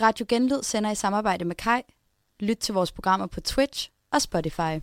Radio 0.00 0.26
Genlyd 0.28 0.62
sender 0.62 0.90
i 0.90 0.94
samarbejde 0.94 1.44
med 1.44 1.56
Kai. 1.56 1.82
Lyt 2.40 2.56
til 2.56 2.74
vores 2.74 2.92
programmer 2.92 3.26
på 3.26 3.40
Twitch 3.40 3.90
og 4.12 4.22
Spotify. 4.22 4.80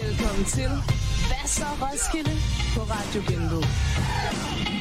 Velkommen 0.00 0.44
til 0.44 0.68
Hvad 1.28 1.46
så 1.46 1.64
Roskilde 1.80 2.30
på 2.74 2.80
Radio 2.80 3.22
Genlyd. 3.28 4.71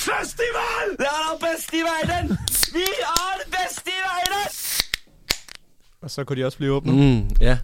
Festival! 0.00 0.86
Det 0.98 1.06
er 1.06 1.38
der 1.38 1.46
festivalen! 1.46 2.28
Vi 2.72 2.82
er 3.02 3.56
festivalen! 3.58 4.48
Og 6.02 6.10
så 6.10 6.24
kunne 6.24 6.40
de 6.40 6.46
også 6.46 6.58
blive 6.58 6.72
åbne. 6.72 6.92
Mm, 6.92 7.28
ja, 7.40 7.58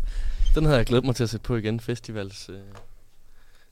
den 0.55 0.65
havde 0.65 0.77
jeg 0.77 0.87
glædet 0.87 1.05
mig 1.05 1.17
til 1.17 1.23
at 1.23 1.30
sætte 1.30 1.45
på 1.45 1.57
igen, 1.57 1.80
festivals... 1.80 2.49
Øh. 2.49 2.55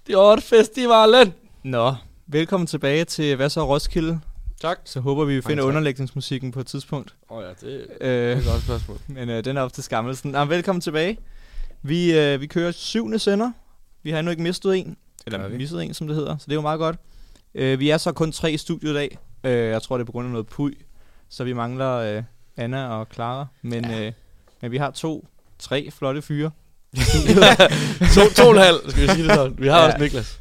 Det 0.07 0.13
er 0.15 0.41
festivalen! 0.41 1.35
Nå, 1.63 1.95
velkommen 2.27 2.67
tilbage 2.67 3.05
til 3.05 3.37
Hvad 3.37 3.51
så 3.51 3.67
Roskilde? 3.69 4.21
Tak. 4.61 4.79
Så 4.85 5.01
håber 5.01 5.25
vi, 5.25 5.35
vi 5.35 5.43
finder 5.43 5.63
tak. 5.63 5.69
underlægningsmusikken 5.69 6.53
på 6.53 6.61
et 6.61 6.67
tidspunkt. 6.67 7.15
Åh 7.31 7.37
oh, 7.39 7.45
ja, 7.45 7.49
det, 7.49 7.87
det 8.01 8.07
Øh, 8.07 8.33
er 8.33 8.37
et 8.39 8.45
godt 8.45 8.63
spørgsmål. 8.63 8.99
men 9.07 9.29
øh, 9.31 9.45
den 9.45 9.57
er 9.57 9.61
op 9.61 9.73
til 9.73 9.83
skammelsen. 9.85 10.31
Nå, 10.31 10.45
velkommen 10.45 10.81
tilbage. 10.81 11.19
Vi, 11.83 12.19
øh, 12.19 12.41
vi 12.41 12.47
kører 12.47 12.73
syvende 12.73 13.19
sender. 13.19 13.53
Vi 14.03 14.11
har 14.11 14.19
endnu 14.19 14.31
ikke 14.31 14.43
mistet 14.43 14.77
en. 14.77 14.97
Eller 15.27 15.49
vi? 15.49 15.57
mistet 15.57 15.83
en, 15.85 15.95
som 15.95 16.07
det 16.07 16.17
hedder. 16.17 16.37
Så 16.39 16.45
det 16.45 16.53
er 16.53 16.57
jo 16.57 16.61
meget 16.61 16.79
godt. 16.79 16.97
Øh, 17.55 17.81
vi 17.81 17.91
er 17.91 17.99
så 17.99 18.13
kun 18.13 18.33
tre 18.33 18.53
i 18.53 18.57
studiet 18.57 18.91
i 18.91 18.95
dag. 18.95 19.19
Øh, 19.45 19.53
jeg 19.69 19.83
tror, 19.83 19.97
det 19.97 20.03
er 20.03 20.07
på 20.07 20.13
grund 20.13 20.27
af 20.27 20.33
noget 20.33 20.47
puj. 20.47 20.73
Så 21.29 21.45
vi 21.45 21.53
mangler 21.53 21.93
øh, 21.95 22.23
Anna 22.57 22.87
og 22.89 23.07
Clara. 23.15 23.47
Men, 23.63 23.85
ja. 23.85 24.07
øh, 24.07 24.13
men 24.63 24.71
vi 24.71 24.77
har 24.77 24.91
to, 24.91 25.29
tre 25.59 25.91
flotte 25.91 26.23
fyre. 26.23 26.51
to, 28.15 28.21
to 28.37 28.43
og 28.49 28.51
en 28.51 28.59
halv, 28.59 28.91
skal 28.91 29.03
vi 29.03 29.09
sige 29.09 29.25
det 29.25 29.35
sådan. 29.35 29.55
Vi 29.59 29.69
har 29.69 29.79
Ja. 29.81 29.87
også 29.87 29.99
Niklas. 29.99 30.41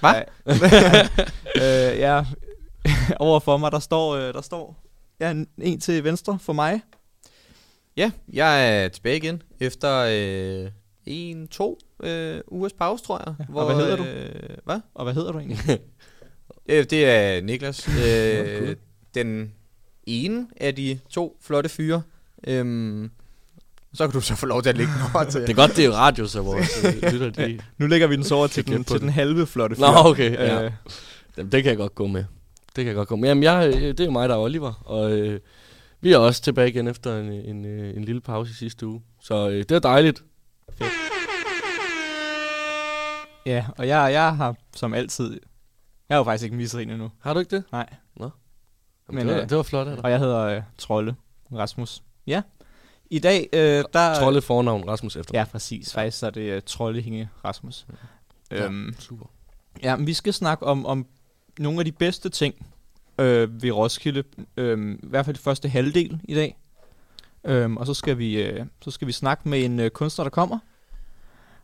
Hvad? 0.00 0.14
øh, 1.92 1.98
ja, 1.98 2.24
over 3.26 3.40
for 3.40 3.56
mig, 3.56 3.72
der 3.72 3.78
står, 3.78 4.14
øh, 4.14 4.34
der 4.34 4.40
står 4.40 4.76
ja, 5.20 5.30
en, 5.30 5.46
en 5.58 5.80
til 5.80 6.04
venstre 6.04 6.38
for 6.38 6.52
mig. 6.52 6.80
Ja, 7.96 8.10
jeg 8.32 8.82
er 8.84 8.88
tilbage 8.88 9.16
igen 9.16 9.42
efter 9.60 10.06
øh, 10.10 10.70
en, 11.06 11.48
to 11.48 11.78
øh, 12.02 12.40
ugers 12.48 12.72
pause, 12.72 13.04
tror 13.04 13.22
jeg. 13.26 13.34
Ja, 13.38 13.58
og 13.60 13.66
hvad 13.66 13.76
hedder 13.76 13.96
du? 13.96 14.04
Øh, 14.04 14.56
hvad? 14.64 14.80
Og 14.94 15.04
hvad 15.04 15.14
hedder 15.14 15.32
du 15.32 15.38
egentlig? 15.38 15.58
Øh, 16.68 16.84
det 16.84 17.04
er 17.04 17.42
Niklas. 17.42 17.88
Øh, 17.88 18.76
den 19.14 19.52
ene 20.06 20.46
af 20.56 20.74
de 20.74 20.98
to 21.10 21.38
flotte 21.42 21.68
fyre. 21.68 22.02
Øhm, 22.46 23.10
så 23.94 24.06
kan 24.06 24.12
du 24.12 24.20
så 24.20 24.34
få 24.36 24.46
lov 24.46 24.62
til 24.62 24.70
at 24.70 24.76
lægge 24.76 24.92
den 24.92 25.02
over 25.14 25.24
til. 25.24 25.40
Det 25.40 25.50
er 25.50 25.54
godt, 25.54 25.76
det 25.76 25.84
er 25.84 25.90
radio, 25.90 26.26
så 26.26 26.42
vores 26.42 26.84
øh, 26.84 27.12
lytter, 27.12 27.30
de... 27.30 27.60
nu 27.78 27.86
lægger 27.86 28.06
vi 28.06 28.16
den 28.16 28.24
så 28.24 28.34
over 28.34 28.46
til, 28.46 28.66
den, 28.66 28.84
til 28.84 29.00
den. 29.00 29.08
halve 29.08 29.46
flotte 29.46 29.76
fyr. 29.76 29.80
Nå, 29.80 30.10
okay, 30.10 30.32
ja. 30.32 30.64
Øh, 30.64 30.72
Jamen, 31.36 31.52
det 31.52 31.62
kan 31.62 31.70
jeg 31.70 31.76
godt 31.76 31.94
gå 31.94 32.06
med. 32.06 32.24
Det 32.76 32.84
kan 32.84 32.86
jeg 32.86 32.94
godt 32.94 33.08
gå 33.08 33.16
med. 33.16 33.28
Jamen, 33.28 33.42
jeg, 33.42 33.72
det 33.72 34.00
er 34.00 34.10
mig, 34.10 34.28
der 34.28 34.34
er 34.34 34.38
Oliver, 34.38 34.72
og 34.84 35.12
øh, 35.12 35.40
vi 36.00 36.12
er 36.12 36.18
også 36.18 36.42
tilbage 36.42 36.68
igen 36.68 36.88
efter 36.88 37.20
en, 37.20 37.32
en, 37.32 37.64
en 37.66 38.04
lille 38.04 38.20
pause 38.20 38.50
i 38.50 38.54
sidste 38.54 38.86
uge. 38.86 39.02
Så 39.22 39.48
øh, 39.48 39.58
det 39.58 39.70
er 39.70 39.78
dejligt. 39.78 40.24
ja, 43.46 43.64
og 43.78 43.88
jeg, 43.88 44.12
jeg 44.12 44.36
har 44.36 44.56
som 44.76 44.94
altid... 44.94 45.40
Jeg 46.08 46.14
har 46.14 46.18
jo 46.18 46.24
faktisk 46.24 46.44
ikke 46.44 46.56
misset 46.56 46.82
en 46.82 46.90
endnu. 46.90 47.10
Har 47.20 47.32
du 47.34 47.40
ikke 47.40 47.56
det? 47.56 47.64
Nej. 47.72 47.94
Jamen, 48.18 48.32
Men, 49.08 49.26
det, 49.26 49.34
var, 49.34 49.42
øh, 49.42 49.48
det 49.48 49.56
var 49.56 49.62
flot 49.62 49.86
af 49.88 49.96
dig. 49.96 50.04
Og 50.04 50.10
jeg 50.10 50.18
hedder 50.18 50.38
øh, 50.40 50.62
Trolle 50.78 51.16
Rasmus. 51.52 52.02
Ja. 52.26 52.42
I 53.10 53.18
dag, 53.18 53.48
øh, 53.52 53.84
der... 53.92 54.14
Trolle 54.20 54.42
fornavn, 54.42 54.88
Rasmus 54.88 55.16
efter. 55.16 55.38
Ja, 55.38 55.44
præcis. 55.44 55.94
Faktisk 55.94 56.18
så 56.18 56.26
er 56.26 56.30
det 56.30 56.56
uh, 56.56 56.62
Trollehinge 56.66 57.28
Rasmus. 57.44 57.86
Ja, 58.50 58.64
Øhm, 58.64 58.94
super. 58.98 59.26
Ja, 59.82 59.96
men 59.96 60.06
vi 60.06 60.14
skal 60.14 60.32
snakke 60.32 60.66
om, 60.66 60.86
om 60.86 61.06
nogle 61.58 61.78
af 61.78 61.84
de 61.84 61.92
bedste 61.92 62.28
ting 62.28 62.66
øh, 63.18 63.62
ved 63.62 63.70
Roskilde. 63.70 64.22
Øh, 64.56 64.94
I 65.02 65.06
hvert 65.06 65.24
fald 65.24 65.36
de 65.36 65.42
første 65.42 65.68
halvdel 65.68 66.20
i 66.24 66.34
dag. 66.34 66.56
Øhm, 67.44 67.76
og 67.76 67.86
så 67.86 67.94
skal 67.94 68.18
vi 68.18 68.42
øh, 68.42 68.66
så 68.84 68.90
skal 68.90 69.06
vi 69.06 69.12
snakke 69.12 69.48
med 69.48 69.64
en 69.64 69.80
øh, 69.80 69.90
kunstner, 69.90 70.24
der 70.24 70.30
kommer. 70.30 70.58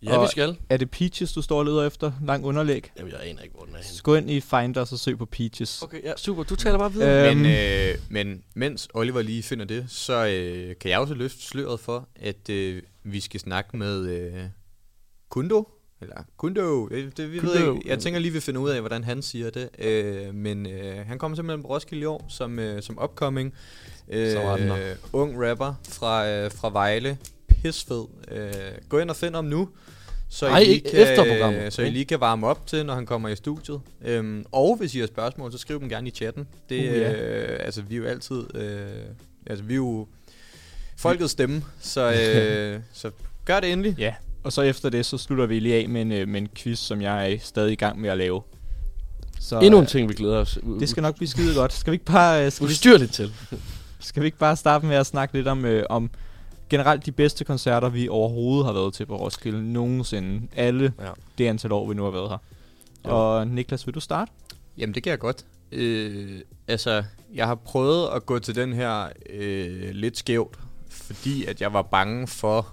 Ja, 0.05 0.17
og- 0.17 0.23
vi 0.23 0.29
skal. 0.31 0.57
Er 0.71 0.77
det 0.77 0.91
Peaches, 0.91 1.33
du 1.33 1.43
står 1.43 1.59
og 1.59 1.65
leder 1.65 1.87
efter? 1.87 2.13
Lang 2.27 2.45
underlæg. 2.45 2.91
Jamen, 2.99 3.13
jeg 3.13 3.21
aner 3.23 3.43
ikke, 3.43 3.55
hvor 3.55 3.65
den 3.65 3.75
er 3.75 3.79
henne. 3.79 3.89
Så 3.97 4.03
gå 4.03 4.15
ind 4.15 4.31
i 4.31 4.41
Finder 4.41 4.81
og 4.81 4.89
så 4.89 4.97
søg 4.97 5.19
på 5.19 5.27
Peaches. 5.27 5.83
Okay, 5.83 6.03
ja, 6.05 6.13
super. 6.17 6.43
Du 6.43 6.57
taler 6.57 6.79
bare 6.79 6.93
videre. 6.93 7.31
Øhm, 7.31 7.39
Men, 7.39 7.47
øh, 7.53 7.95
men 8.11 8.43
mens 8.55 8.89
Oliver 8.95 9.23
lige 9.23 9.43
finder 9.43 9.65
det, 9.65 9.85
så 9.89 10.27
øh, 10.27 10.75
kan 10.81 10.91
jeg 10.91 10.99
også 10.99 11.15
løfte 11.15 11.43
sløret 11.43 11.81
for, 11.81 12.09
at 12.17 12.49
øh, 12.51 12.83
vi 13.05 13.21
skal 13.21 13.41
snakke 13.41 13.77
med 13.77 14.07
øh, 14.09 14.33
Kundo. 15.29 15.69
Eller 16.01 16.17
Kundo. 16.37 16.89
Det, 16.89 17.17
det, 17.17 17.33
vi 17.33 17.43
ved 17.43 17.57
Kundo. 17.57 17.75
ikke. 17.75 17.89
Jeg 17.89 17.99
tænker 17.99 18.21
lige, 18.21 18.33
vi 18.33 18.41
finder 18.41 18.61
ud 18.61 18.71
af, 18.71 18.81
hvordan 18.81 19.05
han 19.05 19.23
siger 19.23 19.51
det. 19.51 19.69
Øh, 19.79 20.35
men 20.35 20.67
øh, 20.67 21.07
han 21.07 21.19
kommer 21.19 21.37
simpelthen 21.37 21.63
på 21.63 21.69
Roskilde 21.69 22.03
i 22.03 22.05
år 22.07 22.27
som, 22.29 22.59
øh, 22.59 22.83
som 22.83 22.99
upcoming. 23.05 23.55
Øh, 24.09 24.33
Så 24.33 24.39
var 24.39 24.57
den 24.57 24.69
der. 24.69 24.95
ung 25.13 25.49
rapper 25.51 25.75
fra, 25.89 26.29
øh, 26.29 26.51
fra 26.53 26.71
Vejle. 26.71 27.19
Pisfed. 27.63 28.05
Øh, 28.31 28.53
gå 28.89 28.99
ind 28.99 29.11
og 29.11 29.17
find 29.17 29.35
ham 29.35 29.45
nu. 29.45 29.69
Så, 30.29 30.47
Ej, 30.47 30.59
I 30.59 30.65
lige 30.65 30.75
ikke 30.75 30.91
kan, 30.91 31.01
efter 31.01 31.25
programmet, 31.33 31.73
så 31.73 31.83
I 31.83 31.91
lige 31.91 32.05
kan 32.05 32.21
varme 32.21 32.47
op 32.47 32.67
til, 32.67 32.87
når 32.87 32.95
han 32.95 33.07
kommer 33.07 33.29
i 33.29 33.37
studiet. 33.37 33.81
Øhm, 34.05 34.45
og 34.53 34.77
hvis 34.77 34.95
I 34.95 35.01
har 35.01 35.07
spørgsmål, 35.07 35.53
så 35.53 35.59
skriv 35.59 35.81
dem 35.81 35.89
gerne 35.89 36.09
i 36.09 36.11
chatten. 36.11 36.47
Det, 36.69 36.79
Uh, 36.91 36.97
ja. 36.97 37.13
øh, 37.13 37.59
altså, 37.65 37.83
vi 37.83 37.95
er 37.95 37.99
jo 37.99 38.05
altid... 38.05 38.57
Øh, 38.57 38.87
altså, 39.47 39.65
vi 39.65 39.73
er 39.73 39.77
jo 39.77 40.07
folkets 40.97 41.33
stemme, 41.33 41.65
så, 41.81 42.13
øh, 42.13 42.81
så 43.03 43.11
gør 43.45 43.61
det 43.61 43.73
endelig. 43.73 43.95
Ja, 43.99 44.15
og 44.43 44.53
så 44.53 44.63
efter 44.63 44.89
det, 44.89 45.07
så 45.07 45.19
slutter 45.19 45.47
vi 45.47 45.59
lige 45.59 45.75
af 45.75 45.89
med 45.89 46.03
en, 46.03 46.13
øh, 46.13 46.29
med 46.29 46.41
en 46.41 46.49
quiz, 46.57 46.79
som 46.79 47.03
jeg 47.03 47.33
er 47.33 47.37
stadig 47.41 47.73
i 47.73 47.77
gang 47.77 48.01
med 48.01 48.11
at 48.11 48.19
lave. 48.19 48.43
Så, 49.41 49.61
Endnu 49.61 49.79
en 49.79 49.85
øh, 49.85 49.89
ting, 49.89 50.09
vi 50.09 50.15
glæder 50.15 50.39
os. 50.39 50.59
Det 50.81 50.89
skal 50.89 51.03
nok 51.03 51.17
blive 51.17 51.29
skide 51.29 51.55
godt. 51.55 51.73
Skal 51.73 51.91
vi 51.91 51.95
ikke 51.95 52.05
bare, 52.05 52.47
øh, 52.47 52.53
skal 52.53 52.67
vi, 52.67 52.73
Ustyrligt 52.73 53.13
til. 53.13 53.33
skal 54.01 54.23
vi 54.23 54.27
ikke 54.27 54.39
bare 54.39 54.57
starte 54.57 54.87
med 54.87 54.97
at 54.97 55.07
snakke 55.07 55.35
lidt 55.35 55.49
om, 55.49 55.65
øh, 55.65 55.85
om 55.91 56.11
generelt 56.73 57.07
de 57.07 57.13
bedste 57.13 57.45
koncerter, 57.45 57.89
vi 57.89 58.09
overhovedet 58.09 58.67
har 58.67 58.73
været 58.73 58.95
til 58.95 59.07
på 59.07 59.17
Roskilde 59.17 59.73
nogensinde. 59.73 60.49
Alle 60.57 60.93
Ja. 61.01 61.11
det 61.39 61.47
antal 61.49 61.73
år, 61.73 61.89
vi 61.89 61.95
nu 61.95 62.05
har 62.05 62.11
været 62.11 62.29
her. 62.31 62.39
Jo. 63.07 63.37
Og 63.39 63.47
Niklas, 63.47 63.87
vil 63.87 63.95
du 63.95 64.01
starte? 64.01 64.33
Jamen, 64.79 64.95
det 64.95 65.03
kan 65.03 65.11
jeg 65.11 65.19
godt. 65.19 65.45
Øh, 65.73 66.41
altså, 66.69 67.05
jeg 67.35 67.47
har 67.47 67.55
prøvet 67.55 68.09
at 68.15 68.27
gå 68.27 68.39
til 68.39 68.55
den 68.55 68.73
her 68.73 69.09
øh, 69.31 69.91
lidt 69.91 70.19
skævt, 70.19 70.59
fordi 70.89 71.45
at 71.45 71.61
jeg 71.61 71.73
var 71.73 71.83
bange 71.83 72.27
for, 72.27 72.69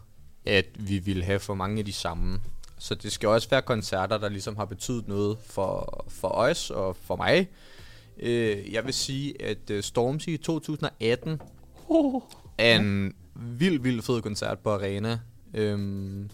at 0.45 0.65
vi 0.75 0.97
ville 0.97 1.23
have 1.23 1.39
for 1.39 1.53
mange 1.53 1.79
af 1.79 1.85
de 1.85 1.93
samme. 1.93 2.39
Så 2.77 2.95
det 2.95 3.11
skal 3.11 3.29
også 3.29 3.49
være 3.49 3.61
koncerter, 3.61 4.17
der 4.17 4.29
ligesom 4.29 4.55
har 4.55 4.65
betydet 4.65 5.07
noget 5.07 5.37
for, 5.45 6.05
for 6.09 6.27
os 6.27 6.69
og 6.69 6.95
for 7.03 7.15
mig. 7.15 7.47
Øh, 8.19 8.73
jeg 8.73 8.85
vil 8.85 8.93
sige, 8.93 9.41
at 9.45 9.69
øh, 9.71 9.83
Stormzy 9.83 10.29
i 10.29 10.37
2018 10.37 11.41
er 12.57 12.79
en 12.79 13.13
vild, 13.41 13.79
vild 13.79 14.01
fed 14.01 14.21
koncert 14.21 14.59
på 14.59 14.69
Arena. 14.69 15.19
Øhm, 15.53 16.29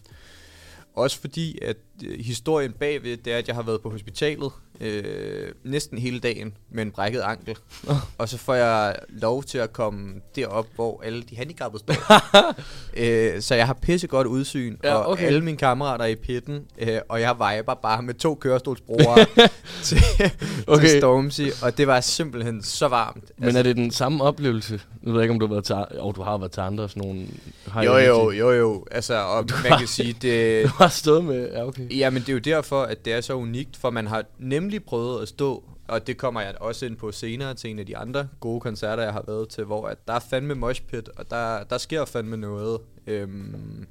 også 0.93 1.19
fordi, 1.21 1.59
at 1.61 1.77
øh, 2.05 2.19
historien 2.19 2.71
bagved, 2.71 3.17
det 3.17 3.33
er, 3.33 3.37
at 3.37 3.47
jeg 3.47 3.55
har 3.55 3.63
været 3.63 3.81
på 3.81 3.89
hospitalet 3.89 4.51
øh, 4.81 5.51
næsten 5.63 5.97
hele 5.97 6.19
dagen 6.19 6.53
med 6.71 6.83
en 6.83 6.91
brækket 6.91 7.19
ankel. 7.19 7.57
og 8.17 8.29
så 8.29 8.37
får 8.37 8.53
jeg 8.53 8.95
lov 9.09 9.43
til 9.43 9.57
at 9.57 9.73
komme 9.73 10.13
derop, 10.35 10.67
hvor 10.75 11.01
alle 11.05 11.23
de 11.23 11.35
handicappede 11.35 11.83
står. 11.83 11.95
øh, 13.35 13.41
så 13.41 13.55
jeg 13.55 13.67
har 13.67 13.73
pissegodt 13.73 14.27
udsyn, 14.27 14.77
Ja, 14.83 14.95
og 14.95 15.11
okay. 15.11 15.25
alle 15.25 15.41
mine 15.41 15.57
kammerater 15.57 16.05
er 16.05 16.09
i 16.09 16.15
pitten, 16.15 16.65
øh, 16.77 16.99
og 17.09 17.21
jeg 17.21 17.35
viber 17.35 17.73
bare 17.73 18.01
med 18.01 18.13
to 18.13 18.35
kørestolsbrugere 18.35 19.25
til, 19.83 19.97
okay. 20.67 20.87
Til 20.87 20.99
Stormzy, 20.99 21.41
og 21.63 21.77
det 21.77 21.87
var 21.87 22.01
simpelthen 22.01 22.63
så 22.63 22.87
varmt. 22.87 23.31
Men 23.37 23.55
er 23.55 23.63
det 23.63 23.75
den 23.75 23.91
samme 23.91 24.23
oplevelse? 24.23 24.81
Nu 25.01 25.11
ved 25.11 25.19
jeg 25.19 25.23
ikke, 25.23 25.33
om 25.33 25.39
du 25.39 25.45
har 25.47 25.53
været 25.53 25.65
til, 25.65 25.75
og 25.99 26.15
du 26.15 26.21
har 26.21 26.37
været 26.37 26.51
til 26.51 26.61
andre 26.61 26.89
sådan 26.89 27.03
nogle... 27.03 27.27
Jo, 27.85 27.97
jo, 27.97 28.31
jo, 28.31 28.51
jo. 28.51 28.85
Altså, 28.91 29.15
og 29.15 29.45
man 29.69 29.79
kan 29.79 29.87
sige, 29.87 30.15
det... 30.21 30.63
Du 30.65 30.69
har 30.77 30.87
stået 30.87 31.23
med... 31.25 31.49
Ja, 31.51 31.67
okay. 31.67 31.97
Jamen, 31.97 32.21
det 32.21 32.29
er 32.29 32.33
jo 32.33 32.39
derfor, 32.39 32.81
at 32.81 33.05
det 33.05 33.13
er 33.13 33.21
så 33.21 33.33
unikt, 33.33 33.77
for 33.77 33.89
man 33.89 34.07
har 34.07 34.23
nemlig 34.65 34.83
prøvet 34.83 35.21
at 35.21 35.27
stå, 35.27 35.63
og 35.87 36.07
det 36.07 36.17
kommer 36.17 36.41
jeg 36.41 36.55
også 36.59 36.85
ind 36.85 36.97
på 36.97 37.11
senere 37.11 37.53
til 37.53 37.69
en 37.69 37.79
af 37.79 37.85
de 37.85 37.97
andre 37.97 38.27
gode 38.39 38.59
koncerter, 38.61 39.03
jeg 39.03 39.13
har 39.13 39.23
været 39.27 39.49
til, 39.49 39.63
hvor 39.63 39.87
at 39.87 40.07
der 40.07 40.13
er 40.13 40.19
fandme 40.19 40.55
moshpit, 40.55 41.09
og 41.09 41.29
der, 41.31 41.63
der 41.63 41.77
sker 41.77 42.05
fandme 42.05 42.37
noget. 42.37 42.79
Øhm, 43.07 43.85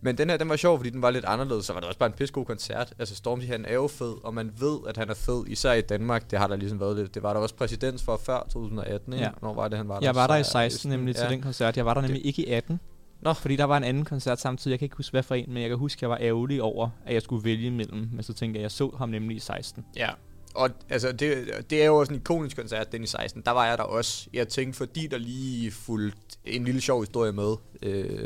men 0.00 0.18
den 0.18 0.30
her, 0.30 0.36
den 0.36 0.48
var 0.48 0.56
sjov, 0.56 0.78
fordi 0.78 0.90
den 0.90 1.02
var 1.02 1.10
lidt 1.10 1.24
anderledes, 1.24 1.64
så 1.64 1.72
var 1.72 1.80
det 1.80 1.86
også 1.88 1.98
bare 1.98 2.06
en 2.06 2.12
pissegod 2.12 2.44
koncert. 2.44 2.92
Altså 2.98 3.14
Stormzy, 3.16 3.46
han 3.46 3.64
er 3.64 3.74
jo 3.74 3.86
fed, 3.88 4.14
og 4.24 4.34
man 4.34 4.50
ved, 4.60 4.78
at 4.88 4.96
han 4.96 5.10
er 5.10 5.14
fed, 5.14 5.44
især 5.46 5.72
i 5.72 5.80
Danmark. 5.80 6.30
Det 6.30 6.38
har 6.38 6.46
der 6.46 6.56
ligesom 6.56 6.80
været 6.80 6.96
lidt. 6.96 7.14
Det 7.14 7.22
var 7.22 7.32
der 7.32 7.40
også 7.40 7.54
præsidents 7.54 8.02
for 8.02 8.16
før 8.16 8.46
2018, 8.52 9.12
ikke? 9.12 9.24
Ja. 9.24 9.30
Hvornår 9.40 9.54
var 9.54 9.68
det, 9.68 9.78
han 9.78 9.88
var 9.88 10.00
der? 10.00 10.06
Jeg 10.06 10.14
var 10.14 10.26
der 10.26 10.36
i 10.36 10.44
Så- 10.44 10.50
16 10.50 10.90
nemlig 10.90 11.16
til 11.16 11.28
den 11.30 11.42
koncert. 11.42 11.76
Jeg 11.76 11.86
var 11.86 11.94
der 11.94 12.00
nemlig 12.00 12.26
ikke 12.26 12.42
i 12.48 12.50
18. 12.50 12.80
Nå. 13.24 13.32
Fordi 13.32 13.56
der 13.56 13.64
var 13.64 13.76
en 13.76 13.84
anden 13.84 14.04
koncert 14.04 14.40
samtidig. 14.40 14.70
Jeg 14.72 14.78
kan 14.78 14.86
ikke 14.86 14.96
huske, 14.96 15.10
hvad 15.10 15.22
for 15.22 15.34
en, 15.34 15.44
men 15.48 15.62
jeg 15.62 15.68
kan 15.68 15.78
huske, 15.78 15.98
at 15.98 16.02
jeg 16.02 16.10
var 16.10 16.18
ærgerlig 16.20 16.62
over, 16.62 16.88
at 17.06 17.14
jeg 17.14 17.22
skulle 17.22 17.44
vælge 17.44 17.66
imellem. 17.66 18.08
Men 18.12 18.22
så 18.22 18.32
tænkte 18.32 18.58
jeg, 18.58 18.60
at 18.60 18.62
jeg 18.62 18.70
så 18.70 18.90
ham 18.98 19.08
nemlig 19.08 19.36
i 19.36 19.40
16. 19.40 19.84
Ja. 19.96 20.10
Og 20.54 20.70
altså, 20.90 21.12
det, 21.12 21.48
det 21.70 21.82
er 21.82 21.86
jo 21.86 21.96
også 21.96 22.12
en 22.12 22.18
ikonisk 22.18 22.56
koncert, 22.56 22.92
den 22.92 23.02
i 23.02 23.06
16. 23.06 23.42
Der 23.46 23.50
var 23.50 23.66
jeg 23.66 23.78
der 23.78 23.84
også. 23.84 24.28
Jeg 24.32 24.48
tænkte, 24.48 24.76
fordi 24.76 25.06
der 25.06 25.18
lige 25.18 25.70
fulgte 25.70 26.18
en 26.44 26.64
lille 26.64 26.80
sjov 26.80 27.00
historie 27.02 27.32
med 27.32 27.54
øh, 27.82 28.24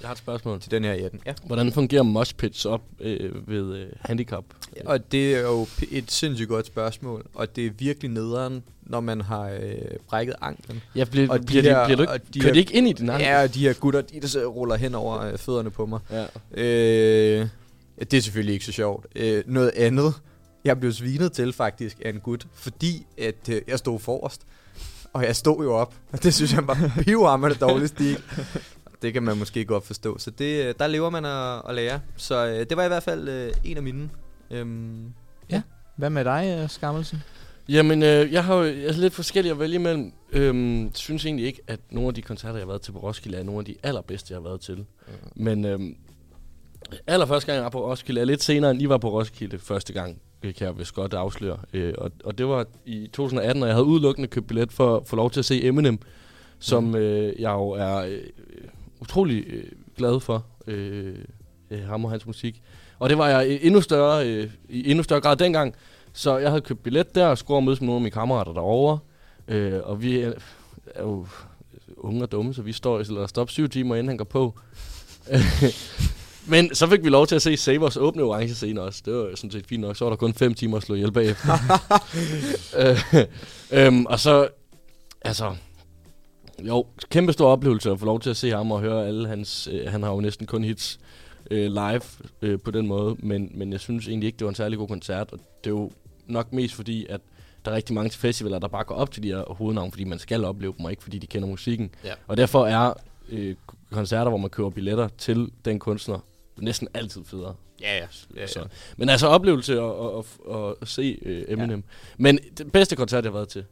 Jeg 0.00 0.08
har 0.08 0.12
et 0.12 0.18
spørgsmål. 0.18 0.60
til 0.60 0.70
den 0.70 0.84
her 0.84 0.92
i 0.92 1.02
18. 1.02 1.20
Ja. 1.26 1.34
Hvordan 1.46 1.72
fungerer 1.72 2.02
mosh 2.02 2.34
pits 2.34 2.64
op 2.64 2.82
øh, 3.00 3.48
ved 3.48 3.76
øh, 3.76 3.86
handicap? 4.00 4.44
Og 4.86 5.12
det 5.12 5.36
er 5.36 5.40
jo 5.40 5.66
et 5.90 6.10
sindssygt 6.10 6.48
godt 6.48 6.66
spørgsmål, 6.66 7.26
og 7.34 7.56
det 7.56 7.66
er 7.66 7.70
virkelig 7.70 8.10
nederen, 8.10 8.62
når 8.88 9.00
man 9.00 9.20
har 9.20 9.48
øh, 9.48 9.74
brækket 10.08 10.34
anklen. 10.40 10.82
Ja, 10.94 11.04
bliver, 11.04 11.30
Og 11.30 11.38
de 11.40 11.44
bliver, 11.46 11.62
de, 11.62 11.68
her- 11.68 11.84
bliver 11.84 11.96
du 11.96 12.04
og 12.08 12.14
ikke, 12.14 12.26
de 12.34 12.40
kører 12.40 12.48
her- 12.48 12.52
de 12.54 12.58
ikke 12.58 12.74
ind 12.74 12.88
i 12.88 12.92
din 12.92 13.08
ankel? 13.10 13.26
Ja, 13.26 13.42
og 13.42 13.54
de 13.54 13.60
her 13.60 13.72
gutter, 13.72 14.00
de 14.00 14.20
der 14.20 14.46
ruller 14.46 14.76
hen 14.76 14.94
over 14.94 15.20
øh, 15.20 15.38
fødderne 15.38 15.70
på 15.70 15.86
mig. 15.86 16.00
ja. 16.10 16.24
Øh, 16.62 17.48
det 18.00 18.14
er 18.14 18.20
selvfølgelig 18.20 18.52
ikke 18.52 18.64
så 18.64 18.72
sjovt. 18.72 19.06
Øh, 19.16 19.42
noget 19.46 19.70
andet, 19.76 20.14
jeg 20.64 20.80
blev 20.80 20.92
svinet 20.92 21.32
til 21.32 21.52
faktisk 21.52 21.96
af 22.04 22.10
en 22.10 22.20
gut, 22.20 22.46
fordi 22.54 23.06
at 23.18 23.48
øh, 23.50 23.62
jeg 23.68 23.78
stod 23.78 23.98
forrest. 24.00 24.42
Og 25.12 25.24
jeg 25.24 25.36
stod 25.36 25.64
jo 25.64 25.74
op, 25.74 25.94
og 26.12 26.22
det 26.22 26.34
synes 26.34 26.52
jeg 26.54 26.66
var 26.66 26.92
pivhammer 27.02 27.48
det 27.48 27.60
dårlige 27.60 27.88
stil. 27.88 28.18
Det 29.02 29.12
kan 29.12 29.22
man 29.22 29.36
måske 29.38 29.64
godt 29.64 29.86
forstå. 29.86 30.18
Så 30.18 30.30
det, 30.30 30.64
øh, 30.66 30.74
der 30.78 30.86
lever 30.86 31.10
man 31.10 31.24
at, 31.24 31.62
at 31.68 31.74
lære. 31.74 32.00
Så 32.16 32.46
øh, 32.46 32.66
det 32.68 32.76
var 32.76 32.84
i 32.84 32.88
hvert 32.88 33.02
fald 33.02 33.28
øh, 33.28 33.52
en 33.64 33.76
af 33.76 33.82
mine. 33.82 34.10
Øhm, 34.50 35.12
Hvad 35.96 36.10
med 36.10 36.24
dig, 36.24 36.58
øh, 36.62 36.68
Skammelsen? 36.70 37.22
Jamen, 37.68 38.02
øh, 38.02 38.32
jeg 38.32 38.44
har 38.44 38.54
jo 38.56 38.62
er 38.62 38.92
lidt 38.92 39.14
forskellige 39.14 39.52
at 39.52 39.58
vælge 39.58 39.74
imellem. 39.74 40.12
Øhm, 40.32 40.90
synes 40.94 41.24
egentlig 41.26 41.46
ikke, 41.46 41.60
at 41.66 41.80
nogle 41.90 42.08
af 42.08 42.14
de 42.14 42.22
koncerter, 42.22 42.54
jeg 42.54 42.62
har 42.62 42.66
været 42.68 42.82
til 42.82 42.92
på 42.92 42.98
Roskilde, 42.98 43.38
er 43.38 43.42
nogle 43.42 43.58
af 43.58 43.64
de 43.64 43.74
allerbedste, 43.82 44.32
jeg 44.32 44.40
har 44.42 44.48
været 44.48 44.60
til. 44.60 44.84
Men 45.36 45.64
øhm, 45.64 45.96
allerførste 47.06 47.46
gang, 47.46 47.56
jeg 47.56 47.64
var 47.64 47.70
på 47.70 47.90
Roskilde, 47.90 48.20
er 48.20 48.24
lidt 48.24 48.42
senere, 48.42 48.70
end 48.70 48.82
I 48.82 48.88
var 48.88 48.98
på 48.98 49.10
Roskilde 49.10 49.58
første 49.58 49.92
gang, 49.92 50.18
øh, 50.42 50.54
kan 50.54 50.66
jeg 50.66 50.78
vist 50.78 50.94
godt 50.94 51.14
afsløre. 51.14 51.58
Øh, 51.72 51.94
og, 51.98 52.10
og 52.24 52.38
det 52.38 52.48
var 52.48 52.66
i 52.86 53.06
2018, 53.12 53.62
og 53.62 53.68
jeg 53.68 53.74
havde 53.76 53.86
udelukkende 53.86 54.28
købt 54.28 54.46
billet 54.46 54.72
for 54.72 54.96
at 54.96 55.02
få 55.06 55.16
lov 55.16 55.30
til 55.30 55.40
at 55.40 55.44
se 55.44 55.64
Eminem, 55.64 55.98
som 56.58 56.84
Mhm. 56.84 56.94
øh, 56.96 57.40
jeg 57.40 57.50
jo 57.50 57.68
er 57.68 57.96
øh, 57.96 58.18
utrolig 59.00 59.44
øh, 59.46 59.64
glad 59.96 60.20
for. 60.20 60.46
Øh, 60.66 61.14
øh, 61.70 61.82
ham 61.84 62.04
og 62.04 62.10
hans 62.10 62.26
musik. 62.26 62.62
Og 62.98 63.08
det 63.08 63.18
var 63.18 63.28
jeg 63.28 63.50
i 63.50 63.66
endnu 63.66 63.80
større, 63.80 64.28
øh, 64.28 64.50
i 64.68 64.90
endnu 64.90 65.02
større 65.02 65.20
grad 65.20 65.36
dengang. 65.36 65.74
Så 66.12 66.38
jeg 66.38 66.50
havde 66.50 66.60
købt 66.60 66.82
billet 66.82 67.14
der 67.14 67.26
og 67.26 67.38
skulle 67.38 67.54
over 67.54 67.64
mødes 67.64 67.80
med 67.80 67.86
nogle 67.86 67.98
af 67.98 68.02
mine 68.02 68.10
kammerater 68.10 68.52
derovre. 68.52 68.98
Øh, 69.48 69.80
og 69.82 70.02
vi 70.02 70.20
er, 70.20 70.32
er 70.94 71.02
jo 71.02 71.26
unge 71.96 72.22
og 72.22 72.32
dumme, 72.32 72.54
så 72.54 72.62
vi 72.62 72.72
står 72.72 73.00
eller 73.00 73.26
stopper 73.26 73.52
syv 73.52 73.68
timer, 73.68 73.94
inden 73.94 74.08
han 74.08 74.16
går 74.16 74.24
på. 74.24 74.58
Men 76.50 76.74
så 76.74 76.86
fik 76.86 77.04
vi 77.04 77.08
lov 77.08 77.26
til 77.26 77.34
at 77.34 77.42
se 77.42 77.56
Savers 77.56 77.96
åbne 77.96 78.22
orange 78.22 78.54
scene 78.54 78.82
også. 78.82 79.02
Det 79.04 79.14
var 79.14 79.30
sådan 79.34 79.50
set 79.50 79.66
fint 79.66 79.80
nok. 79.80 79.96
Så 79.96 80.04
var 80.04 80.10
der 80.10 80.16
kun 80.16 80.34
fem 80.34 80.54
timer 80.54 80.76
at 80.76 80.82
slå 80.82 80.94
ihjel 80.94 81.12
bagefter. 81.12 81.52
øh, 82.80 83.24
øhm, 83.70 84.06
og 84.06 84.20
så, 84.20 84.48
altså, 85.22 85.56
jo, 86.58 86.86
kæmpe 87.10 87.32
stor 87.32 87.48
oplevelse 87.48 87.90
at 87.90 87.98
få 87.98 88.06
lov 88.06 88.20
til 88.20 88.30
at 88.30 88.36
se 88.36 88.50
ham 88.50 88.72
og 88.72 88.80
høre 88.80 89.06
alle 89.06 89.28
hans, 89.28 89.68
øh, 89.72 89.90
han 89.90 90.02
har 90.02 90.10
jo 90.10 90.20
næsten 90.20 90.46
kun 90.46 90.64
hits 90.64 91.00
øh, 91.50 91.66
live 91.72 92.00
øh, 92.42 92.58
på 92.60 92.70
den 92.70 92.86
måde, 92.86 93.16
men, 93.18 93.50
men 93.54 93.72
jeg 93.72 93.80
synes 93.80 94.08
egentlig 94.08 94.26
ikke, 94.26 94.36
det 94.36 94.44
var 94.44 94.48
en 94.48 94.54
særlig 94.54 94.78
god 94.78 94.88
koncert, 94.88 95.32
og 95.32 95.38
det 95.64 95.70
er 95.70 95.74
jo 95.74 95.90
nok 96.26 96.52
mest 96.52 96.74
fordi, 96.74 97.06
at 97.08 97.20
der 97.64 97.70
er 97.70 97.76
rigtig 97.76 97.94
mange 97.94 98.10
til 98.10 98.20
festivaler, 98.20 98.58
der 98.58 98.68
bare 98.68 98.84
går 98.84 98.94
op 98.94 99.10
til 99.10 99.22
de 99.22 99.28
her 99.28 99.54
hovednavne, 99.54 99.92
fordi 99.92 100.04
man 100.04 100.18
skal 100.18 100.44
opleve 100.44 100.74
dem, 100.78 100.84
og 100.84 100.90
ikke 100.90 101.02
fordi 101.02 101.18
de 101.18 101.26
kender 101.26 101.48
musikken. 101.48 101.90
Ja. 102.04 102.12
Og 102.26 102.36
derfor 102.36 102.66
er 102.66 102.92
øh, 103.28 103.54
koncerter, 103.92 104.28
hvor 104.28 104.38
man 104.38 104.50
køber 104.50 104.70
billetter 104.70 105.08
til 105.18 105.50
den 105.64 105.78
kunstner, 105.78 106.18
næsten 106.58 106.88
altid 106.94 107.24
federe. 107.24 107.54
ja, 107.80 107.96
ja. 107.98 108.06
ja, 108.36 108.46
Så. 108.46 108.60
ja. 108.60 108.64
Men 108.96 109.08
altså 109.08 109.26
oplevelse 109.26 109.80
at, 109.80 109.90
at, 109.90 110.24
at, 110.56 110.74
at 110.82 110.88
se 110.88 111.18
øh, 111.22 111.44
Eminem. 111.48 111.78
Ja. 111.78 111.94
Men 112.18 112.38
det 112.58 112.72
bedste 112.72 112.96
koncert, 112.96 113.24
jeg 113.24 113.30
har 113.30 113.38
været 113.38 113.48
til, 113.48 113.64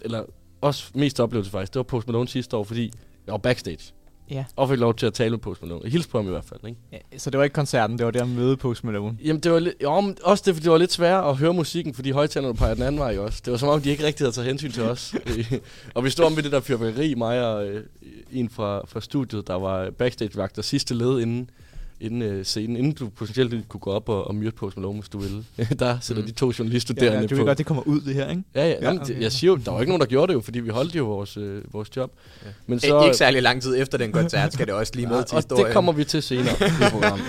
eller 0.00 0.24
også 0.60 0.90
mest 0.94 1.20
oplevelse 1.20 1.50
faktisk, 1.50 1.74
det 1.74 1.78
var 1.78 1.82
Post 1.82 2.06
Malone 2.06 2.28
sidste 2.28 2.56
år, 2.56 2.64
fordi 2.64 2.92
jeg 3.26 3.32
var 3.32 3.38
backstage. 3.38 3.92
Ja. 4.30 4.44
Og 4.56 4.68
fik 4.68 4.78
lov 4.78 4.94
til 4.94 5.06
at 5.06 5.14
tale 5.14 5.30
med 5.30 5.38
Post 5.38 5.62
Malone. 5.62 5.90
Hils 5.90 6.06
på 6.06 6.18
ham 6.18 6.26
i 6.26 6.30
hvert 6.30 6.44
fald, 6.44 6.60
ikke? 6.66 6.80
ja. 6.92 7.18
Så 7.18 7.30
det 7.30 7.38
var 7.38 7.44
ikke 7.44 7.54
koncerten, 7.54 7.98
det 7.98 8.04
var 8.04 8.10
det 8.10 8.20
at 8.20 8.28
møde 8.28 8.56
Post 8.56 8.84
Malone. 8.84 9.18
Jamen, 9.24 9.40
det 9.40 9.52
var 9.52 9.58
lidt, 9.58 9.74
jo, 9.82 10.00
men 10.00 10.16
også 10.24 10.42
det, 10.46 10.54
fordi 10.54 10.64
det 10.64 10.72
var 10.72 10.78
lidt 10.78 10.92
sværere 10.92 11.30
at 11.30 11.36
høre 11.36 11.54
musikken, 11.54 11.94
fordi 11.94 12.10
højtalerne 12.10 12.54
peger 12.54 12.74
den 12.74 12.82
anden 12.82 12.98
vej 12.98 13.18
også. 13.18 13.42
Det 13.44 13.50
var 13.50 13.56
som 13.56 13.68
om, 13.68 13.80
de 13.80 13.90
ikke 13.90 14.04
rigtig 14.04 14.24
havde 14.24 14.34
taget 14.34 14.48
hensyn 14.48 14.70
til 14.70 14.82
os. 14.82 15.14
og 15.94 16.04
vi 16.04 16.10
stod 16.10 16.24
om 16.24 16.36
ved 16.36 16.42
det 16.42 16.52
der 16.52 16.60
fyrværkeri, 16.60 17.14
mig 17.14 17.46
og 17.46 17.66
øh, 17.66 17.84
en 18.32 18.50
fra, 18.50 18.82
fra 18.86 19.00
studiet, 19.00 19.46
der 19.46 19.54
var 19.54 19.90
backstage-vagt 19.90 20.58
og 20.58 20.64
sidste 20.64 20.94
led 20.94 21.20
inden, 21.20 21.50
inden 22.00 22.22
øh, 22.22 22.44
scenen, 22.44 22.76
inden 22.76 22.92
du 22.92 23.08
potentielt 23.08 23.68
kunne 23.68 23.80
gå 23.80 23.90
op 23.90 24.08
og, 24.08 24.26
og 24.26 24.34
myrde 24.34 24.50
Post 24.56 24.76
Malone, 24.76 24.98
hvis 25.00 25.08
du 25.08 25.18
ville. 25.18 25.44
der 25.78 25.98
sætter 26.00 26.22
Mm. 26.22 26.28
de 26.28 26.34
to 26.34 26.52
journaliststuderende 26.58 27.12
Ja, 27.16 27.20
ja, 27.20 27.26
du 27.26 27.34
på. 27.34 27.38
ved 27.38 27.44
godt, 27.46 27.58
det 27.58 27.66
kommer 27.66 27.82
ud 27.82 28.00
det 28.00 28.14
her, 28.14 28.30
ikke? 28.30 28.42
Ja, 28.54 28.60
ja, 28.64 28.68
Ja, 28.70 28.76
jamen, 28.82 29.02
okay. 29.02 29.20
jeg 29.20 29.32
siger 29.32 29.50
jo, 29.50 29.56
der 29.64 29.70
var 29.70 29.80
ikke 29.80 29.90
nogen, 29.90 30.00
der 30.00 30.06
gjorde 30.06 30.28
det 30.28 30.34
jo, 30.34 30.40
fordi 30.40 30.60
vi 30.60 30.68
holdt 30.70 30.94
jo 30.94 31.04
vores, 31.04 31.36
øh, 31.36 31.62
vores 31.74 31.96
job. 31.96 32.12
Ja. 32.44 32.50
Men 32.66 32.80
Så, 32.80 33.04
ikke 33.04 33.16
særlig 33.16 33.42
lang 33.42 33.62
tid 33.62 33.76
efter 33.80 33.98
den 33.98 34.12
koncert, 34.12 34.52
skal 34.52 34.66
det 34.66 34.74
også 34.74 34.92
lige 34.96 35.06
med 35.06 35.16
Ja, 35.16 35.22
til 35.22 35.34
og 35.36 35.38
historien. 35.42 35.66
det 35.66 35.74
kommer 35.74 35.92
vi 35.92 36.04
til 36.04 36.22
senere 36.22 36.54
i 36.66 36.90
programmet. 36.92 37.26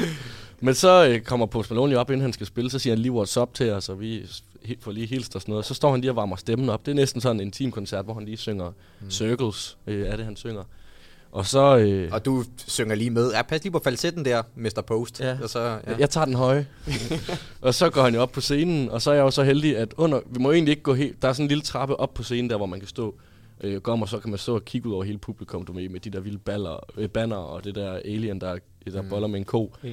Men 0.60 0.74
så 0.76 1.08
øh, 1.08 1.20
kommer 1.22 1.46
Post 1.46 1.70
Malone 1.72 1.94
jo 1.94 2.00
op, 2.00 2.10
inden 2.10 2.22
han 2.22 2.34
skal 2.34 2.48
spille, 2.48 2.72
så 2.72 2.80
siger 2.80 2.94
han 2.96 3.02
lige 3.02 3.12
what's 3.12 3.40
up 3.42 3.54
til 3.54 3.72
os, 3.72 3.90
og 3.90 4.00
vi 4.02 4.26
får 4.80 4.92
lige 4.92 5.06
hilst 5.08 5.36
og 5.36 5.42
sådan 5.42 5.52
noget. 5.52 5.66
Så 5.66 5.74
står 5.74 5.92
han 5.92 6.02
lige 6.02 6.12
og 6.12 6.16
varmer 6.16 6.36
stemmen 6.36 6.70
op. 6.70 6.86
Det 6.86 6.92
er 6.92 6.96
næsten 6.96 7.22
sådan 7.22 7.36
en 7.36 7.42
intim 7.48 7.72
koncert, 7.72 8.06
hvor 8.06 8.14
han 8.14 8.26
lige 8.26 8.38
synger 8.38 8.72
mm. 9.02 9.12
Circles, 9.12 9.78
øh, 9.88 10.08
er 10.08 10.16
det 10.16 10.26
han 10.26 10.36
synger. 10.36 10.64
Og 11.32 11.46
så, 11.46 11.78
øh, 11.78 12.10
Og 12.12 12.26
du 12.26 12.44
synger 12.68 12.96
lige 12.96 13.10
med. 13.10 13.32
Ja, 13.32 13.42
pas 13.42 13.64
lige 13.64 13.72
på 13.72 13.82
falsetten 13.84 14.26
der, 14.26 14.44
Mr. 14.56 14.82
Post. 14.88 15.20
Ja. 15.20 15.38
Og 15.44 15.50
så, 15.50 15.60
ja. 15.60 15.98
Jeg 16.00 16.10
tager 16.10 16.26
den 16.26 16.34
høje. 16.34 16.68
og 17.62 17.74
så 17.74 17.90
går 17.90 18.02
han 18.02 18.14
jo 18.16 18.22
op 18.22 18.32
på 18.32 18.42
scenen, 18.42 18.90
og 18.90 19.02
så 19.02 19.12
er 19.12 19.16
jeg 19.16 19.22
jo 19.22 19.32
så 19.32 19.44
heldig, 19.44 19.78
at 19.78 19.94
under, 19.98 20.20
vi 20.26 20.40
må 20.40 20.52
egentlig 20.52 20.72
ikke 20.72 20.84
gå 20.84 20.94
helt, 20.94 21.22
der 21.22 21.28
er 21.28 21.34
sådan 21.34 21.44
en 21.44 21.48
lille 21.48 21.62
trappe 21.62 22.00
op 22.00 22.14
på 22.14 22.24
scenen 22.24 22.50
der, 22.50 22.58
hvor 22.58 22.66
man 22.66 22.80
kan 22.80 22.88
stå 22.90 23.16
øh, 23.62 23.82
gå 23.82 23.92
om, 23.92 24.02
og 24.02 24.10
så 24.10 24.20
kan 24.20 24.30
man 24.30 24.40
stå 24.40 24.56
og 24.56 24.66
kigge 24.66 24.90
ud 24.90 24.94
over 24.94 25.04
hele 25.04 25.18
publikum, 25.18 25.66
du 25.66 25.74
med, 25.74 25.90
med 25.90 26.00
de 26.00 26.10
der 26.10 26.20
vilde 26.20 26.38
baller, 26.38 26.80
øh, 26.98 27.10
banner, 27.10 27.36
og 27.36 27.64
det 27.64 27.76
der 27.76 27.92
alien, 27.94 28.42
der, 28.42 28.58
der 28.94 29.02
Mm. 29.02 29.10
boller 29.10 29.28
med 29.28 29.40
en 29.40 29.46
ko. 29.46 29.74
Ja. 29.84 29.90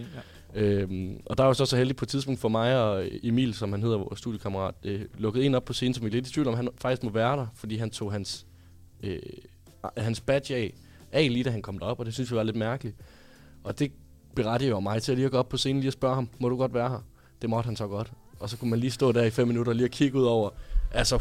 Øhm, 0.56 1.16
og 1.26 1.38
der 1.38 1.44
var 1.44 1.50
jo 1.50 1.54
så 1.54 1.66
så 1.66 1.76
heldig 1.76 1.96
på 1.96 2.04
et 2.04 2.08
tidspunkt 2.08 2.40
for 2.40 2.48
mig 2.48 2.80
og 2.82 3.04
Emil, 3.22 3.54
som 3.54 3.72
han 3.72 3.82
hedder, 3.82 3.98
vores 3.98 4.18
studiekammerat, 4.18 4.74
øh, 4.84 5.00
lukket 5.18 5.46
en 5.46 5.54
op 5.54 5.64
på 5.64 5.72
scenen, 5.72 5.94
som 5.94 6.02
vi 6.04 6.08
er 6.08 6.12
lidt 6.12 6.28
i 6.28 6.32
tvivl 6.32 6.48
om, 6.48 6.54
han 6.54 6.68
faktisk 6.78 7.02
må 7.02 7.10
være 7.10 7.36
der, 7.36 7.46
fordi 7.54 7.76
han 7.76 7.90
tog 7.90 8.12
hans, 8.12 8.46
øh, 9.02 9.18
hans 9.96 10.20
badge 10.20 10.54
af, 10.56 10.74
af 11.14 11.32
lige 11.32 11.44
da 11.44 11.50
han 11.50 11.62
kom 11.62 11.78
derop, 11.78 12.00
og 12.00 12.06
det 12.06 12.14
synes 12.14 12.30
vi 12.30 12.36
var 12.36 12.42
lidt 12.42 12.56
mærkeligt. 12.56 12.96
Og 13.64 13.78
det 13.78 13.92
berettiger 14.36 14.70
jo 14.70 14.80
mig 14.80 15.02
til 15.02 15.14
lige 15.14 15.24
at 15.26 15.30
gå 15.30 15.38
op 15.38 15.48
på 15.48 15.56
scenen 15.56 15.80
lige 15.80 15.88
og 15.88 15.92
spørge 15.92 16.14
ham, 16.14 16.28
må 16.40 16.48
du 16.48 16.56
godt 16.56 16.74
være 16.74 16.88
her? 16.88 17.04
Det 17.42 17.50
måtte 17.50 17.66
han 17.66 17.76
så 17.76 17.86
godt. 17.86 18.12
Og 18.40 18.50
så 18.50 18.56
kunne 18.56 18.70
man 18.70 18.78
lige 18.78 18.90
stå 18.90 19.12
der 19.12 19.22
i 19.24 19.30
fem 19.30 19.48
minutter 19.48 19.72
og 19.72 19.76
lige 19.76 19.86
og 19.86 19.90
kigge 19.90 20.18
ud 20.18 20.24
over, 20.24 20.50
altså 20.92 21.16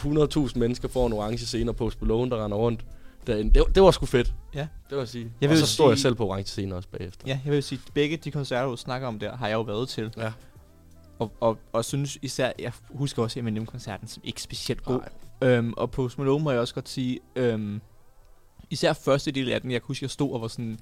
100.000 0.53 0.59
mennesker 0.59 0.87
får 0.87 1.07
en 1.07 1.13
orange 1.13 1.37
scene 1.45 1.71
og 1.71 1.75
Post 1.75 2.01
Malone, 2.01 2.31
der 2.31 2.45
render 2.45 2.57
rundt 2.57 2.85
derinde. 3.27 3.53
Det, 3.53 3.59
var- 3.59 3.65
det 3.73 3.83
var 3.83 3.91
sgu 3.91 4.05
fedt. 4.05 4.33
Ja. 4.55 4.67
Det 4.89 4.95
var 4.97 5.03
at 5.03 5.09
sige. 5.09 5.23
Jeg 5.23 5.31
Jeg 5.41 5.49
og 5.51 5.57
så 5.57 5.65
stod 5.73 5.89
jeg 5.89 5.97
sige- 5.97 6.01
selv 6.01 6.15
på 6.15 6.27
orange 6.27 6.47
scene 6.47 6.75
også 6.75 6.89
bagefter. 6.89 7.23
Ja, 7.27 7.39
jeg 7.45 7.53
vil 7.53 7.63
sige, 7.63 7.81
begge 7.93 8.17
de 8.17 8.31
koncerter, 8.31 8.69
du 8.69 8.75
snakker 8.75 9.07
om 9.07 9.19
der, 9.19 9.35
har 9.37 9.47
jeg 9.47 9.55
jo 9.55 9.61
været 9.61 9.89
til. 9.89 10.11
Ja. 10.17 10.31
Og, 11.19 11.31
og, 11.39 11.57
og 11.73 11.85
synes 11.85 12.17
især, 12.21 12.51
jeg 12.59 12.71
husker 12.89 13.23
også 13.23 13.39
Eminem-koncerten 13.39 14.07
som 14.07 14.23
ikke 14.25 14.41
specielt 14.41 14.83
god. 14.83 14.99
Øhm, 15.41 15.73
og 15.77 15.91
Post 15.91 16.17
Malone 16.17 16.43
må 16.43 16.51
jeg 16.51 16.59
også 16.59 16.73
godt 16.73 16.89
sige, 16.89 17.19
øhm, 17.35 17.81
især 18.73 18.93
første 18.93 19.31
del 19.31 19.51
af 19.51 19.61
den, 19.61 19.71
jeg 19.71 19.81
kan 19.81 19.87
huske, 19.87 20.03
jeg 20.03 20.09
stod 20.09 20.31
og 20.33 20.41
var 20.41 20.47
sådan, 20.47 20.79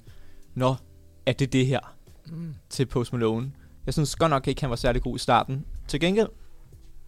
Nå, 0.54 0.74
er 1.26 1.32
det 1.32 1.52
det 1.52 1.66
her 1.66 1.80
Mm. 2.26 2.54
til 2.70 2.86
Post 2.86 3.12
Malone? 3.12 3.52
Jeg 3.86 3.94
synes 3.94 4.16
godt 4.16 4.30
nok 4.30 4.48
ikke, 4.48 4.60
han 4.60 4.70
var 4.70 4.76
særlig 4.76 5.02
god 5.02 5.16
i 5.16 5.18
starten. 5.18 5.64
Til 5.88 6.00
gengæld 6.00 6.28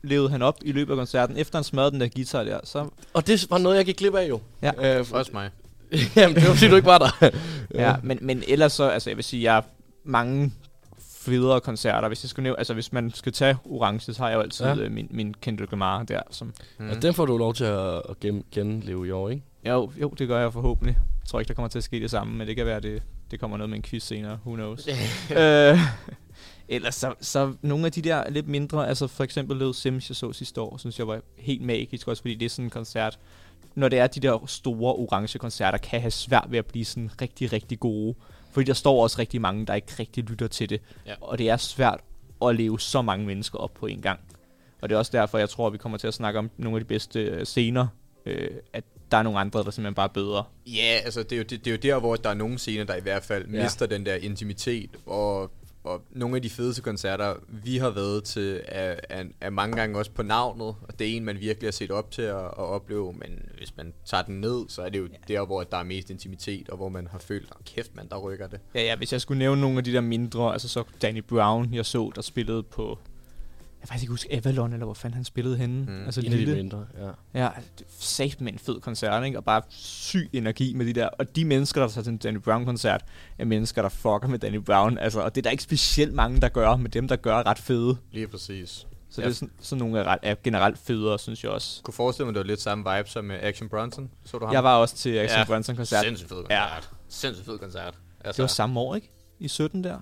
levede 0.02 0.28
han 0.30 0.42
op 0.42 0.58
i 0.64 0.72
løbet 0.72 0.92
af 0.92 0.96
koncerten. 0.96 1.36
Efter 1.36 1.58
han 1.58 1.64
smadrede 1.64 1.90
den 1.90 2.00
der 2.00 2.08
guitar 2.08 2.44
der, 2.44 2.60
så... 2.64 2.88
Og 3.14 3.26
det 3.26 3.46
var 3.50 3.58
noget, 3.58 3.76
jeg 3.76 3.84
gik 3.84 3.96
glip 3.96 4.14
af 4.14 4.28
jo. 4.28 4.40
Ja. 4.62 4.98
Øh, 4.98 5.04
for, 5.04 5.16
Også 5.16 5.30
mig. 5.34 5.50
jamen, 6.16 6.34
det 6.36 6.48
var 6.48 6.54
fordi, 6.54 6.68
du 6.70 6.76
ikke 6.76 6.86
var 6.86 6.98
der. 6.98 7.30
Ja, 7.74 7.96
men, 8.02 8.18
men 8.22 8.42
ellers 8.48 8.72
så, 8.72 8.88
altså 8.88 9.10
jeg 9.10 9.16
vil 9.16 9.24
sige, 9.24 9.42
jeg 9.42 9.52
har 9.54 9.64
mange 10.04 10.52
federe 10.98 11.60
koncerter. 11.60 12.08
Hvis 12.08 12.24
jeg 12.24 12.30
skulle 12.30 12.44
nævne, 12.44 12.58
altså 12.58 12.74
hvis 12.74 12.92
man 12.92 13.10
skal 13.10 13.32
tage 13.32 13.56
orange, 13.64 14.00
så 14.14 14.22
har 14.22 14.28
jeg 14.28 14.36
jo 14.36 14.40
altid 14.40 14.64
Ja. 14.66 14.74
ja. 14.74 14.88
min, 14.88 15.06
min 15.10 15.34
Kendrick 15.40 15.72
Lamar 15.72 16.02
der, 16.02 16.20
som 16.30 16.54
Mm. 16.78 16.88
Ja, 16.88 16.94
den 16.94 17.14
får 17.14 17.26
du 17.26 17.36
lov 17.38 17.54
til 17.54 17.64
at, 17.64 17.94
at 18.08 18.20
gen, 18.20 18.44
genleve 18.52 19.06
i 19.06 19.10
år, 19.10 19.30
ikke? 19.30 19.42
Jo, 19.66 19.90
jo, 20.00 20.09
det 20.09 20.28
gør 20.28 20.40
jeg 20.40 20.52
forhåbentlig. 20.52 20.97
Jeg 21.21 21.28
tror 21.28 21.40
ikke, 21.40 21.49
der 21.49 21.54
kommer 21.54 21.68
til 21.68 21.78
at 21.78 21.85
ske 21.85 22.00
det 22.00 22.11
samme, 22.11 22.35
men 22.35 22.47
det 22.47 22.56
kan 22.56 22.66
være, 22.66 22.80
det, 22.80 23.02
det 23.30 23.40
kommer 23.40 23.56
noget 23.56 23.71
med 23.71 23.78
en 23.78 23.83
quiz 23.83 24.02
senere. 24.02 24.38
Who 24.47 24.54
knows? 24.54 24.88
øh, 25.30 25.78
ellers 26.68 26.94
så, 26.94 27.14
så 27.21 27.54
nogle 27.62 27.87
af 27.87 27.92
de 27.92 28.02
der 28.02 28.30
lidt 28.30 28.49
mindre, 28.49 28.88
altså 28.88 29.06
for 29.06 29.25
eksempel 29.25 29.56
Led 29.56 29.75
Sims, 29.75 30.11
jeg 30.11 30.16
så 30.16 30.33
sidste 30.33 30.61
år, 30.61 30.76
synes 30.76 30.99
jeg 30.99 31.09
var 31.09 31.21
helt 31.37 31.62
magisk, 31.62 32.09
også 32.09 32.23
fordi 32.23 32.35
det 32.35 32.47
er 32.47 32.50
sådan 32.50 32.64
en 32.64 32.71
koncert. 32.71 33.18
Når 33.75 33.88
det 33.88 33.99
er 33.99 34.06
de 34.06 34.21
der 34.21 34.47
store 34.47 34.94
orange 34.94 35.38
koncerter, 35.38 35.78
kan 35.78 36.00
have 36.00 36.11
svært 36.11 36.47
ved 36.49 36.59
at 36.59 36.66
blive 36.66 36.85
sådan 36.85 37.11
rigtig, 37.21 37.52
rigtig 37.52 37.80
gode. 37.80 38.14
Fordi 38.50 38.66
der 38.66 38.75
står 38.75 39.02
også 39.02 39.18
rigtig 39.18 39.40
mange, 39.40 39.66
der 39.66 39.75
ikke 39.75 39.92
rigtig 39.99 40.25
lytter 40.25 40.47
til 40.47 40.71
det. 40.71 40.80
Ja. 41.06 41.14
Og 41.21 41.38
det 41.38 41.50
er 41.50 41.56
svært 41.56 42.00
at 42.42 42.56
leve 42.56 42.80
så 42.80 43.02
mange 43.02 43.26
mennesker 43.26 43.59
op 43.59 43.75
på 43.75 43.87
en 43.87 44.00
gang. 44.00 44.21
Og 44.83 44.88
det 44.88 44.94
er 44.94 44.99
også 44.99 45.12
derfor, 45.12 45.38
jeg 45.38 45.50
tror, 45.50 45.66
at 45.66 45.73
vi 45.73 45.78
kommer 45.78 45.99
til 45.99 46.06
at 46.06 46.14
snakke 46.14 46.38
om 46.38 46.50
nogle 46.56 46.76
af 46.76 46.80
de 46.80 46.85
bedste 46.85 47.44
scener. 47.44 47.87
Øh, 48.26 48.50
at 48.73 48.85
der 49.11 49.16
er 49.16 49.23
nogle 49.23 49.38
andre, 49.38 49.64
der 49.64 49.70
simpelthen 49.70 49.94
bare 49.94 50.08
er 50.08 50.12
bedre. 50.12 50.44
Ja, 50.66 51.00
altså 51.04 51.23
det 51.23 51.32
er, 51.32 51.37
jo, 51.37 51.42
det, 51.42 51.64
det 51.64 51.66
er 51.66 51.70
jo 51.70 51.94
der, 51.94 52.00
hvor 52.00 52.16
der 52.16 52.30
er 52.30 52.34
nogle 52.34 52.58
scener, 52.58 52.84
der 52.84 52.96
i 52.96 53.00
hvert 53.00 53.25
fald 53.25 53.46
Ja. 53.49 53.62
mister 53.62 53.87
den 53.87 54.06
der 54.06 54.14
intimitet, 54.14 54.90
og, 55.06 55.50
og 55.84 56.02
nogle 56.11 56.37
af 56.37 56.42
de 56.42 56.50
fedeste 56.50 56.82
koncerter, 56.82 57.34
vi 57.49 57.76
har 57.78 57.90
været 57.90 58.25
til, 58.25 58.61
er, 58.64 58.94
er, 59.08 59.25
er 59.40 59.50
mange 59.50 59.76
gange 59.76 59.99
også 59.99 60.11
på 60.11 60.23
navnet, 60.23 60.66
og 60.66 60.99
det 60.99 61.08
er 61.08 61.16
en, 61.16 61.25
man 61.25 61.40
virkelig 61.40 61.66
har 61.66 61.73
set 61.73 61.90
op 61.90 62.11
til 62.11 62.23
at, 62.23 62.37
at 62.44 62.58
opleve, 62.58 63.12
men 63.12 63.49
hvis 63.58 63.76
man 63.76 63.92
tager 64.04 64.23
den 64.23 64.40
ned, 64.40 64.64
så 64.68 64.82
er 64.82 64.88
det 64.88 64.99
jo 64.99 65.06
ja. 65.28 65.34
der, 65.34 65.46
hvor 65.46 65.62
der 65.62 65.76
er 65.76 65.82
mest 65.82 66.11
intimitet, 66.11 66.68
og 66.68 66.76
hvor 66.76 66.88
man 66.88 67.08
har 67.12 67.18
følt, 67.18 67.49
oh, 67.56 67.64
kæft 67.64 67.96
man, 67.96 68.08
der 68.08 68.16
rykker 68.18 68.46
det. 68.46 68.61
Ja, 68.75 68.82
ja, 68.82 68.96
hvis 68.96 69.12
jeg 69.12 69.20
skulle 69.20 69.38
nævne 69.38 69.61
nogle 69.61 69.78
af 69.78 69.84
de 69.84 69.92
der 69.92 70.00
mindre, 70.00 70.52
altså 70.52 70.68
så 70.68 70.84
Danny 71.02 71.23
Brown, 71.23 71.75
jeg 71.75 71.87
så, 71.87 72.12
der 72.14 72.23
spillede 72.23 72.62
på, 72.62 72.99
jeg 73.84 73.88
faktisk 73.88 74.02
ikke 74.02 74.10
huske, 74.12 74.32
Avalon, 74.34 74.72
eller 74.72 74.84
hvor 74.84 74.94
fanden 74.94 75.14
han 75.14 75.24
spillede 75.24 75.56
henne. 75.56 75.84
Mm, 75.86 76.04
altså 76.04 76.20
En 76.20 76.26
af 76.26 76.30
de 76.30 76.36
lille. 76.36 76.54
mindre, 76.54 76.86
ja. 77.34 77.40
Ja, 77.44 77.48
sat 77.98 78.40
med 78.40 78.52
en 78.52 78.58
fed 78.58 78.80
koncert, 78.80 79.24
ikke? 79.24 79.38
Og 79.38 79.44
bare 79.44 79.62
syg 79.68 80.30
energi 80.32 80.74
med 80.74 80.86
de 80.86 80.92
der. 80.92 81.08
Og 81.08 81.36
de 81.36 81.44
mennesker, 81.44 81.80
der 81.80 81.88
tager 81.88 82.02
til 82.02 82.10
en 82.12 82.18
Danny 82.18 82.38
Brown-koncert, 82.38 83.04
er 83.38 83.44
mennesker, 83.44 83.82
der 83.82 83.88
fucker 83.88 84.26
med 84.28 84.38
Danny 84.38 84.56
Brown. 84.58 84.98
Altså, 84.98 85.20
og 85.20 85.34
det 85.34 85.40
er 85.40 85.42
der 85.42 85.50
ikke 85.50 85.62
specielt 85.62 86.14
mange, 86.14 86.40
der 86.40 86.48
gør, 86.48 86.76
men 86.76 86.90
dem, 86.92 87.08
der 87.08 87.16
gør, 87.16 87.36
er 87.38 87.46
ret 87.46 87.58
fede. 87.58 87.96
Lige 88.12 88.28
præcis. 88.28 88.86
Så 89.10 89.20
Ja. 89.20 89.26
det 89.26 89.32
er 89.32 89.34
sådan, 89.36 89.52
sådan 89.60 89.78
nogle 89.84 89.98
er, 89.98 90.04
ret, 90.04 90.18
er 90.22 90.34
generelt 90.44 90.78
federe, 90.78 91.18
synes 91.18 91.44
jeg 91.44 91.50
også. 91.52 91.82
Kunne 91.82 91.94
forestille 91.94 92.26
mig, 92.26 92.34
det 92.34 92.40
var 92.40 92.46
lidt 92.46 92.60
samme 92.60 92.96
vibe 92.96 93.10
som 93.10 93.24
med 93.24 93.38
Action 93.42 93.68
Bronson. 93.68 94.10
Så 94.24 94.38
du 94.38 94.44
ham? 94.44 94.54
Jeg 94.54 94.64
var 94.64 94.76
også 94.76 94.96
til 94.96 95.18
Action 95.18 95.38
Ja. 95.40 95.44
Bronson-koncert. 95.44 96.04
Sindssygt 96.04 96.28
fed 96.28 96.36
Ja. 96.50 96.64
koncert. 96.66 96.90
Sindssygt 97.08 97.46
fed 97.46 97.58
koncert. 97.58 97.94
Altså, 98.24 98.32
Det 98.36 98.42
var 98.42 98.46
samme 98.46 98.80
år, 98.80 98.94
ikke? 98.94 99.10
I 99.38 99.48
17 99.48 99.84
der? 99.84 99.98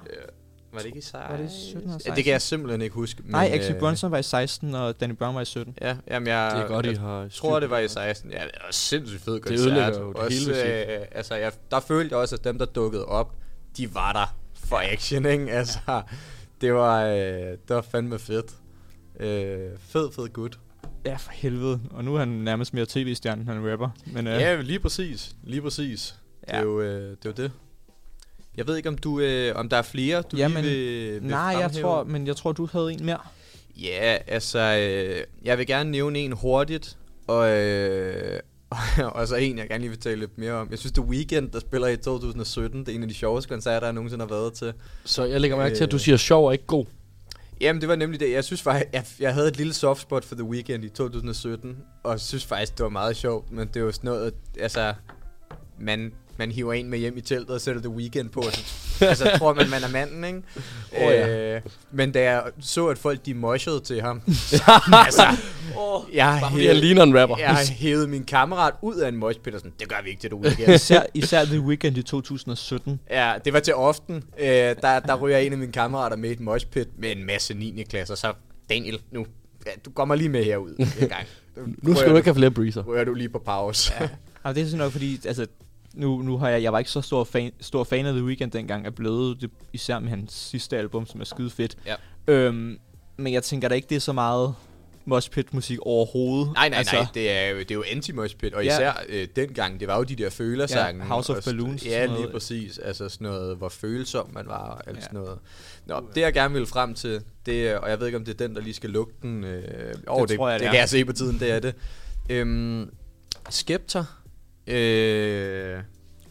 Var 0.72 0.78
det 0.78 0.86
ikke 0.86 0.98
i 0.98 1.02
16? 1.02 1.20
Var 1.30 1.36
det 1.36 1.44
i 1.44 1.48
17 1.66 1.78
eller 1.80 1.92
Ja, 1.92 1.98
16? 1.98 2.16
det 2.16 2.24
kan 2.24 2.32
jeg 2.32 2.42
simpelthen 2.42 2.82
ikke 2.82 2.94
huske. 2.94 3.22
Nej, 3.24 3.50
Action 3.52 3.74
øh, 3.74 3.80
Bronson 3.80 4.10
var 4.10 4.18
i 4.18 4.22
16, 4.22 4.74
og 4.74 5.00
Danny 5.00 5.14
Brown 5.14 5.34
var 5.34 5.40
i 5.40 5.44
17. 5.44 5.76
Ja, 5.80 5.96
jamen 6.10 6.26
jeg, 6.26 6.52
Det 6.56 6.62
er 6.62 6.66
godt, 6.68 6.86
I 6.86 6.90
jeg 6.90 7.00
har 7.00 7.28
styr 7.28 7.40
tror, 7.40 7.60
det 7.60 7.70
var 7.70 7.78
i 7.78 7.88
16. 7.88 8.30
Ja, 8.30 8.36
det 8.36 8.50
var 8.64 8.68
sindssygt 8.70 9.22
fed 9.22 9.40
koncert. 9.40 9.60
ødelægger 9.66 10.00
jo 10.00 10.08
det 10.12 10.16
også, 10.16 10.52
hele, 10.54 10.94
øh, 11.00 11.06
altså, 11.12 11.34
jeg, 11.34 11.52
der 11.70 11.80
følte 11.80 12.12
jeg 12.14 12.20
også, 12.20 12.34
at 12.36 12.44
dem, 12.44 12.58
der 12.58 12.64
dukkede 12.66 13.04
op, 13.04 13.34
de 13.76 13.94
var 13.94 14.12
der 14.12 14.36
for 14.54 14.82
action, 14.92 15.26
ikke? 15.26 15.50
Altså, 15.50 15.78
det 16.60 16.74
var, 16.74 17.04
øh, 17.04 17.14
det 17.18 17.58
var 17.68 17.82
fandme 17.82 18.18
fedt. 18.18 18.46
Øh, 19.20 19.70
fed, 19.80 20.12
fed 20.12 20.28
gut. 20.32 20.58
Ja, 21.04 21.16
for 21.16 21.30
helvede. 21.32 21.80
Og 21.90 22.04
nu 22.04 22.14
er 22.14 22.18
han 22.18 22.28
nærmest 22.28 22.74
mere 22.74 22.86
tv-stjerne, 22.88 23.40
end 23.40 23.48
han 23.48 23.64
er 23.66 23.72
rapper. 23.72 23.88
Men, 24.06 24.26
øh, 24.26 24.32
Ja, 24.32 24.60
lige 24.60 24.78
præcis. 24.78 25.34
Lige 25.44 25.62
præcis. 25.62 26.14
Ja. 26.48 26.52
Det, 26.52 26.58
Ja. 26.58 26.58
er 26.58 26.64
jo, 26.64 26.80
øh, 26.80 27.10
det 27.10 27.10
er 27.10 27.16
jo 27.26 27.32
det. 27.32 27.52
Jeg 28.56 28.66
ved 28.66 28.76
ikke, 28.76 28.88
om 28.88 28.98
du 28.98 29.20
øh, 29.20 29.56
om 29.56 29.68
der 29.68 29.76
er 29.76 29.82
flere, 29.82 30.22
du 30.22 30.36
Jamen, 30.36 30.64
lige 30.64 31.10
vil, 31.12 31.22
vil 31.22 31.30
Nej, 31.30 31.56
jeg 31.60 31.72
tror, 31.72 32.04
men 32.04 32.26
jeg 32.26 32.36
tror, 32.36 32.52
du 32.52 32.68
havde 32.72 32.92
en 32.92 33.06
mere. 33.06 33.18
Ja, 33.76 34.18
altså, 34.26 34.58
øh, 34.58 35.24
jeg 35.44 35.58
vil 35.58 35.66
gerne 35.66 35.90
nævne 35.90 36.18
en 36.18 36.32
hurtigt, 36.32 36.98
og, 37.26 37.50
øh, 37.50 38.40
og 39.14 39.28
så 39.28 39.36
en, 39.36 39.58
jeg 39.58 39.68
gerne 39.68 39.80
lige 39.80 39.90
vil 39.90 40.00
tale 40.00 40.20
lidt 40.20 40.38
mere 40.38 40.52
om. 40.52 40.68
Jeg 40.70 40.78
synes, 40.78 40.92
The 40.92 41.02
Weeknd, 41.02 41.50
der 41.50 41.60
spiller 41.60 41.88
i 41.88 41.96
2017, 41.96 42.80
det 42.80 42.88
er 42.88 42.94
en 42.94 43.02
af 43.02 43.08
de 43.08 43.14
sjoveste 43.14 43.48
koncerter, 43.48 43.86
jeg 43.86 43.92
nogensinde 43.92 44.24
har 44.24 44.28
været 44.34 44.52
til. 44.52 44.72
Så 45.04 45.24
jeg 45.24 45.40
lægger 45.40 45.56
mærke 45.56 45.74
til, 45.76 45.84
at 45.84 45.90
du 45.90 45.96
Øh. 45.96 46.00
siger 46.00 46.16
sjov 46.16 46.46
og 46.46 46.52
ikke 46.52 46.66
god. 46.66 46.86
Jamen, 47.60 47.80
det 47.80 47.88
var 47.88 47.96
nemlig 47.96 48.20
det. 48.20 48.32
Jeg 48.32 48.44
synes 48.44 48.62
faktisk, 48.62 48.88
jeg, 48.92 49.04
jeg 49.20 49.34
havde 49.34 49.48
et 49.48 49.56
lille 49.56 49.72
softspot 49.72 50.24
for 50.24 50.34
The 50.34 50.44
Weeknd 50.44 50.84
i 50.84 50.88
2017, 50.88 51.76
og 52.02 52.20
synes 52.20 52.44
faktisk, 52.44 52.78
det 52.78 52.82
var 52.84 52.90
meget 52.90 53.16
sjovt, 53.16 53.52
men 53.52 53.68
det 53.68 53.76
er 53.76 53.80
jo 53.80 53.92
sådan 53.92 54.08
noget, 54.08 54.34
altså, 54.60 54.94
man, 55.78 56.12
man 56.36 56.52
hiver 56.52 56.72
en 56.72 56.88
med 56.88 56.98
hjem 56.98 57.16
i 57.16 57.20
teltet 57.20 57.50
og 57.50 57.60
sætter 57.60 57.82
The 57.82 57.90
Weeknd 57.90 58.28
på, 58.28 58.40
og 58.40 58.52
så 58.52 58.64
altså, 59.08 59.30
tror 59.38 59.54
man, 59.54 59.70
man 59.70 59.82
er 59.82 59.88
manden, 59.88 60.24
ikke? 60.24 60.42
Åh, 60.92 61.02
ja. 61.02 61.54
øh, 61.54 61.60
men 61.90 62.12
da 62.12 62.22
jeg 62.22 62.42
så, 62.60 62.86
at 62.86 62.98
folk 62.98 63.26
de 63.26 63.34
moshede 63.34 63.80
til 63.80 64.00
ham, 64.02 64.22
altså, 65.06 65.22
jeg, 66.12 66.38
Bare 66.40 66.50
fordi 66.50 66.66
han 66.66 66.76
ligner 66.76 67.02
en 67.02 67.20
rapper. 67.20 67.36
jeg 67.38 67.56
hævede 67.70 68.08
min 68.08 68.24
kammerat 68.24 68.74
ud 68.82 68.96
af 68.96 69.08
en 69.08 69.16
moshpit 69.16 69.54
og 69.54 69.60
sådan, 69.60 69.72
det 69.80 69.88
gør 69.88 69.96
vi 70.04 70.10
ikke 70.10 70.20
til 70.20 70.30
The 70.30 70.38
Weeknd. 70.40 70.74
Især, 70.74 71.02
især 71.14 71.44
The 71.44 71.60
Weeknd 71.60 71.96
i 71.98 72.02
2017. 72.02 73.00
Ja, 73.10 73.34
det 73.44 73.52
var 73.52 73.60
til 73.60 73.74
often. 73.74 74.24
Øh, 74.38 74.46
der, 74.46 75.00
der 75.00 75.16
ryger 75.16 75.38
en 75.38 75.52
af 75.52 75.58
mine 75.58 75.72
kammerater 75.72 76.16
med 76.16 76.30
i 76.30 76.32
et 76.32 76.40
moshpit 76.40 76.88
med 76.98 77.16
en 77.16 77.26
masse 77.26 77.54
9. 77.54 77.84
klasser. 77.88 78.14
Så 78.14 78.32
Daniel, 78.70 79.00
nu, 79.10 79.26
ja, 79.66 79.70
du 79.84 79.90
kommer 79.90 80.14
lige 80.14 80.28
med 80.28 80.44
herud 80.44 80.74
en 80.78 81.08
gang. 81.08 81.26
Nu 81.82 81.94
skal 81.94 82.10
du 82.10 82.16
ikke 82.16 82.26
have 82.28 82.34
flere 82.34 82.50
breezer. 82.50 82.82
Rører 82.82 83.04
du 83.04 83.14
lige 83.14 83.28
på 83.28 83.38
pause. 83.38 83.92
Ja. 84.00 84.08
Og 84.42 84.54
det 84.54 84.60
er 84.60 84.64
sådan 84.64 84.78
nok, 84.78 84.92
fordi 84.92 85.20
altså, 85.26 85.46
nu, 85.94 86.22
nu 86.22 86.38
har 86.38 86.48
jeg, 86.48 86.62
jeg 86.62 86.72
var 86.72 86.78
ikke 86.78 86.90
så 86.90 87.00
stor 87.00 87.24
fan, 87.24 87.52
stor 87.60 87.84
fan 87.84 88.06
af 88.06 88.12
The 88.12 88.24
Weeknd 88.24 88.50
dengang, 88.50 88.86
er 88.86 88.90
blevet 88.90 89.40
det, 89.40 89.50
især 89.72 89.98
med 89.98 90.08
hans 90.08 90.32
sidste 90.32 90.76
album, 90.78 91.06
som 91.06 91.20
er 91.20 91.24
skide 91.24 91.50
fedt. 91.50 91.76
Ja. 91.86 91.94
Øhm, 92.26 92.78
men 93.16 93.32
jeg 93.32 93.42
tænker 93.42 93.68
da 93.68 93.74
ikke, 93.74 93.88
det 93.88 93.96
er 93.96 94.00
så 94.00 94.12
meget 94.12 94.54
moshpit 95.04 95.54
musik 95.54 95.78
overhovedet. 95.82 96.52
Nej, 96.54 96.68
nej, 96.68 96.78
altså, 96.78 96.96
nej, 96.96 97.06
det 97.14 97.30
er 97.30 97.48
jo, 97.48 97.58
det 97.58 97.70
er 97.70 97.74
jo 97.74 97.82
anti-moshpit, 97.82 98.54
og 98.54 98.64
Ja. 98.64 98.74
især 98.76 98.92
øh, 99.08 99.28
dengang, 99.36 99.80
det 99.80 99.88
var 99.88 99.96
jo 99.96 100.02
de 100.02 100.16
der 100.16 100.30
følersange. 100.30 101.02
Ja, 101.02 101.08
House 101.08 101.36
of 101.36 101.44
Balloons 101.44 101.86
Ja, 101.86 102.04
lige 102.06 102.14
noget. 102.14 102.32
præcis. 102.32 102.78
Altså 102.78 103.08
sådan 103.08 103.24
noget, 103.24 103.56
hvor 103.56 103.68
følsom 103.68 104.30
man 104.32 104.46
var 104.46 104.68
og 104.70 104.88
alt 104.88 104.96
Ja. 104.96 105.02
sådan 105.02 105.20
noget. 105.20 105.38
Nå, 105.86 106.04
det 106.14 106.20
jeg 106.20 106.32
gerne 106.32 106.54
vil 106.54 106.66
frem 106.66 106.94
til, 106.94 107.20
det 107.46 107.76
og 107.76 107.90
jeg 107.90 107.98
ved 108.00 108.06
ikke, 108.06 108.18
om 108.18 108.24
det 108.24 108.40
er 108.40 108.46
den, 108.46 108.56
der 108.56 108.62
lige 108.62 108.74
skal 108.74 108.90
lugte 108.90 109.14
den. 109.22 109.44
Øh, 109.44 109.94
oh, 110.06 110.20
det, 110.20 110.28
det, 110.28 110.36
tror 110.38 110.48
jeg, 110.48 110.60
det, 110.60 110.64
det 110.64 110.66
er. 110.68 110.72
kan 110.72 110.80
jeg 110.80 110.88
se 110.88 111.04
på 111.04 111.12
tiden, 111.12 111.40
det 111.40 111.50
er 111.52 111.58
det. 111.60 111.74
Øhm, 112.30 112.90
Skeptor. 113.50 114.06
Øh, 114.66 115.82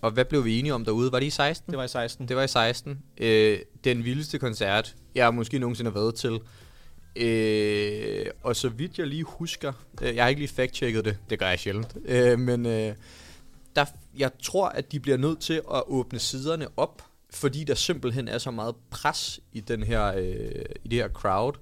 og 0.02 0.12
hvad 0.12 0.26
blev 0.26 0.46
vi 0.46 0.60
enige 0.60 0.74
om 0.74 0.86
derude? 0.86 1.12
Var 1.12 1.20
det 1.20 1.26
i 1.26 1.30
16? 1.30 1.72
Det 1.72 1.78
var 1.78 1.84
i 1.84 1.88
16. 1.88 2.28
Det 2.28 2.36
var 2.36 2.44
i 2.44 2.48
16. 2.48 3.00
Øh, 3.18 3.60
den 3.84 4.06
vildeste 4.06 4.40
koncert, 4.40 4.96
jeg 5.16 5.34
måske 5.34 5.60
nogensinde 5.60 5.92
har 5.92 6.00
været 6.00 6.16
til. 6.16 6.40
Øh, 7.16 8.26
og 8.44 8.56
så 8.56 8.70
vidt 8.70 8.98
jeg 9.00 9.08
lige 9.08 9.24
husker, 9.24 9.74
øh, 10.02 10.16
jeg 10.16 10.24
har 10.24 10.30
ikke 10.30 10.42
lige 10.42 10.64
fact-checket 10.64 11.06
det, 11.06 11.18
det 11.30 11.40
gør 11.40 11.48
jeg 11.48 11.60
sjældent, 11.60 11.98
øh, 12.06 12.40
men 12.40 12.66
øh, 12.66 12.96
der, 13.76 13.86
jeg 14.18 14.32
tror, 14.44 14.70
at 14.70 14.92
de 14.92 15.00
bliver 15.00 15.18
nødt 15.18 15.40
til 15.40 15.54
at 15.54 15.84
åbne 15.88 16.20
siderne 16.20 16.68
op, 16.78 17.02
fordi 17.30 17.64
der 17.64 17.76
simpelthen 17.76 18.28
er 18.28 18.38
så 18.38 18.52
meget 18.52 18.76
pres 18.90 19.40
i 19.54 19.60
den 19.60 19.84
her, 19.84 20.06
øh, 20.06 20.66
i 20.84 20.88
det 20.88 21.00
her 21.00 21.10
crowd. 21.10 21.54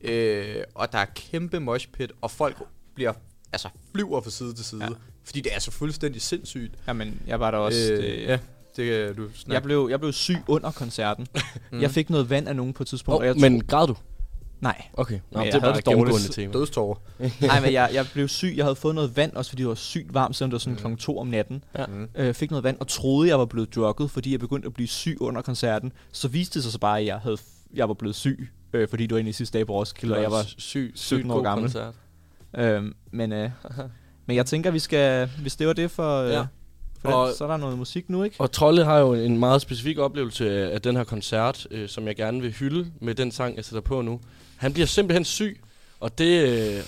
Øh, 0.00 0.64
og 0.74 0.92
der 0.92 0.98
er 0.98 1.06
kæmpe 1.14 1.60
moshpit, 1.60 2.12
og 2.20 2.30
folk 2.30 2.62
bliver, 2.94 3.12
altså 3.52 3.68
flyver 3.92 4.20
fra 4.20 4.30
side 4.30 4.54
til 4.54 4.64
side, 4.64 4.84
Ja. 4.84 4.90
Fordi 5.24 5.40
det 5.40 5.54
er 5.54 5.60
så 5.60 5.70
fuldstændig 5.70 6.22
sindssygt. 6.22 6.74
Jamen, 6.88 7.20
jeg 7.26 7.40
var 7.40 7.50
der 7.50 7.58
også. 7.58 7.92
øh, 7.92 8.02
det, 8.02 8.22
ja, 8.26 8.38
det 8.76 8.86
kan 9.06 9.14
du 9.16 9.30
snakke 9.34 9.52
Jeg 9.54 9.62
blev, 9.62 9.86
jeg 9.90 10.00
blev 10.00 10.12
syg 10.12 10.36
under 10.48 10.70
koncerten. 10.70 11.26
mm. 11.72 11.80
Jeg 11.80 11.90
fik 11.90 12.10
noget 12.10 12.30
vand 12.30 12.48
af 12.48 12.56
nogen 12.56 12.72
på 12.72 12.82
et 12.82 12.86
tidspunkt. 12.86 13.14
Oh, 13.16 13.20
og 13.20 13.26
jeg 13.26 13.36
men 13.36 13.60
tro- 13.60 13.66
græd 13.68 13.86
du? 13.86 13.96
Nej. 14.60 14.82
Okay. 14.94 15.18
Nå, 15.30 15.38
Men 15.38 15.46
det 15.46 15.54
er 15.54 15.56
et 15.58 15.62
det 15.62 15.62
dårligt. 15.62 15.84
gennemgående 15.84 16.28
tema. 16.28 16.52
dødstårer. 16.52 16.96
Nej, 17.46 17.60
men 17.60 17.72
jeg, 17.72 17.90
jeg 17.94 18.06
blev 18.12 18.28
syg. 18.28 18.54
Jeg 18.56 18.64
havde 18.64 18.76
fået 18.76 18.94
noget 18.94 19.16
vand, 19.16 19.32
også 19.32 19.50
fordi 19.50 19.62
det 19.62 19.68
var 19.68 19.74
sygt 19.74 20.14
varmt, 20.14 20.36
selvom 20.36 20.50
det 20.50 20.54
var 20.54 20.58
sådan 20.58 20.72
Mm. 20.72 20.78
klokken 20.78 20.98
to 20.98 21.18
om 21.18 21.26
natten. 21.26 21.64
Ja. 21.78 21.86
Mm. 21.86 22.08
Øh, 22.16 22.34
fik 22.34 22.50
noget 22.50 22.64
vand 22.64 22.76
og 22.80 22.88
troede, 22.88 23.28
jeg 23.28 23.38
var 23.38 23.44
blevet 23.44 23.74
drukket, 23.74 24.10
fordi 24.10 24.32
jeg 24.32 24.40
begyndte 24.40 24.66
at 24.66 24.74
blive 24.74 24.88
syg 24.88 25.16
under 25.20 25.42
koncerten. 25.42 25.92
Så 26.12 26.28
viste 26.28 26.54
det 26.54 26.62
sig 26.62 26.72
så 26.72 26.78
bare, 26.78 27.00
at 27.00 27.06
jeg, 27.06 27.18
havde, 27.18 27.36
jeg 27.74 27.88
var 27.88 27.94
blevet 27.94 28.16
syg, 28.16 28.48
øh, 28.72 28.88
fordi 28.88 29.02
det 29.02 29.12
var 29.12 29.18
inde 29.18 29.30
i 29.30 29.32
sidste 29.32 29.58
dag 29.58 29.66
på 29.66 29.72
Roskilde, 29.72 30.16
og 30.16 30.22
jeg 30.22 30.30
var 30.30 30.44
syg, 30.58 30.92
17 30.94 31.30
år 31.30 31.42
gammel. 31.42 31.62
Koncert. 31.72 31.94
Øh, 32.56 32.82
men, 33.12 33.32
øh, 33.32 33.50
men 34.26 34.36
jeg 34.36 34.46
tænker, 34.46 34.70
vi 34.70 34.78
skal, 34.78 35.30
hvis 35.40 35.56
det 35.56 35.66
var 35.66 35.72
det 35.72 35.90
for, 35.90 36.22
øh, 36.22 36.30
Ja. 36.32 36.44
for 37.02 37.08
Og- 37.12 37.26
den, 37.28 37.36
så 37.36 37.44
er 37.44 37.48
der 37.48 37.56
noget 37.56 37.78
musik 37.78 38.10
nu, 38.10 38.22
ikke? 38.22 38.36
Og 38.38 38.52
Trolle 38.52 38.84
har 38.84 38.98
jo 38.98 39.14
en 39.14 39.38
meget 39.38 39.62
specifik 39.62 39.98
oplevelse 39.98 40.50
af 40.50 40.74
af 40.74 40.82
den 40.82 40.96
her 40.96 41.04
koncert, 41.04 41.66
øh, 41.70 41.88
som 41.88 42.06
jeg 42.06 42.16
gerne 42.16 42.40
vil 42.40 42.52
hylde 42.52 42.90
med 43.00 43.14
den 43.14 43.30
sang, 43.32 43.56
jeg 43.56 43.64
sætter 43.64 43.80
på 43.80 44.02
nu. 44.02 44.20
Han 44.56 44.72
bliver 44.72 44.86
simpelthen 44.86 45.24
syg, 45.24 45.60
og 46.00 46.18
det, 46.18 46.48
øh, 46.48 46.82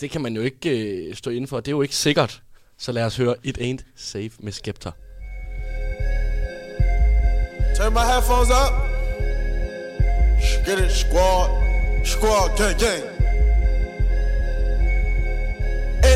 det 0.00 0.10
kan 0.10 0.20
man 0.20 0.36
jo 0.36 0.42
ikke 0.42 0.70
øh, 1.08 1.14
stå 1.14 1.30
inden 1.30 1.48
for. 1.48 1.56
Det 1.56 1.68
er 1.68 1.72
jo 1.76 1.82
ikke 1.82 1.96
sikkert. 1.96 2.42
Så 2.78 2.92
lad 2.92 3.04
os 3.04 3.16
høre 3.16 3.34
It 3.42 3.58
Ain't 3.58 3.84
Safe 3.96 4.30
med 4.38 4.52
Skepta. 4.52 4.90
Turn 7.76 7.92
my 7.92 8.04
headphones 8.12 8.50
up. 8.50 8.72
Get 10.66 10.78
it, 10.86 10.92
squad. 10.92 11.48
Squad, 12.04 12.56
gang, 12.58 12.78
gang. 12.80 13.21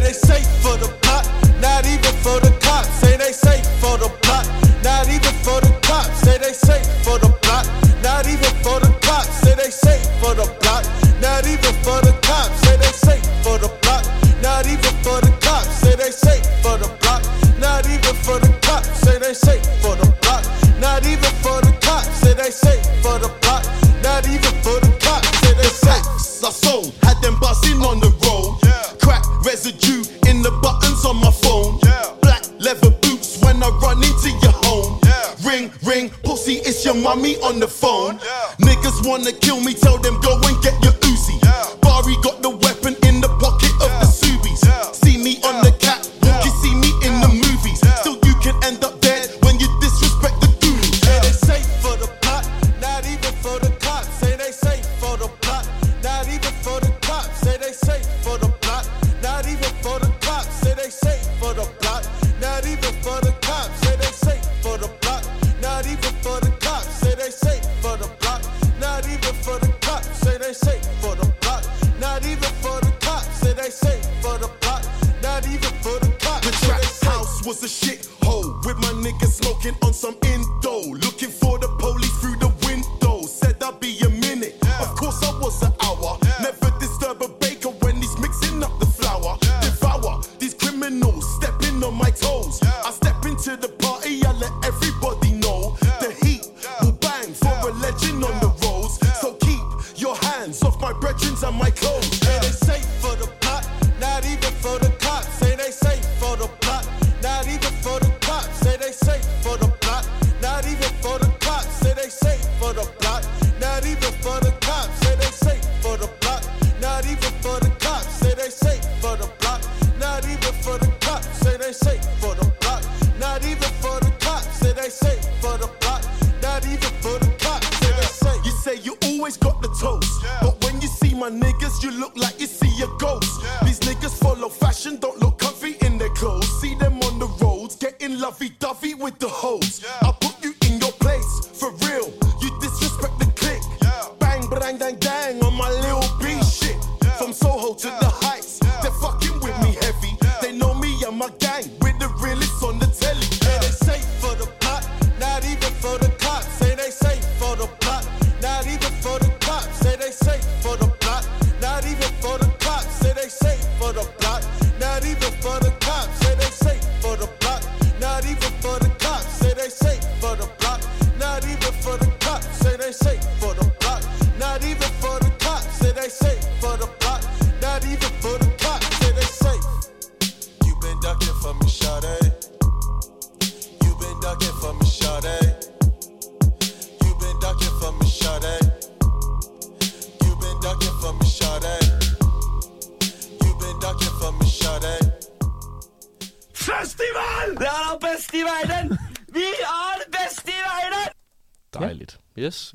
Ain't 0.06 0.14
safe 0.14 0.46
for 0.62 0.76
the 0.76 0.86
plot, 1.02 1.26
not 1.60 1.84
even 1.84 2.14
for 2.22 2.38
the 2.38 2.56
cops. 2.62 2.88
Say 3.00 3.16
they 3.16 3.32
safe 3.32 3.66
for 3.80 3.98
the 3.98 4.08
plot, 4.22 4.46
not 4.84 5.08
even 5.08 5.34
for 5.42 5.60
the 5.60 5.72
cops. 5.82 6.20
Say 6.20 6.38
they 6.38 6.52
safe 6.52 6.86
for 7.02 7.18
the 7.18 7.28
plot, 7.42 7.66
not 8.04 8.28
even 8.28 8.54
for 8.62 8.78
the 8.78 8.94
cops. 9.02 9.40
Say 9.42 9.56
they 9.56 9.70
safe 9.70 10.06
for 10.22 10.32
the 10.36 10.46
plot, 10.62 10.86
not 11.20 11.44
even 11.48 11.74
for 11.82 12.00
the 12.06 12.16
cops. 12.22 12.65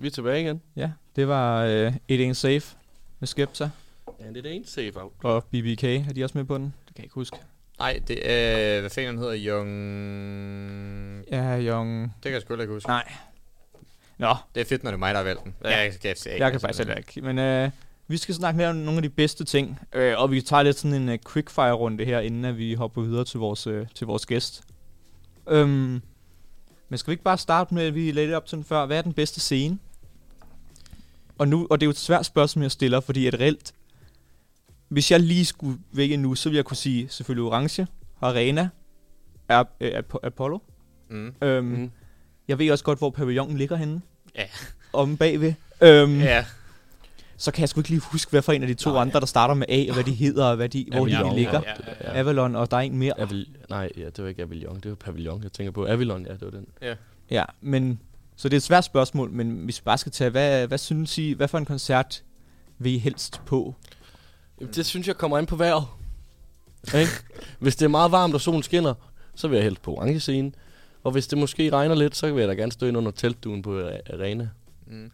Vi 0.01 0.07
er 0.07 0.11
tilbage 0.11 0.41
igen. 0.41 0.61
Ja, 0.75 0.91
det 1.15 1.27
var 1.27 1.63
øh, 1.63 1.93
It 2.07 2.29
Ain't 2.29 2.33
Safe 2.33 2.75
med 3.19 3.27
Skepta 3.27 3.69
And 4.25 4.37
it 4.37 4.45
ain't 4.45 4.67
safe 4.69 5.01
out. 5.01 5.11
og 5.23 5.43
BBK. 5.43 5.83
Er 5.83 6.13
de 6.15 6.23
også 6.23 6.37
med 6.37 6.45
på 6.45 6.57
den? 6.57 6.63
Det 6.63 6.95
kan 6.95 6.97
jeg 6.97 7.03
ikke 7.03 7.13
huske. 7.15 7.37
Nej, 7.79 8.01
det 8.07 8.31
er... 8.31 8.79
Hvad 8.79 8.89
fanden 8.89 9.07
han 9.07 9.17
hedder? 9.17 9.37
Young... 9.37 11.25
Ja, 11.31 11.59
Young... 11.61 12.03
Det 12.03 12.23
kan 12.23 12.33
jeg 12.33 12.41
sgu 12.41 12.53
ikke 12.55 12.73
huske. 12.73 12.89
Nej. 12.89 13.11
Nå, 14.17 14.35
Det 14.55 14.61
er 14.61 14.65
fedt, 14.65 14.83
når 14.83 14.91
det 14.91 14.95
er 14.95 14.99
mig, 14.99 15.13
der 15.13 15.17
har 15.19 15.23
valgt 15.23 15.43
den. 15.43 15.55
Ja. 15.63 15.69
Jeg, 15.69 15.93
jeg, 16.03 16.15
jeg, 16.25 16.39
jeg 16.39 16.51
kan 16.51 16.59
faktisk 16.61 16.79
heller 16.79 16.95
ikke. 16.95 17.21
Men 17.21 17.39
øh, 17.39 17.69
vi 18.07 18.17
skal 18.17 18.35
snakke 18.35 18.57
mere 18.57 18.69
om 18.69 18.75
nogle 18.75 18.97
af 18.97 19.01
de 19.01 19.09
bedste 19.09 19.43
ting. 19.43 19.79
Øh, 19.93 20.13
og 20.17 20.31
vi 20.31 20.41
tager 20.41 20.63
lidt 20.63 20.77
sådan 20.79 21.01
en 21.01 21.09
uh, 21.09 21.15
quickfire-runde 21.33 22.05
her, 22.05 22.19
inden 22.19 22.45
at 22.45 22.57
vi 22.57 22.73
hopper 22.73 23.01
videre 23.01 23.25
til 23.25 23.39
vores, 23.39 23.67
øh, 23.67 23.87
til 23.95 24.07
vores 24.07 24.25
gæst. 24.25 24.63
Øhm, 25.49 26.01
men 26.89 26.97
skal 26.97 27.11
vi 27.11 27.13
ikke 27.13 27.23
bare 27.23 27.37
starte 27.37 27.73
med, 27.73 27.83
at 27.83 27.95
vi 27.95 28.11
lagde 28.11 28.27
det 28.27 28.35
op 28.35 28.45
til 28.45 28.55
den 28.55 28.65
før. 28.65 28.85
Hvad 28.85 28.97
er 28.97 29.01
den 29.01 29.13
bedste 29.13 29.39
scene? 29.39 29.77
Og, 31.41 31.47
nu, 31.47 31.67
og 31.69 31.79
det 31.79 31.85
er 31.85 31.87
jo 31.87 31.91
et 31.91 31.97
svært 31.97 32.25
spørgsmål, 32.25 32.63
jeg 32.63 32.71
stiller, 32.71 32.99
fordi 32.99 33.27
at 33.27 33.33
reelt, 33.39 33.73
hvis 34.87 35.11
jeg 35.11 35.19
lige 35.19 35.45
skulle 35.45 35.79
vælge 35.91 36.17
nu, 36.17 36.35
så 36.35 36.49
ville 36.49 36.57
jeg 36.57 36.65
kunne 36.65 36.77
sige 36.77 37.09
selvfølgelig 37.09 37.43
Orange, 37.51 37.87
Arena, 38.21 38.69
er, 39.49 39.63
øh, 39.81 39.91
Ap- 39.99 40.19
Apollo. 40.23 40.59
Mm. 41.09 41.33
Øhm, 41.41 41.65
Mm. 41.65 41.91
Jeg 42.47 42.59
ved 42.59 42.71
også 42.71 42.83
godt, 42.83 42.97
hvor 42.99 43.09
pavillonen 43.09 43.57
ligger 43.57 43.75
henne. 43.75 44.01
Ja. 44.35 44.43
Om 44.93 45.17
bagved. 45.17 45.53
Øhm, 45.81 46.19
Ja. 46.19 46.45
Så 47.37 47.51
kan 47.51 47.61
jeg 47.61 47.69
sgu 47.69 47.79
ikke 47.79 47.89
lige 47.89 47.99
huske, 48.01 48.29
hvad 48.31 48.41
for 48.41 48.51
en 48.51 48.61
af 48.61 48.67
de 48.67 48.73
to 48.73 48.89
Nej. 48.91 49.01
Andre, 49.01 49.19
der 49.19 49.25
starter 49.25 49.53
med 49.53 49.65
A, 49.69 49.85
og 49.89 49.93
hvad 49.93 50.03
de 50.03 50.13
hedder, 50.13 50.45
og 50.45 50.55
hvad 50.55 50.69
de, 50.69 50.85
hvor 50.91 51.05
de 51.05 51.17
Avalon. 51.17 51.35
ligger. 51.35 51.61
Ja, 51.65 51.69
ja, 51.69 51.93
Ja. 52.01 52.11
ja. 52.13 52.19
Avalon, 52.19 52.55
og 52.55 52.71
der 52.71 52.77
er 52.77 52.81
en 52.81 52.97
mere. 52.97 53.19
Avil, 53.19 53.47
nej, 53.69 53.89
ja, 53.97 54.05
det 54.05 54.23
var 54.23 54.27
ikke 54.29 54.41
Avilion, 54.41 54.79
det 54.79 54.89
var 54.89 54.95
Pavillon, 54.95 55.43
jeg 55.43 55.51
tænker 55.51 55.71
på. 55.71 55.85
Avalon, 55.85 56.25
ja, 56.25 56.31
det 56.33 56.41
var 56.41 56.49
den. 56.49 56.65
Ja, 57.31 57.43
men... 57.61 57.99
Så 58.41 58.49
det 58.49 58.53
er 58.53 58.57
et 58.57 58.63
svært 58.63 58.83
spørgsmål, 58.83 59.31
men 59.31 59.51
hvis 59.51 59.79
vi 59.79 59.83
bare 59.83 59.97
skal 59.97 60.11
tage, 60.11 60.29
hvad, 60.29 60.67
hvad 60.67 60.77
synes 60.77 61.17
I, 61.17 61.31
hvad 61.33 61.47
for 61.47 61.57
en 61.57 61.65
koncert 61.65 62.23
vil 62.77 62.91
I 62.91 62.97
helst 62.97 63.41
på? 63.45 63.75
Jamen, 64.59 64.73
Det 64.73 64.85
synes 64.85 65.07
jeg 65.07 65.17
kommer 65.17 65.37
an 65.37 65.45
på 65.45 65.55
vejret. 65.55 65.83
Ikke? 66.95 67.11
Hvis 67.59 67.75
det 67.75 67.85
er 67.85 67.89
meget 67.89 68.11
varmt, 68.11 68.33
og 68.33 68.41
solen 68.41 68.63
skinner, 68.63 68.93
så 69.35 69.47
vil 69.47 69.55
jeg 69.55 69.63
helst 69.63 69.81
på 69.81 69.95
orange 69.95 70.19
scene. 70.19 70.51
Og 71.03 71.11
hvis 71.11 71.27
det 71.27 71.37
måske 71.37 71.69
regner 71.69 71.95
lidt, 71.95 72.15
så 72.15 72.31
vil 72.31 72.39
jeg 72.39 72.49
da 72.49 72.53
gerne 72.53 72.71
stå 72.71 72.85
ind 72.85 72.97
under 72.97 73.11
teltduen 73.11 73.61
på 73.61 73.79
arena. 74.13 74.49
Mm. 74.87 75.11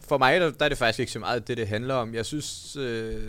For 0.00 0.18
mig 0.18 0.40
der, 0.40 0.50
der 0.50 0.64
er 0.64 0.68
det 0.68 0.78
faktisk 0.78 1.00
ikke 1.00 1.12
så 1.12 1.18
meget 1.18 1.48
det, 1.48 1.56
det 1.56 1.68
handler 1.68 1.94
om. 1.94 2.14
Jeg 2.14 2.26
synes, 2.26 2.76
øh, 2.76 3.22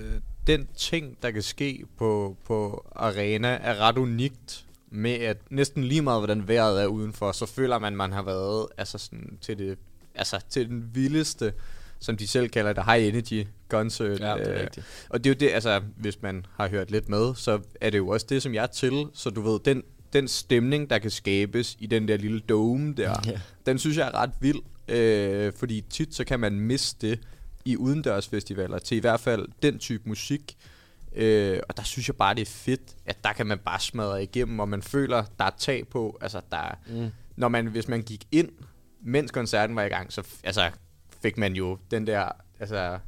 den 0.47 0.67
ting, 0.77 1.17
der 1.21 1.31
kan 1.31 1.41
ske 1.41 1.83
på, 1.97 2.37
på 2.45 2.87
arena, 2.95 3.47
er 3.47 3.75
ret 3.75 3.97
unikt 3.97 4.65
med, 4.91 5.11
at 5.11 5.37
næsten 5.49 5.83
lige 5.83 6.01
meget, 6.01 6.19
hvordan 6.19 6.47
vejret 6.47 6.81
er 6.83 6.85
udenfor, 6.87 7.31
så 7.31 7.45
føler 7.45 7.79
man, 7.79 7.95
man 7.95 8.11
har 8.11 8.21
været 8.23 8.67
altså 8.77 8.97
sådan, 8.97 9.37
til, 9.41 9.57
det, 9.57 9.77
altså, 10.15 10.39
til 10.49 10.69
den 10.69 10.89
vildeste, 10.93 11.53
som 11.99 12.17
de 12.17 12.27
selv 12.27 12.49
kalder 12.49 12.73
det, 12.73 12.85
high 12.85 13.03
energy 13.07 13.47
concert. 13.69 14.19
Ja, 14.19 14.33
det 14.33 14.47
er 14.47 14.53
Øh, 14.55 14.61
rigtigt. 14.61 14.85
Og 15.09 15.23
det 15.23 15.29
er 15.29 15.33
jo 15.33 15.37
det, 15.39 15.53
altså, 15.53 15.81
hvis 15.97 16.21
man 16.21 16.45
har 16.57 16.67
hørt 16.69 16.91
lidt 16.91 17.09
med, 17.09 17.35
så 17.35 17.59
er 17.81 17.89
det 17.89 17.97
jo 17.97 18.07
også 18.07 18.25
det, 18.29 18.43
som 18.43 18.53
jeg 18.53 18.63
er 18.63 18.67
til. 18.67 19.05
Så 19.13 19.29
du 19.29 19.41
ved, 19.41 19.59
den, 19.65 19.83
den 20.13 20.27
stemning, 20.27 20.89
der 20.89 20.97
kan 20.97 21.11
skabes 21.11 21.77
i 21.79 21.85
den 21.87 22.07
der 22.07 22.17
lille 22.17 22.39
dome 22.39 22.93
der, 22.93 23.15
Ja. 23.25 23.39
den 23.65 23.79
synes 23.79 23.97
jeg 23.97 24.07
er 24.07 24.15
ret 24.15 24.31
vild. 24.41 24.59
Øh, 24.87 25.53
fordi 25.55 25.83
tit 25.89 26.15
så 26.15 26.23
kan 26.25 26.39
man 26.39 26.59
miste 26.59 27.09
det 27.09 27.19
i 27.65 27.77
udendørsfestivaler 27.77 28.79
til 28.79 28.97
i 28.97 28.99
hvert 28.99 29.19
fald 29.19 29.47
den 29.63 29.79
type 29.79 30.03
musik. 30.09 30.57
Øh, 31.15 31.59
og 31.69 31.77
der 31.77 31.83
synes 31.83 32.07
jeg 32.07 32.15
bare, 32.15 32.33
det 32.35 32.41
er 32.41 32.45
fedt, 32.45 32.81
at 33.05 33.23
der 33.23 33.33
kan 33.33 33.45
man 33.47 33.57
bare 33.59 33.79
smadre 33.79 34.23
igennem, 34.23 34.59
og 34.59 34.69
man 34.69 34.81
føler, 34.81 35.23
der 35.39 35.45
er 35.45 35.49
tag 35.57 35.87
på. 35.87 36.17
Altså, 36.21 36.41
der, 36.51 36.57
er- 36.57 36.75
Mm. 36.87 37.09
når 37.35 37.47
man, 37.47 37.67
hvis 37.67 37.87
man 37.87 38.01
gik 38.01 38.23
ind, 38.31 38.49
mens 39.01 39.31
koncerten 39.31 39.75
var 39.75 39.83
i 39.83 39.87
gang, 39.89 40.13
så 40.13 40.23
altså, 40.43 40.69
fik 41.21 41.37
man 41.37 41.53
jo 41.53 41.77
den 41.91 42.07
der 42.07 42.29
altså, 42.59 42.99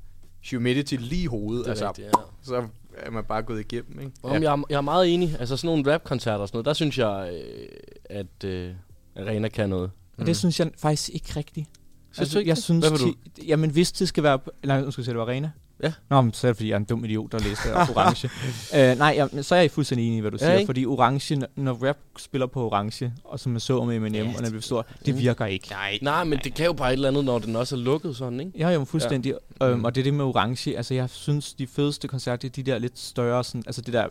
humidity 0.52 0.96
lige 1.00 1.24
i 1.24 1.26
hovedet. 1.26 1.60
Det 1.66 1.68
er 1.68 1.72
altså, 1.72 1.88
rigtigt, 1.88 2.08
ja. 2.08 2.12
Så 2.42 2.68
er 2.98 3.12
man 3.12 3.24
bare 3.24 3.42
gået 3.42 3.60
igennem, 3.60 4.00
ikke? 4.00 4.12
Om 4.24 4.44
jeg, 4.44 4.54
er- 4.54 4.64
jeg 4.70 4.78
er 4.78 4.82
meget 4.82 5.14
enig. 5.14 5.36
Altså 5.40 5.58
sådan 5.58 5.76
nogle 5.78 5.94
rap-koncerter 5.94 6.38
og 6.40 6.48
sådan 6.48 6.56
noget, 6.56 6.66
der 6.66 6.74
synes 6.74 6.98
jeg, 6.98 7.42
øh, 7.44 7.68
at 8.06 8.44
øh, 8.44 8.74
arena 9.16 9.48
kan 9.48 9.70
noget. 9.70 9.92
Og 10.18 10.26
det 10.26 10.38
synes 10.38 10.60
jeg 10.60 10.72
faktisk 10.78 11.10
ikke 11.14 11.34
rigtigt. 11.36 11.70
Synes 12.12 12.30
du 12.34 12.40
ikke 12.40 12.50
jeg 12.50 12.56
det? 12.56 12.64
synes, 12.64 12.88
Hvad 12.88 12.98
du? 13.00 13.14
ti- 13.36 13.48
Jamen, 13.48 13.70
hvis 13.70 13.92
det 13.92 14.08
skal 14.08 14.24
være... 14.24 14.40
Nej, 14.66 14.82
nu 14.82 14.92
skal 14.92 15.02
jeg 15.02 15.06
sige, 15.06 15.14
det 15.14 15.20
var 15.20 15.26
arena. 15.26 15.52
Ja. 15.84 15.94
Nå, 16.10 16.22
men 16.22 16.34
så 16.34 16.48
er 16.48 16.50
det, 16.52 16.58
fordi 16.58 16.70
jeg 16.70 16.74
er 16.76 16.80
en 16.80 16.86
dum 16.86 17.06
idiot, 17.06 17.32
der 17.32 17.39
læste 17.39 17.74
orange. 17.96 18.30
uh, 18.74 18.98
nej, 19.00 19.13
ja, 19.36 19.41
så 19.41 19.56
er 19.56 19.60
jeg 19.62 19.72
fuldstændig 19.72 20.08
enig 20.08 20.17
i, 20.17 20.22
hvad 20.22 20.32
du 20.32 20.38
Ja, 20.41 20.46
siger. 20.46 20.58
ikke? 20.58 20.65
Fordi 20.65 20.86
orange, 20.86 21.41
når- 21.56 21.88
rap 21.88 21.98
spiller 22.17 22.48
på 22.48 22.65
orange, 22.65 23.13
og 23.24 23.39
som 23.39 23.52
man 23.52 23.60
så 23.60 23.84
med 23.84 23.96
Eminem, 23.96 24.13
Ja, 24.26 24.28
og 24.28 24.34
når 24.34 24.39
det 24.41 24.50
bliver 24.52 24.62
stor, 24.62 24.86
det 25.06 25.13
Mm. 25.13 25.20
virker 25.20 25.46
ikke. 25.46 25.67
Nej, 25.70 26.00
Nej, 26.02 26.24
men 26.24 26.39
det 26.44 26.54
kan 26.54 26.65
jo 26.65 26.74
bare 26.74 26.89
et 26.89 26.94
eller 26.94 27.08
andet, 27.08 27.26
når 27.26 27.39
den 27.39 27.56
også 27.56 27.76
er 27.76 27.80
lukket 27.80 28.15
sådan, 28.15 28.39
ikke? 28.39 28.52
Ja, 28.58 28.70
jo, 28.70 28.86
fuldstændig. 28.86 29.34
Ja. 29.62 29.67
Øhm, 29.70 29.78
Mm. 29.80 29.86
og 29.86 29.96
det 29.96 30.02
er 30.02 30.04
det 30.04 30.13
med 30.13 30.26
orange. 30.26 30.78
Altså, 30.78 30.94
jeg 30.94 31.10
synes, 31.10 31.54
de 31.54 31.67
fedeste 31.67 32.08
koncerter, 32.08 32.48
er 32.48 32.52
de 32.52 32.63
der 32.63 32.78
lidt 32.78 33.00
større, 33.00 33.44
sådan, 33.44 33.63
altså 33.67 33.82
det 33.82 33.94
der, 33.94 34.04
øh, 34.04 34.10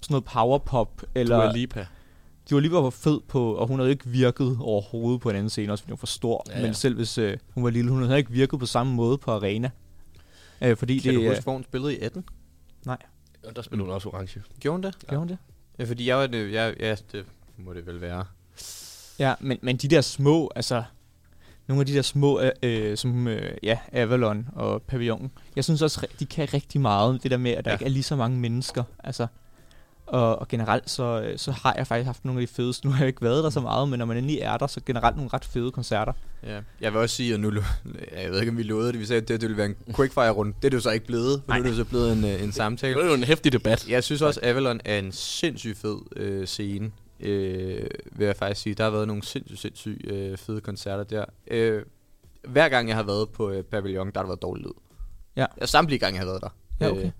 sådan 0.00 0.12
noget 0.14 0.24
powerpop, 0.24 1.02
eller... 1.14 1.36
Dua 1.42 1.52
Lipa. 1.52 1.86
De 2.50 2.54
var 2.54 2.60
lige 2.60 2.72
var 2.72 2.90
fed 2.90 3.20
på, 3.28 3.54
og 3.54 3.66
hun 3.68 3.78
havde 3.78 3.90
ikke 3.90 4.06
virket 4.08 4.56
overhovedet 4.60 5.20
på 5.20 5.30
en 5.30 5.36
anden 5.36 5.50
scene, 5.50 5.72
også 5.72 5.82
fordi 5.84 5.90
hun 5.90 5.96
var 5.96 6.00
for 6.00 6.06
stor. 6.06 6.44
Ja, 6.48 6.56
ja. 6.58 6.62
Men 6.64 6.74
selv 6.74 6.96
hvis 6.96 7.18
øh, 7.18 7.36
hun 7.54 7.64
var 7.64 7.70
lille, 7.70 7.90
hun 7.90 8.02
havde 8.02 8.18
ikke 8.18 8.30
virket 8.30 8.58
på 8.58 8.66
samme 8.66 8.94
måde 8.94 9.18
på 9.18 9.30
arena. 9.30 9.70
Øh, 10.62 10.76
fordi 10.76 10.98
Kan 10.98 11.10
det, 11.10 11.18
du 11.18 11.22
øh, 11.24 11.28
huske, 11.28 11.42
hvor 11.42 11.52
hun 11.52 11.64
spillede 11.64 11.96
i 11.96 12.00
18? 12.00 12.24
Og 13.46 13.56
der 13.56 13.62
spiller 13.62 13.84
hun 13.84 13.94
også 13.94 14.08
orange. 14.08 14.42
Gjorde 14.60 14.74
hun 14.74 14.82
det? 14.82 14.98
gjorde 14.98 15.18
hun 15.18 15.28
det? 15.28 15.38
Ja, 15.78 15.84
fordi 15.84 16.08
jeg 16.08 16.16
var 16.16 16.26
det, 16.26 16.52
jeg, 16.52 16.74
ja, 16.80 16.96
det 17.12 17.24
må 17.56 17.72
det 17.74 17.86
vel 17.86 18.00
være. 18.00 18.24
Ja, 19.18 19.34
men, 19.40 19.58
men 19.62 19.76
de 19.76 19.88
der 19.88 20.00
små, 20.00 20.50
altså... 20.56 20.82
Nogle 21.66 21.80
af 21.80 21.86
de 21.86 21.94
der 21.94 22.02
små, 22.02 22.40
øh, 22.40 22.50
øh, 22.62 22.96
som 22.96 23.28
øh, 23.28 23.56
ja, 23.62 23.78
Avalon 23.92 24.48
og 24.52 24.82
Pavillon, 24.82 25.30
jeg 25.56 25.64
synes 25.64 25.82
også, 25.82 26.06
de 26.20 26.26
kan 26.26 26.54
rigtig 26.54 26.80
meget. 26.80 27.22
Det 27.22 27.30
der 27.30 27.36
med, 27.36 27.50
at 27.50 27.64
der 27.64 27.70
Ja. 27.70 27.74
ja. 27.74 27.76
ikke 27.78 27.84
er 27.84 27.88
lige 27.88 28.02
så 28.02 28.16
mange 28.16 28.38
mennesker. 28.38 28.84
Altså, 29.04 29.26
Og, 30.10 30.38
og 30.38 30.48
generelt 30.48 30.90
så, 30.90 31.22
øh, 31.22 31.38
så 31.38 31.52
har 31.52 31.74
jeg 31.76 31.86
faktisk 31.86 32.06
haft 32.06 32.24
nogle 32.24 32.40
af 32.40 32.46
de 32.46 32.52
fedeste. 32.52 32.84
Nu 32.86 32.92
har 32.92 33.00
jeg 33.00 33.08
ikke 33.08 33.22
været 33.22 33.44
der 33.44 33.50
så 33.50 33.60
meget, 33.60 33.88
men 33.88 33.98
når 33.98 34.06
man 34.06 34.16
endelig 34.16 34.38
er 34.38 34.56
der, 34.56 34.66
så 34.66 34.80
generelt 34.86 35.16
nogle 35.16 35.30
ret 35.32 35.44
fede 35.44 35.72
koncerter. 35.72 36.12
Ja. 36.42 36.60
Jeg 36.80 36.92
vil 36.92 37.00
også 37.00 37.16
sige, 37.16 37.34
at 37.34 37.40
nu, 37.40 37.52
jeg 38.22 38.30
ved 38.30 38.40
ikke, 38.40 38.50
om 38.50 38.58
vi 38.58 38.62
lovede 38.62 38.92
det, 38.92 39.00
vi 39.00 39.06
sagde, 39.06 39.22
at 39.22 39.28
det, 39.28 39.40
det 39.40 39.48
ville 39.48 39.56
være 39.56 39.66
en 39.66 39.94
quickfire-runde. 39.96 40.52
Det 40.56 40.64
er 40.64 40.70
det 40.70 40.76
jo 40.76 40.80
så 40.80 40.90
ikke 40.90 41.06
blevet, 41.06 41.42
for 41.46 41.54
nu 41.54 41.58
er 41.58 41.62
det 41.62 41.70
jo 41.70 41.76
så 41.76 41.84
blevet 41.84 42.12
en, 42.12 42.24
øh, 42.24 42.42
en 42.42 42.52
samtale. 42.52 42.94
Det 42.94 43.02
er 43.02 43.08
jo 43.08 43.14
en 43.14 43.24
hæftig 43.24 43.52
debat. 43.52 43.88
Jeg 43.88 44.04
synes 44.04 44.22
også, 44.22 44.40
Avalon 44.42 44.80
er 44.84 44.98
en 44.98 45.12
sindssygt 45.12 45.78
fed 45.78 45.98
øh, 46.16 46.46
scene, 46.46 46.90
øh, 47.20 47.86
vil 48.12 48.26
jeg 48.26 48.36
faktisk 48.36 48.62
sige. 48.62 48.74
Der 48.74 48.84
har 48.84 48.90
været 48.90 49.06
nogle 49.06 49.22
sindssygt, 49.22 49.60
sindssygt 49.60 50.10
øh, 50.10 50.38
fede 50.38 50.60
koncerter 50.60 51.04
der. 51.04 51.24
Øh, 51.50 51.82
hver 52.48 52.68
gang 52.68 52.88
jeg 52.88 52.96
har 52.96 53.02
været 53.02 53.28
på 53.28 53.50
øh, 53.50 53.64
Pavillon, 53.64 54.06
der 54.06 54.12
har 54.18 54.22
der 54.22 54.28
været 54.28 54.42
dårlig 54.42 54.64
lyd. 54.64 54.72
Ja. 55.36 55.46
ja. 55.60 55.66
Samtlige 55.66 55.98
gange, 55.98 56.14
jeg 56.14 56.26
har 56.26 56.32
været 56.32 56.42
der. 56.42 56.48
Ja, 56.80 56.90
okay. 56.90 57.04
Øh, 57.04 57.10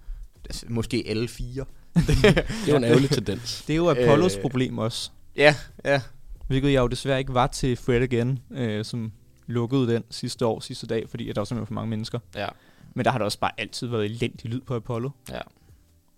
altså, 0.44 0.66
måske 0.68 1.04
alle 1.06 1.28
fire. 1.28 1.64
Det 1.94 2.24
er 2.36 2.42
jo 2.68 2.76
en 2.76 2.84
ærgerlig 2.84 3.10
tendens. 3.10 3.62
Det 3.66 3.72
er 3.72 3.76
jo 3.76 3.90
Apollos 3.90 4.36
Øh. 4.36 4.42
problem 4.42 4.78
også. 4.78 5.10
Ja, 5.36 5.54
ja. 5.84 6.00
Hvilket 6.46 6.72
jeg 6.72 6.80
jo 6.80 6.86
desværre 6.86 7.18
ikke 7.18 7.34
var 7.34 7.46
til 7.46 7.76
Fred 7.76 8.02
Again, 8.02 8.38
øh, 8.50 8.84
som 8.84 9.12
lukkede 9.46 9.86
den 9.94 10.04
sidste 10.10 10.46
år, 10.46 10.60
sidste 10.60 10.86
dag, 10.86 11.08
fordi 11.10 11.26
der 11.26 11.40
var 11.40 11.44
simpelthen 11.44 11.66
for 11.66 11.74
mange 11.74 11.90
mennesker. 11.90 12.18
Ja. 12.34 12.46
Men 12.94 13.04
der 13.04 13.10
har 13.10 13.18
der 13.18 13.24
også 13.24 13.38
bare 13.38 13.50
altid 13.58 13.86
været 13.86 14.04
elendig 14.04 14.50
lyd 14.50 14.60
på 14.60 14.74
Apollo. 14.76 15.10
Ja. 15.30 15.40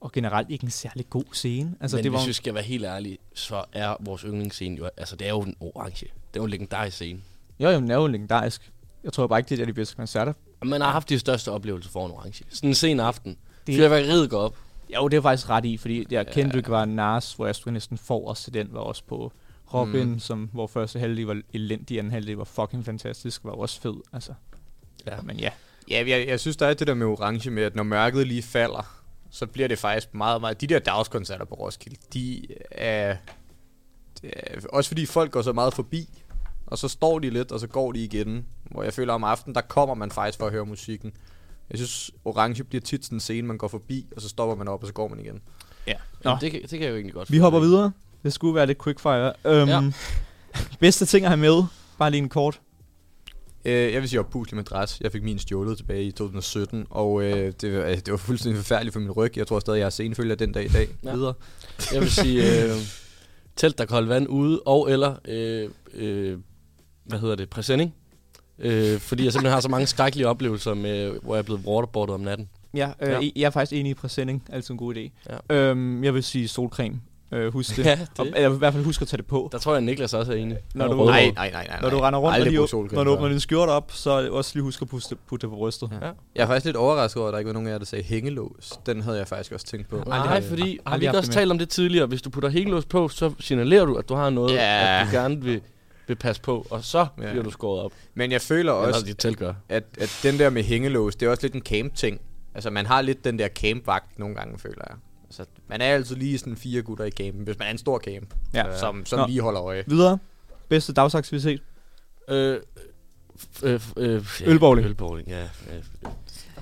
Og 0.01 0.13
generelt 0.13 0.51
ikke 0.51 0.65
en 0.65 0.71
særlig 0.71 1.11
god 1.11 1.25
scene. 1.33 1.75
Altså, 1.81 1.97
Men 1.97 2.05
det 2.05 2.13
var 2.13 2.19
hvis 2.19 2.29
vi 2.29 2.33
skal 2.33 2.55
være 2.55 2.63
helt 2.63 2.85
ærlige, 2.85 3.19
så 3.35 3.65
er 3.73 3.97
vores 4.01 4.23
yndlingsscene 4.23 4.77
jo, 4.79 4.89
altså 4.97 5.17
det 5.17 5.27
er 5.27 5.31
jo 5.31 5.41
en 5.41 5.55
orange. 5.61 6.01
Det 6.01 6.07
er 6.07 6.41
jo 6.41 6.45
en 6.45 6.51
legendarisk 6.51 6.97
scene. 6.97 7.21
Jo, 7.61 7.69
jo, 7.69 7.77
den 7.81 7.91
er 7.91 7.95
jo 7.95 8.07
legendarisk. 8.07 8.71
Jeg 9.05 9.13
tror 9.13 9.27
bare 9.27 9.39
ikke, 9.39 9.49
det 9.49 9.61
er 9.61 9.65
de 9.67 9.73
bedste 9.73 9.97
koncerter. 9.97 10.33
Man 10.65 10.81
har 10.81 10.91
haft 10.91 11.09
de 11.09 11.19
største 11.19 11.51
oplevelser 11.51 11.91
for 11.91 12.07
en 12.07 12.13
orange. 12.13 12.45
Sådan 12.49 12.69
en 12.69 12.75
sen 12.75 13.01
aften. 13.01 13.37
Det- 13.67 13.77
Fyrværkeriet 13.77 14.31
går 14.31 14.39
op. 14.41 14.57
Jo, 14.95 15.09
det 15.09 15.17
er 15.17 15.21
faktisk 15.21 15.49
ret 15.51 15.65
i, 15.65 15.77
fordi 15.77 16.07
jeg 16.11 16.27
Kendrick 16.27 16.69
var 16.69 16.85
Nas, 16.85 17.33
hvor 17.33 17.47
jeg 17.47 17.55
stod 17.55 17.73
næsten 17.73 17.99
forrest 17.99 18.45
til 18.45 18.55
den, 18.55 18.69
var 18.73 18.81
også 18.81 19.03
på 19.09 19.33
Robin, 19.75 20.09
Mm. 20.13 20.19
som, 20.19 20.51
hvor 20.53 20.67
første 20.67 20.99
halvdel 20.99 21.27
var 21.27 21.41
elendig, 21.53 21.99
anden 21.99 22.13
halvdel 22.13 22.37
var 22.37 22.45
fucking 22.45 22.85
fantastisk, 22.85 23.45
var 23.45 23.51
også 23.53 23.81
fed, 23.81 23.95
altså. 24.13 24.35
Ja. 25.07 25.21
Men 25.21 25.37
ja, 25.37 25.51
Ja, 25.91 26.05
jeg, 26.09 26.29
jeg 26.29 26.41
synes, 26.41 26.57
der 26.57 26.67
er 26.67 26.75
det 26.75 26.87
der 26.87 26.95
med 26.95 27.07
orange 27.07 27.51
med, 27.51 27.63
at 27.63 27.75
når 27.77 27.83
mørket 27.83 28.27
lige 28.27 28.43
falder, 28.43 29.03
så 29.31 29.47
bliver 29.47 29.69
det 29.69 29.79
faktisk 29.79 30.15
meget, 30.15 30.41
meget... 30.41 30.61
De 30.61 30.67
der 30.67 30.79
dagskoncerter 30.79 31.45
på 31.45 31.55
Roskilde, 31.55 31.97
de 32.13 32.47
er... 32.71 33.17
Det 34.23 34.31
er 34.37 34.61
også 34.73 34.89
fordi 34.91 35.07
folk 35.07 35.31
går 35.31 35.43
så 35.43 35.53
meget 35.53 35.75
forbi, 35.75 36.09
og 36.67 36.79
så 36.79 36.89
står 36.89 37.19
de 37.19 37.31
lidt, 37.31 37.53
og 37.53 37.61
så 37.61 37.67
går 37.67 37.93
de 37.93 38.05
igen. 38.05 38.47
Hvor 38.71 38.83
jeg 38.83 38.93
føler 38.93 39.13
om 39.13 39.25
aftenen, 39.25 39.55
der 39.55 39.61
kommer 39.61 39.95
man 39.95 40.11
faktisk 40.11 40.39
for 40.39 40.47
at 40.47 40.53
høre 40.53 40.67
musikken. 40.67 41.13
Jeg 41.73 41.79
synes, 41.79 42.11
orange 42.25 42.65
bliver 42.65 42.83
tit 42.83 43.05
sådan 43.05 43.17
en 43.17 43.21
scene, 43.21 43.47
man 43.49 43.59
går 43.59 43.69
forbi, 43.69 44.07
og 44.17 44.23
så 44.23 44.29
stopper 44.29 44.57
man 44.57 44.69
op, 44.69 44.81
og 44.81 44.87
så 44.87 44.93
går 44.93 45.09
man 45.09 45.21
igen. 45.21 45.41
ja. 45.87 45.95
Nå. 46.25 46.37
Det, 46.41 46.51
kan- 46.53 46.61
det 46.63 46.71
kan 46.71 46.81
jeg 46.81 46.91
jo 46.91 46.95
egentlig 46.95 47.15
godt 47.15 47.33
vi 47.33 47.39
hopper 47.39 47.61
videre. 47.61 47.93
Det 48.25 48.33
skulle 48.33 48.55
være 48.55 48.67
lidt 48.67 48.83
quickfire. 48.85 49.33
Um, 49.45 49.69
Ja. 49.69 49.83
bedste 50.81 51.07
ting 51.07 51.25
at 51.25 51.31
have 51.31 51.41
med, 51.41 51.65
bare 51.99 52.11
lige 52.11 52.23
en 52.23 52.29
kort. 52.29 52.61
Øh, 53.65 53.93
jeg 53.93 54.01
vil 54.01 54.09
sige 54.09 54.21
oppuslig 54.21 54.57
madras. 54.57 55.01
Jeg 55.01 55.13
fik 55.13 55.23
min 55.23 55.39
stjålet 55.39 55.77
tilbage 55.77 56.05
i 56.05 56.11
2017, 56.11 56.87
og 56.91 57.23
øh, 57.23 57.53
det, 57.61 57.79
var, 57.79 57.85
det 57.95 58.11
var 58.11 58.17
fuldstændig 58.17 58.57
forfærdeligt 58.59 58.93
for 58.93 59.01
min 59.01 59.11
ryg. 59.11 59.37
Jeg 59.37 59.47
tror 59.47 59.61
stadig, 59.61 59.79
jeg 59.79 59.87
er 59.87 59.91
senfølger 59.91 60.35
den 60.35 60.53
dag 60.53 60.65
i 60.65 60.69
dag. 60.69 60.89
Ja. 61.05 61.13
Videre. 61.15 61.35
Jeg 61.93 62.01
vil 62.01 62.11
sige, 62.11 62.43
øh, 62.65 62.71
telt, 63.57 63.79
der 63.79 63.85
kan 63.85 63.95
holde 63.95 64.09
vand 64.09 64.29
ude, 64.29 64.61
og 64.67 64.91
eller, 64.91 65.15
øh, 65.29 65.69
øh, 65.95 66.39
hvad 67.05 67.19
hedder 67.19 67.35
det, 67.35 67.51
præsending. 67.51 67.95
Øh, 68.63 68.99
fordi 69.01 69.25
jeg 69.25 69.33
simpelthen 69.33 69.53
har 69.53 69.61
så 69.61 69.69
mange 69.69 69.87
skrækkelige 69.87 70.29
oplevelser, 70.29 70.75
med, 70.75 71.13
hvor 71.23 71.35
jeg 71.35 71.39
er 71.39 71.43
blevet 71.45 71.61
waterboardet 71.67 72.15
om 72.15 72.21
natten. 72.21 72.49
Ja, 72.75 72.91
øh, 73.03 73.09
Ja. 73.11 73.21
jeg 73.37 73.47
er 73.47 73.51
faktisk 73.51 73.81
enig 73.81 73.91
i 73.91 73.95
præsending. 73.95 74.43
Altid 74.53 74.71
en 74.71 74.79
god 74.79 74.95
idé. 74.95 75.11
Ja. 75.51 75.55
Øhm, 75.57 76.05
jeg 76.05 76.15
vil 76.15 76.23
sige 76.23 76.49
solcreme. 76.49 77.01
Øh, 77.33 77.53
husk 77.53 77.77
det. 77.77 77.85
Ja, 77.87 77.91
det. 77.91 78.09
Og, 78.19 78.27
eller 78.27 78.55
i 78.55 78.59
hvert 78.59 78.73
fald 78.73 78.85
husk 78.85 79.03
at 79.03 79.09
tage 79.09 79.17
det 79.19 79.27
på. 79.27 79.49
Der 79.53 79.59
tror 79.59 79.73
jeg, 79.73 79.77
at 79.77 79.83
Niklas 79.83 80.15
også 80.15 80.33
er 80.33 80.37
enig. 80.37 80.57
Når 80.75 80.89
du-. 80.89 81.05
Nej, 81.05 81.31
nej, 81.35 81.51
nej, 81.51 81.67
nej. 81.67 81.79
Når 81.83 81.91
du 81.91 81.99
render 81.99 82.19
rundt 82.21 82.39
og 82.39 82.45
lige, 82.47 82.69
solcreme 82.69 82.97
når 82.97 83.05
du 83.05 83.11
åbner 83.11 83.29
din 83.29 83.41
skjorte 83.41 83.71
op, 83.71 83.93
så 83.95 84.29
også 84.31 84.51
lige 84.55 84.63
husk 84.63 84.83
at 84.83 84.89
putte, 84.89 85.17
putte 85.29 85.47
det 85.47 85.51
på 85.53 85.57
brystet. 85.57 85.89
Ja. 86.01 86.07
Ja. 86.07 86.13
Jeg 86.35 86.43
er 86.43 86.47
faktisk 86.47 86.65
lidt 86.65 86.77
overrasket 86.77 87.21
over, 87.21 87.29
at 87.29 87.33
der 87.33 87.39
ikke 87.39 87.47
var 87.49 87.53
nogen 87.53 87.67
af 87.69 87.73
jer, 87.73 87.79
der 87.79 87.85
sagde 87.87 88.05
hængelås. 88.05 88.73
Den 88.87 89.03
havde 89.03 89.19
jeg 89.19 89.29
faktisk 89.29 89.53
også 89.53 89.67
tænkt 89.67 89.89
på. 89.89 90.03
Nej, 90.07 90.37
øh, 90.39 90.49
fordi 90.49 90.79
har 90.87 90.99
vi 90.99 91.05
ikke 91.05 91.19
også 91.19 91.31
talt 91.33 91.51
om 91.51 91.59
det 91.59 91.69
tidligere? 91.69 92.07
Hvis 92.07 92.23
du 92.23 92.31
putter 92.31 92.49
hængelås 92.49 92.85
på, 92.85 93.09
så 93.09 93.33
signalerer 93.41 93.85
du, 93.85 93.95
at 93.95 94.09
du 94.09 94.15
har 94.15 94.31
noget, 94.31 94.55
Ja. 94.55 95.01
at 95.01 95.07
du 95.07 95.17
gerne 95.17 95.43
vil, 95.43 95.61
vil 96.13 96.19
passe 96.19 96.43
på, 96.43 96.67
og 96.71 96.85
så 96.85 97.07
Ja. 97.23 97.31
bliver 97.31 97.43
du 97.43 97.51
skåret 97.51 97.83
op. 97.85 97.93
Men 98.15 98.33
jeg 98.33 98.41
føler 98.41 98.73
Eller 98.83 98.95
også, 98.95 99.15
telt 99.19 99.39
gør. 99.39 99.55
at, 99.69 99.85
at 100.01 100.21
den 100.23 100.39
der 100.39 100.51
med 100.51 100.63
hængelås, 100.63 101.17
det 101.17 101.27
er 101.27 101.31
også 101.31 101.43
lidt 101.43 101.55
en 101.55 101.61
camp-ting. 101.63 102.21
Altså, 102.55 102.71
man 102.71 102.87
har 102.87 103.01
lidt 103.03 103.25
den 103.25 103.39
der 103.39 103.49
campvagt 103.49 104.19
nogle 104.19 104.35
gange, 104.35 104.59
føler 104.59 104.85
jeg. 104.89 104.97
Altså, 105.25 105.45
man 105.69 105.81
er 105.81 105.85
altid 105.87 106.17
lige 106.17 106.39
sådan 106.39 106.57
fire 106.57 106.83
gutter 106.83 107.05
i 107.05 107.11
campen, 107.11 107.45
hvis 107.45 107.59
man 107.59 107.69
er 107.69 107.73
en 107.73 107.79
stor 107.79 107.99
camp, 107.99 108.35
Ja. 108.55 108.79
som, 108.79 109.07
som 109.07 109.19
Nå. 109.19 109.27
lige 109.27 109.41
holder 109.41 109.63
øje. 109.63 109.85
Videre. 109.87 110.19
Bedste 110.69 110.93
dagsaktivitet. 110.93 111.61
Øh, 112.29 112.61
f- 113.39 113.67
øh, 113.67 113.81
f- 113.81 113.93
øh, 113.97 114.25
ja, 114.41 114.47
Ølbowling. 114.47 114.89
Ølbowling, 114.89 115.29
ja. 115.29 115.43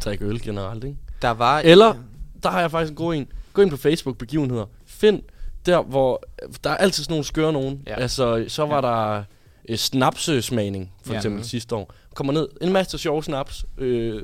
Øh, 0.06 0.18
øl 0.20 0.40
generelt, 0.42 0.84
ikke? 0.84 0.96
Der 1.22 1.30
var... 1.30 1.58
Eller, 1.60 1.94
der 2.42 2.50
har 2.50 2.60
jeg 2.60 2.70
faktisk 2.70 2.90
en 2.90 2.96
god 2.96 3.14
en. 3.14 3.28
Gå 3.52 3.62
ind 3.62 3.70
på 3.70 3.76
Facebook, 3.76 4.16
begivenheder. 4.18 4.66
Find 4.86 5.22
der, 5.66 5.82
hvor... 5.82 6.22
Der 6.64 6.70
er 6.70 6.76
altid 6.76 7.04
sådan 7.04 7.12
nogle 7.12 7.24
skøre 7.24 7.52
nogen. 7.52 7.82
Ja. 7.86 7.94
Altså, 7.94 8.44
så 8.48 8.66
var 8.66 8.74
ja. 8.74 8.80
der 9.16 9.24
øh, 9.70 9.76
snapsesmagning, 9.76 10.92
for 11.02 11.08
Ja. 11.08 11.14
ja. 11.14 11.18
eksempel 11.18 11.44
sidste 11.44 11.74
år. 11.76 11.94
Kommer 12.14 12.32
ned, 12.32 12.48
en 12.60 12.72
masse 12.72 12.98
sjove 12.98 13.24
snaps. 13.24 13.64
Øh, 13.78 14.22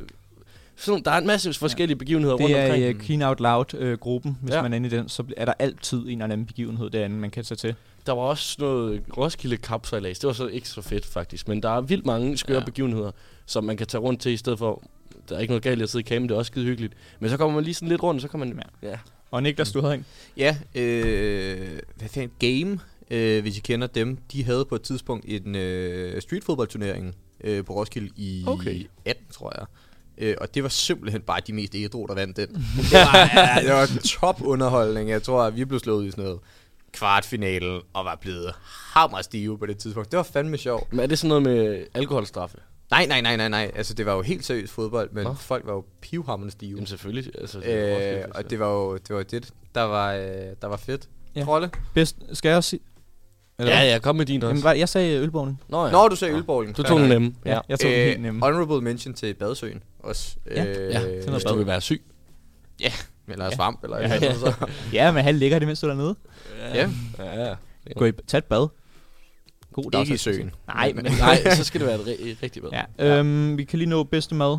sådan, 0.77 1.03
der 1.05 1.11
er 1.11 1.19
en 1.19 1.27
masse 1.27 1.55
forskellige 1.55 1.97
begivenheder 1.97 2.35
rundt 2.35 2.49
Det 2.49 2.57
er 2.63 2.65
omkring. 2.75 2.97
uh, 2.97 3.03
Clean 3.03 3.23
Out 3.23 3.41
Loud-gruppen. 3.41 4.39
Hvis 4.43 4.51
Ja. 4.51 4.57
ja. 4.57 4.63
man 4.63 4.73
er 4.73 4.77
inde 4.77 4.87
i 4.87 4.91
den, 4.91 5.09
så 5.09 5.25
er 5.37 5.45
der 5.45 5.53
altid 5.59 5.99
en 5.99 6.09
eller 6.11 6.25
anden 6.25 6.47
begivenhed 6.47 6.91
derinde, 6.91 7.17
man 7.17 7.31
kan 7.31 7.45
tage 7.45 7.57
til. 7.57 7.75
Der 8.07 8.13
var 8.13 8.23
også 8.23 8.57
noget 8.59 9.03
Roskilde 9.17 9.57
kapsejlads. 9.57 10.19
Det 10.19 10.27
var 10.27 10.33
så 10.35 10.47
ikke 10.47 10.69
så 10.69 10.83
fedt, 10.83 11.07
faktisk. 11.07 11.49
Men 11.49 11.63
der 11.63 11.69
er 11.77 11.81
vildt 11.81 12.07
mange 12.07 12.37
skøre 12.37 12.55
Ja. 12.55 12.61
ja. 12.61 12.65
begivenheder, 12.65 13.11
som 13.47 13.65
man 13.65 13.77
kan 13.77 13.87
tage 13.87 14.01
rundt 14.01 14.21
til, 14.21 14.33
i 14.33 14.37
stedet 14.37 14.59
for... 14.59 14.83
Der 15.29 15.37
er 15.37 15.41
ikke 15.41 15.51
noget 15.51 15.63
galt 15.63 15.81
i 15.81 15.83
at 15.83 15.91
sidde 15.91 16.03
i 16.03 16.07
campen, 16.09 16.29
det 16.29 16.35
er 16.35 16.39
også 16.39 16.51
skide 16.51 16.65
hyggeligt. 16.65 16.93
Men 17.21 17.31
så 17.31 17.37
kommer 17.37 17.55
man 17.55 17.65
lige 17.65 17.75
sådan 17.75 17.89
lidt 17.89 18.03
rundt, 18.03 18.19
og 18.19 18.23
så 18.23 18.29
kan 18.29 18.41
man... 18.41 18.61
Ja. 18.83 18.89
ja. 18.89 18.99
Og 19.31 19.43
Niklas, 19.43 19.73
du 19.73 19.81
havde 19.81 19.95
en. 19.95 20.05
Ja, 20.37 20.57
øh, 20.75 21.79
hvad 21.97 22.09
fanden, 22.09 22.31
Game, 22.39 22.79
øh, 23.11 23.43
hvis 23.43 23.59
I 23.59 23.61
kender 23.61 23.87
dem, 23.87 24.17
de 24.33 24.45
havde 24.45 24.65
på 24.65 24.75
et 24.75 24.83
tidspunkt 24.83 25.25
en 25.29 25.55
øh, 25.57 26.23
streetfodboldturnering 26.23 27.15
øh, 27.45 27.65
på 27.65 27.73
Roskilde 27.75 28.11
i 28.17 28.45
Okay. 28.47 28.87
18, 29.05 29.25
tror 29.33 29.53
jeg. 29.59 29.67
Øh, 30.19 30.35
og 30.41 30.55
det 30.55 30.63
var 30.63 30.69
simpelthen 30.69 31.23
bare 31.23 31.41
de 31.47 31.53
mest 31.53 31.75
ædru, 31.75 32.07
der 32.07 32.15
vandt 32.15 32.37
den. 32.37 32.49
det, 32.91 32.93
var, 32.93 33.31
ja, 33.35 33.61
det 33.63 33.73
var 33.73 33.87
top 34.05 34.43
underholdning. 34.43 35.11
Jeg 35.11 35.23
tror, 35.23 35.43
at 35.43 35.57
vi 35.57 35.65
blev 35.65 35.81
slået 35.81 36.07
i 36.07 36.11
sådan 36.11 36.25
noget 36.25 36.41
kvartfinalen 36.93 37.81
og 37.93 38.05
var 38.05 38.15
blevet 38.21 38.53
hammerstive 38.95 39.59
på 39.59 39.67
det 39.67 39.79
tidspunkt. 39.79 40.11
Det 40.11 40.17
var 40.17 40.23
fandme 40.23 40.57
sjovt. 40.59 40.93
Men 40.93 41.01
er 41.01 41.07
det 41.07 41.19
sådan 41.19 41.29
noget 41.29 41.43
med 41.43 41.85
alkoholstraffe? 41.95 42.59
Nej, 42.91 43.07
nej, 43.07 43.21
nej, 43.21 43.37
nej, 43.37 43.49
nej. 43.49 43.71
Altså, 43.75 43.95
det 43.95 44.07
var 44.07 44.15
jo 44.15 44.23
helt 44.23 44.45
seriøst 44.45 44.73
fodbold, 44.73 45.11
men 45.13 45.25
Nå. 45.25 45.35
folk 45.35 45.67
var 45.67 45.73
jo 45.73 45.85
pivhammerende 46.01 46.53
stive. 46.53 46.71
Jamen 46.75 46.87
selvfølgelig. 46.87 47.33
Altså, 47.41 47.61
det 47.61 48.19
Øh, 48.19 48.25
og 48.29 48.35
så- 48.37 48.49
det 48.49 48.59
var 48.59 48.69
jo 48.73 48.97
det, 48.97 49.17
var 49.17 49.23
det 49.23 49.53
der 49.75 49.83
var, 49.83 50.13
øh, 50.15 50.23
der 50.63 50.67
var 50.67 50.77
fedt. 50.77 51.09
Ja. 51.35 51.41
Ja. 51.41 51.45
Trolle? 51.45 51.71
Bedst, 51.95 52.17
skal 52.33 52.49
jeg 52.49 52.57
også 52.57 52.71
sige? 52.71 52.81
Eller 53.59 53.73
Ja, 53.73 53.83
ja, 53.93 53.99
kom 53.99 54.17
med 54.17 54.27
din 54.27 54.43
også. 54.43 54.49
Jamen, 54.49 54.63
hvad- 54.63 54.77
jeg 54.77 54.89
sagde 54.89 55.21
ølbowling. 55.21 55.61
Nå, 55.69 55.85
ja. 55.87 55.93
Når 55.93 56.09
du 56.09 56.17
sagde 56.17 56.35
ølbowling. 56.35 56.77
Du 56.77 56.83
tog 56.83 57.01
den 57.01 57.09
nemme. 57.09 57.35
Ja, 57.45 57.61
jeg 57.69 57.79
tog 57.81 57.91
øh, 57.91 57.97
den 57.97 58.07
helt 58.07 58.21
nemme. 58.23 58.41
Honorable 58.43 58.81
mention 58.81 59.15
til 59.15 59.35
Badsøen 59.35 59.83
også. 59.99 60.37
Ja, 60.51 60.65
øh, 60.65 60.93
Ja, 60.93 61.01
noget 61.01 61.31
hvis 61.31 61.45
bad. 61.45 61.53
du 61.53 61.57
vil 61.59 61.67
være 61.67 61.81
syg. 61.81 62.03
Eller 63.29 63.51
svamp, 63.51 63.85
eller 63.85 63.99
Ja, 63.99 64.09
ja, 64.09 64.15
ja. 64.25 64.35
så. 64.35 64.53
Ja, 64.93 65.13
men 65.13 65.25
han 65.25 65.37
ligger 65.37 65.59
det, 65.59 65.69
mens 65.69 65.81
du 65.81 65.87
er 65.87 65.91
dernede. 65.91 66.15
Ja, 66.75 66.91
Ja, 67.19 67.45
ja. 67.49 67.55
Gå 67.97 68.05
i, 68.05 68.13
tag 68.27 68.39
et 68.39 68.45
bad. 68.45 68.69
God 69.73 70.01
ikke 70.01 70.15
i 70.15 70.17
søen. 70.17 70.51
Nej, 70.67 70.93
men... 70.93 71.05
Nej, 71.19 71.51
så 71.55 71.65
skal 71.65 71.81
det 71.81 71.89
være 71.89 71.97
et 72.01 72.07
ri- 72.07 72.43
rigtigt 72.43 72.65
bad. 72.65 72.83
Ja, 72.99 73.19
øhm, 73.19 73.59
vi 73.59 73.65
kan 73.65 73.79
lige 73.79 73.89
nå 73.89 74.03
bedste 74.05 74.35
mad. 74.35 74.59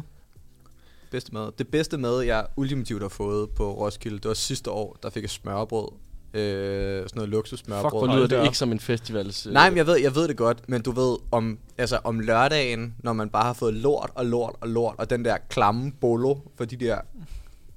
Bedste 1.11 1.33
mad. 1.33 1.51
Det 1.57 1.67
bedste 1.67 1.97
mad, 1.97 2.21
jeg 2.21 2.45
ultimativt 2.55 3.01
har 3.01 3.09
fået 3.09 3.49
på 3.49 3.71
Roskilde, 3.73 4.17
det 4.17 4.25
var 4.27 4.33
sidste 4.33 4.71
år, 4.71 4.97
der 5.03 5.09
fik 5.09 5.23
jeg 5.23 5.29
smørbrød. 5.29 5.87
Øh, 6.33 6.41
sådan 7.03 7.09
noget 7.15 7.29
luksus 7.29 7.59
Fuck, 7.59 7.65
smørbrød. 7.65 8.07
hvor 8.07 8.15
lyder 8.15 8.27
det 8.27 8.43
ikke 8.43 8.57
som 8.57 8.71
en 8.71 8.79
festivals... 8.79 9.45
øh, 9.45 9.53
Nej, 9.53 9.69
men 9.69 9.77
jeg 9.77 9.87
ved, 9.87 9.97
jeg 9.97 10.15
ved 10.15 10.27
det 10.27 10.37
godt, 10.37 10.69
men 10.69 10.81
du 10.81 10.91
ved, 10.91 11.17
om, 11.31 11.59
altså, 11.77 11.99
om 12.03 12.19
lørdagen, 12.19 12.95
når 12.99 13.13
man 13.13 13.29
bare 13.29 13.43
har 13.43 13.53
fået 13.53 13.73
lort 13.73 14.09
og 14.15 14.25
lort 14.25 14.55
og 14.61 14.67
lort, 14.69 14.95
og 14.97 15.09
den 15.09 15.25
der 15.25 15.37
klamme 15.49 15.91
bolo 16.01 16.35
for 16.57 16.65
de 16.65 16.75
der 16.75 16.97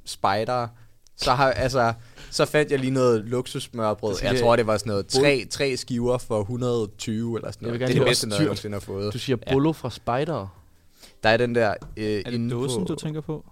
spejdere, 0.05 0.69
så 1.17 1.33
har 1.33 1.51
altså, 1.51 1.93
så 2.31 2.45
fandt 2.45 2.71
jeg 2.71 2.79
lige 2.79 2.91
noget 2.91 3.25
luksussmørbrød. 3.25 4.11
Altså, 4.11 4.25
Jeg 4.27 4.41
tror, 4.41 4.57
det 4.57 4.67
var 4.67 4.77
sådan 4.77 4.91
noget 4.91 5.07
tre, 5.07 5.47
tre 5.51 5.77
skiver 5.77 6.19
for 6.19 6.41
120 6.41 7.37
eller 7.39 7.51
sådan 7.51 7.67
noget. 7.69 7.81
Det 7.81 7.91
er 7.91 7.95
det 7.95 8.05
bedste 8.07 8.27
dyrt. 8.27 8.33
jeg 8.35 8.43
nogensinde 8.45 8.75
har 8.75 8.81
fået. 8.81 9.13
Du 9.13 9.19
siger 9.19 9.37
bolo 9.53 9.73
fra 9.73 9.91
spider. 9.91 10.57
Der 11.23 11.29
er 11.29 11.37
den 11.37 11.55
der... 11.55 11.75
Øh, 11.97 12.23
Er 12.27 12.31
det 12.31 12.51
dåsen, 12.51 12.81
på, 12.83 12.85
du 12.89 12.95
tænker 12.95 13.21
på? 13.21 13.45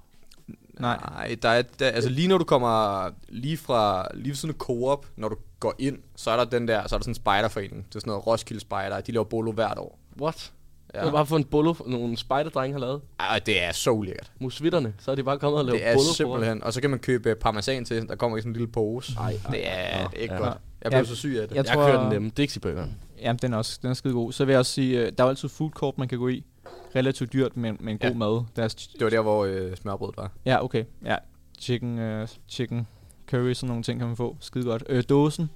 Nej. 0.80 0.98
Nej, 1.10 1.36
der 1.42 1.48
er, 1.48 1.62
der, 1.62 1.86
altså 1.88 2.10
lige 2.10 2.28
når 2.28 2.38
du 2.38 2.44
kommer 2.44 3.08
lige 3.28 3.56
fra, 3.56 4.06
lige 4.14 4.28
ved 4.28 4.34
sådan 4.36 4.54
en 4.54 4.58
Coop, 4.58 5.06
når 5.16 5.28
du 5.28 5.36
går 5.60 5.74
ind, 5.78 5.98
så 6.16 6.30
er 6.30 6.36
der 6.36 6.44
den 6.44 6.68
der, 6.68 6.88
så 6.88 6.94
er 6.94 6.98
der 6.98 7.04
sådan 7.04 7.10
en 7.10 7.14
spejderforening. 7.14 7.86
Det 7.88 7.96
er 7.96 8.00
sådan 8.00 8.10
noget 8.10 8.26
Roskilde 8.26 8.60
Spejder, 8.60 9.00
de 9.00 9.12
laver 9.12 9.24
bolo 9.24 9.52
hvert 9.52 9.78
år. 9.78 9.98
What? 10.20 10.52
Ja. 10.94 10.98
Jeg 10.98 11.06
har 11.06 11.12
bare 11.12 11.26
fået 11.26 11.38
en 11.40 11.44
bolo, 11.44 11.74
nogle 11.86 12.16
spejderdrenge 12.16 12.72
har 12.72 12.80
lavet. 12.80 13.00
Ej, 13.20 13.38
det 13.46 13.62
er 13.62 13.72
så 13.72 13.90
ulækkert. 13.90 14.32
Musvitterne, 14.40 14.94
så 14.98 15.10
er 15.10 15.14
de 15.14 15.22
bare 15.24 15.38
kommet 15.38 15.58
og 15.58 15.64
lavet 15.64 15.80
Det 15.80 15.88
er 15.88 15.94
bolo 15.94 16.08
på. 16.10 16.14
simpelthen. 16.14 16.62
Og 16.64 16.72
så 16.72 16.80
kan 16.80 16.90
man 16.90 16.98
købe 16.98 17.34
parmesan 17.34 17.84
til. 17.84 18.08
Der 18.08 18.16
kommer 18.16 18.38
i 18.38 18.40
sådan 18.40 18.50
en 18.50 18.56
lille 18.56 18.68
pose. 18.72 19.12
Ej, 19.18 19.24
ej, 19.44 19.50
det 19.50 19.68
er, 19.68 19.72
ej, 19.72 20.06
det 20.10 20.18
er 20.18 20.22
ikke 20.22 20.34
ja. 20.34 20.40
godt. 20.40 20.56
Jeg 20.84 20.92
Ja. 20.92 20.98
blev 20.98 21.06
så 21.06 21.16
syg 21.16 21.38
af 21.42 21.48
det. 21.48 21.56
Jeg 21.56 21.64
Jeg, 21.66 21.74
tror- 21.74 21.86
kører 21.86 22.00
den 22.00 22.08
nemme. 22.12 22.30
Dixie-burgeren. 22.36 22.94
Jamen, 23.20 23.38
den 23.42 23.52
er 23.52 23.56
også 23.56 23.78
den 23.82 23.90
er 23.90 23.94
skide 23.94 24.14
god. 24.14 24.32
Så 24.32 24.44
vil 24.44 24.52
jeg 24.52 24.58
også 24.58 24.72
sige, 24.72 24.98
øh, 25.00 25.12
der 25.18 25.24
er 25.24 25.26
jo 25.26 25.30
altid 25.30 25.48
food 25.48 25.70
court, 25.70 25.98
man 25.98 26.08
kan 26.08 26.18
gå 26.18 26.28
i. 26.28 26.44
Relativt 26.96 27.32
dyrt, 27.32 27.56
men, 27.56 27.76
men 27.80 27.98
god 27.98 28.10
Ja. 28.10 28.16
mad. 28.16 28.42
Deres, 28.56 28.74
Det 28.74 29.04
var 29.04 29.10
der, 29.10 29.20
hvor 29.20 29.44
øh, 29.44 29.76
smørbrødet 29.76 30.16
var. 30.16 30.30
ja, 30.46 30.64
okay. 30.64 30.84
Ja, 31.04 31.16
chicken, 31.60 31.98
øh, 31.98 32.28
chicken 32.48 32.86
curry, 33.30 33.52
sådan 33.52 33.68
nogle 33.68 33.82
ting 33.82 33.98
kan 34.00 34.06
man 34.08 34.16
få. 34.16 34.36
Skide 34.40 34.64
godt. 34.64 34.82
Øh, 34.88 35.04
dåsen. 35.08 35.50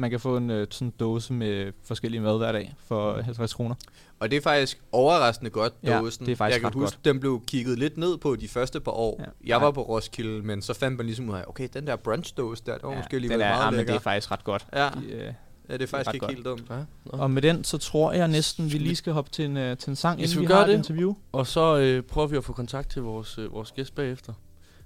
Man 0.00 0.10
kan 0.10 0.20
få 0.20 0.36
en 0.36 0.50
øh, 0.50 0.66
sådan 0.70 0.92
dåse 1.00 1.32
med 1.32 1.72
forskellige 1.84 2.20
mad 2.20 2.38
hver 2.38 2.52
dag 2.52 2.74
for 2.78 3.20
50 3.22 3.54
kroner. 3.54 3.74
Og 4.20 4.30
det 4.30 4.36
er 4.36 4.40
faktisk 4.40 4.80
overraskende 4.92 5.50
godt, 5.50 5.72
Ja, 5.82 5.98
dåsen. 5.98 6.26
det 6.26 6.32
er 6.32 6.36
faktisk 6.36 6.62
Jeg 6.62 6.72
kan 6.72 6.80
huske, 6.80 6.98
den 7.04 7.20
blev 7.20 7.42
kigget 7.46 7.78
lidt 7.78 7.96
ned 7.96 8.18
på 8.18 8.36
de 8.36 8.48
første 8.48 8.80
par 8.80 8.92
år. 8.92 9.16
Ja. 9.18 9.24
Jeg 9.24 9.30
Ja. 9.46 9.58
var 9.58 9.70
på 9.70 9.82
Roskilde, 9.82 10.42
men 10.42 10.62
så 10.62 10.74
fandt 10.74 10.96
man 10.96 11.06
ligesom 11.06 11.28
ud 11.30 11.34
af, 11.34 11.44
okay, 11.46 11.68
den 11.74 11.86
der 11.86 11.96
brunch-dåse 11.96 12.62
der, 12.66 12.74
det 12.74 12.82
var 12.82 12.96
måske 12.96 13.18
lige 13.18 13.32
den 13.32 13.40
er, 13.40 13.48
meget 13.48 13.64
ja, 13.64 13.70
men 13.70 13.76
lækker. 13.76 13.92
det 13.92 13.98
er 13.98 14.02
faktisk 14.02 14.30
ret 14.30 14.44
godt. 14.44 14.66
Ja. 14.72 14.88
De, 15.00 15.06
øh, 15.12 15.32
Ja, 15.68 15.72
det 15.72 15.82
er 15.82 15.86
faktisk 15.86 16.14
ikke 16.14 16.26
godt. 16.26 16.34
helt 16.34 16.44
dumt. 16.44 16.64
Ja. 16.70 16.84
Og 17.04 17.30
med 17.30 17.42
den, 17.42 17.64
så 17.64 17.78
tror 17.78 18.12
jeg 18.12 18.28
næsten, 18.28 18.72
vi 18.72 18.78
lige 18.78 18.96
skal 18.96 19.12
hoppe 19.12 19.30
til 19.30 19.44
en, 19.44 19.56
øh, 19.56 19.76
til 19.76 19.90
en 19.90 19.96
sang, 19.96 20.18
Hvis 20.18 20.30
inden 20.32 20.40
vi 20.40 20.46
vi, 20.46 20.48
gør 20.48 20.54
har 20.54 20.62
et 20.62 20.68
det. 20.68 20.74
interview. 20.74 21.14
Og 21.32 21.46
så 21.46 21.76
øh, 21.78 22.02
prøver 22.02 22.26
vi 22.26 22.36
at 22.36 22.44
få 22.44 22.52
kontakt 22.52 22.90
til 22.90 23.02
vores, 23.02 23.38
øh, 23.38 23.52
vores 23.52 23.72
gæst 23.72 23.94
bagefter. 23.94 24.32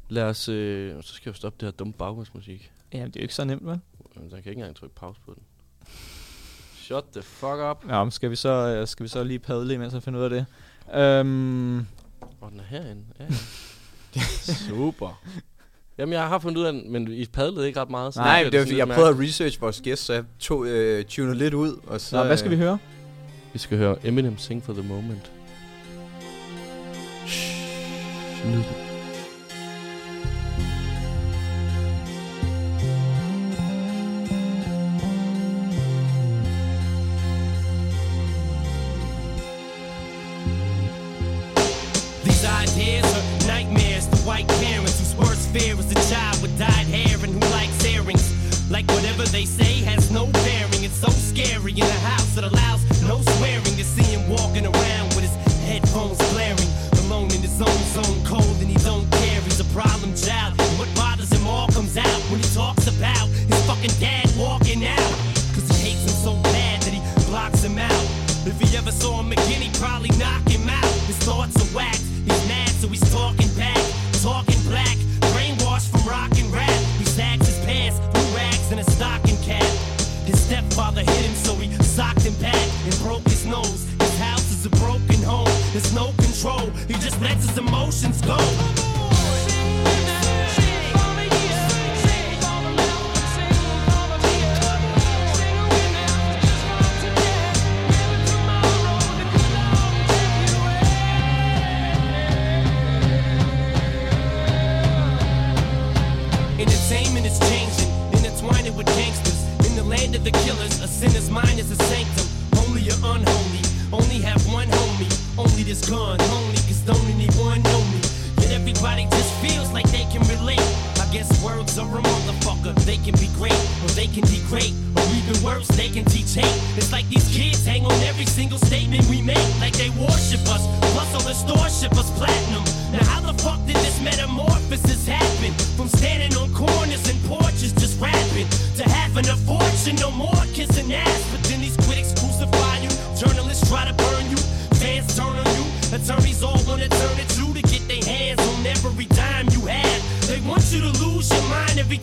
Lad 0.09 0.23
os, 0.23 0.49
øh, 0.49 1.03
så 1.03 1.15
skal 1.15 1.23
jeg 1.31 1.35
jo 1.35 1.37
stoppe 1.37 1.57
det 1.61 1.67
her 1.67 1.71
dumme 1.73 1.93
baggrundsmusik. 1.93 2.73
Jamen, 2.93 3.07
det 3.07 3.17
er 3.17 3.21
jo 3.21 3.25
ikke 3.25 3.35
så 3.35 3.45
nemt, 3.45 3.67
vel? 3.67 3.81
Men 4.17 4.25
Der 4.25 4.29
kan 4.31 4.39
ikke 4.39 4.51
engang 4.53 4.77
trykke 4.77 4.95
pause 4.95 5.21
på 5.27 5.35
den. 5.35 5.43
Shut 6.77 7.05
the 7.13 7.23
fuck 7.23 7.59
up. 7.71 7.85
Ja, 7.89 8.05
men 8.05 8.11
skal 8.11 8.31
vi 8.31 8.37
så, 8.37 8.49
øh, 8.49 8.87
skal 8.89 9.05
vi 9.05 9.09
så 9.09 9.25
lige 9.25 9.39
padle 9.39 9.75
imens 9.75 9.95
og 9.95 10.03
finde 10.03 10.19
ud 10.19 10.25
af 10.25 10.31
det? 10.31 10.47
Øhm, 10.95 11.79
Og 12.41 12.51
den 12.51 12.61
er 12.61 12.65
herinde. 12.69 13.05
Ja, 13.21 13.25
ja. 14.17 14.21
Super. 14.69 15.23
Jamen, 15.99 16.13
jeg 16.13 16.29
har 16.29 16.39
fundet 16.39 16.61
ud 16.61 16.65
af 16.65 16.73
den, 16.73 16.93
men 16.93 17.09
I 17.09 17.27
padlede 17.27 17.67
ikke 17.67 17.81
ret 17.81 17.91
meget. 17.91 18.15
Så 18.15 18.21
Nej, 18.21 18.43
det 18.43 18.59
var, 18.59 18.65
fordi 18.65 18.77
jeg 18.77 18.89
prøvede 18.89 19.11
at 19.11 19.21
research 19.21 19.61
vores 19.61 19.81
gæst, 19.81 20.05
så 20.05 20.13
jeg 20.13 20.25
tog, 20.39 20.67
øh, 20.67 21.05
tunede 21.05 21.39
lidt 21.39 21.55
ud. 21.55 21.81
Og 21.87 22.01
så, 22.01 22.17
Nå, 22.17 22.25
hvad 22.25 22.37
skal 22.37 22.51
vi 22.51 22.57
høre? 22.57 22.79
Vi 23.53 23.59
skal 23.59 23.79
høre 23.79 23.97
Eminem 24.05 24.39
Sing 24.39 24.65
for 24.65 24.73
the 24.73 24.83
Moment. 24.83 25.33
Shh. 27.27 28.47
Nyd. 28.47 28.92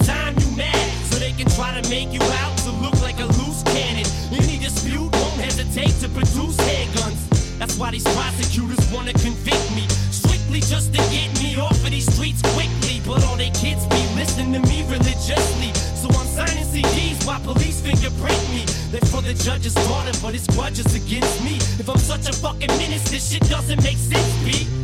Time 0.10 0.34
you 0.42 0.50
mad, 0.58 0.90
so 1.10 1.16
they 1.20 1.34
can 1.34 1.48
try 1.58 1.70
to 1.80 1.84
make 1.90 2.10
you 2.12 2.24
out 2.42 2.56
to 2.66 2.72
look 2.84 2.98
like 3.02 3.20
a 3.20 3.28
loose 3.40 3.62
cannon. 3.74 4.08
Any 4.34 4.58
dispute 4.58 5.10
won't 5.20 5.40
hesitate 5.46 5.94
to 6.04 6.08
produce 6.10 6.58
handguns. 6.58 7.22
That's 7.60 7.78
why 7.78 7.92
these 7.92 8.08
prosecutors 8.18 8.84
wanna 8.92 9.14
convict 9.14 9.66
me. 9.78 9.86
Strictly 10.12 10.62
just 10.62 10.94
to 10.96 11.02
get 11.16 11.30
me 11.42 11.60
off 11.60 11.78
of 11.86 11.92
these 11.92 12.08
streets 12.14 12.42
quickly. 12.56 13.02
But 13.06 13.24
all 13.26 13.38
they 13.38 13.52
kids 13.52 13.86
be 13.88 14.02
listening 14.20 14.54
to 14.54 14.62
me 14.72 14.78
religiously. 14.88 15.72
So 16.02 16.08
I'm 16.20 16.30
signing 16.38 16.66
CDs 16.74 17.20
while 17.28 17.42
police 17.42 17.82
fingerprint 17.82 18.44
me. 18.56 18.64
They're 18.92 19.10
for 19.12 19.22
the 19.22 19.34
judge's 19.34 19.76
daughter, 19.76 20.14
but 20.22 20.34
it's 20.34 20.48
grudges 20.56 20.96
against 20.96 21.44
me. 21.44 21.56
If 21.82 21.90
I'm 21.90 21.98
such 21.98 22.26
a 22.30 22.34
fucking 22.34 22.74
menace, 22.82 23.10
this 23.12 23.32
shit 23.32 23.44
doesn't 23.50 23.82
make 23.84 23.98
sense, 23.98 24.34
B. 24.46 24.79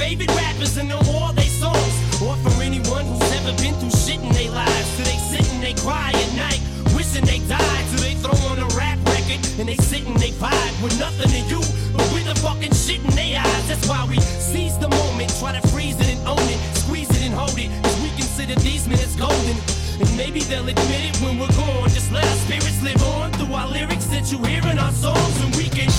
favorite 0.00 0.32
rappers 0.34 0.78
and 0.78 0.88
know 0.88 1.00
all 1.12 1.32
they 1.34 1.50
songs. 1.60 1.94
Or 2.24 2.34
for 2.40 2.62
anyone 2.62 3.04
who's 3.04 3.32
ever 3.36 3.52
been 3.60 3.74
through 3.76 3.92
shit 3.92 4.20
in 4.24 4.32
their 4.32 4.50
lives. 4.50 4.90
They 4.96 5.20
sit 5.30 5.44
and 5.52 5.62
they 5.62 5.74
cry 5.74 6.08
at 6.08 6.30
night, 6.34 6.60
wishing 6.96 7.24
they 7.28 7.40
died. 7.44 7.84
They 8.00 8.14
throw 8.16 8.36
on 8.48 8.58
a 8.58 8.68
rap 8.80 8.98
record 9.12 9.40
and 9.60 9.68
they 9.68 9.76
sit 9.76 10.06
and 10.08 10.16
they 10.16 10.32
vibe 10.40 10.76
with 10.82 10.98
nothing 10.98 11.28
to 11.28 11.40
you, 11.52 11.60
but 11.92 12.06
with 12.16 12.24
the 12.24 12.34
fucking 12.40 12.72
shit 12.72 13.04
in 13.04 13.12
their 13.12 13.40
eyes. 13.44 13.68
That's 13.68 13.86
why 13.86 14.00
we 14.08 14.18
seize 14.20 14.78
the 14.78 14.88
moment, 14.88 15.28
try 15.38 15.52
to 15.52 15.62
freeze 15.68 16.00
it 16.00 16.08
and 16.16 16.20
own 16.26 16.48
it, 16.48 16.60
squeeze 16.80 17.10
it 17.10 17.22
and 17.28 17.34
hold 17.34 17.58
it. 17.58 17.68
Cause 17.84 18.00
we 18.00 18.08
consider 18.16 18.54
these 18.60 18.88
minutes 18.88 19.16
golden. 19.16 19.56
And 20.00 20.10
maybe 20.16 20.40
they'll 20.40 20.66
admit 20.66 21.02
it 21.12 21.16
when 21.20 21.38
we're 21.38 21.56
gone. 21.60 21.90
Just 21.90 22.10
let 22.10 22.24
our 22.24 22.38
spirits 22.48 22.80
live 22.82 23.02
on 23.14 23.32
through 23.32 23.52
our 23.52 23.68
lyrics 23.68 24.06
that 24.06 24.32
you 24.32 24.38
hear 24.48 24.64
in 24.72 24.78
our 24.78 24.92
songs, 24.92 25.36
and 25.44 25.54
we 25.56 25.68
can. 25.68 25.90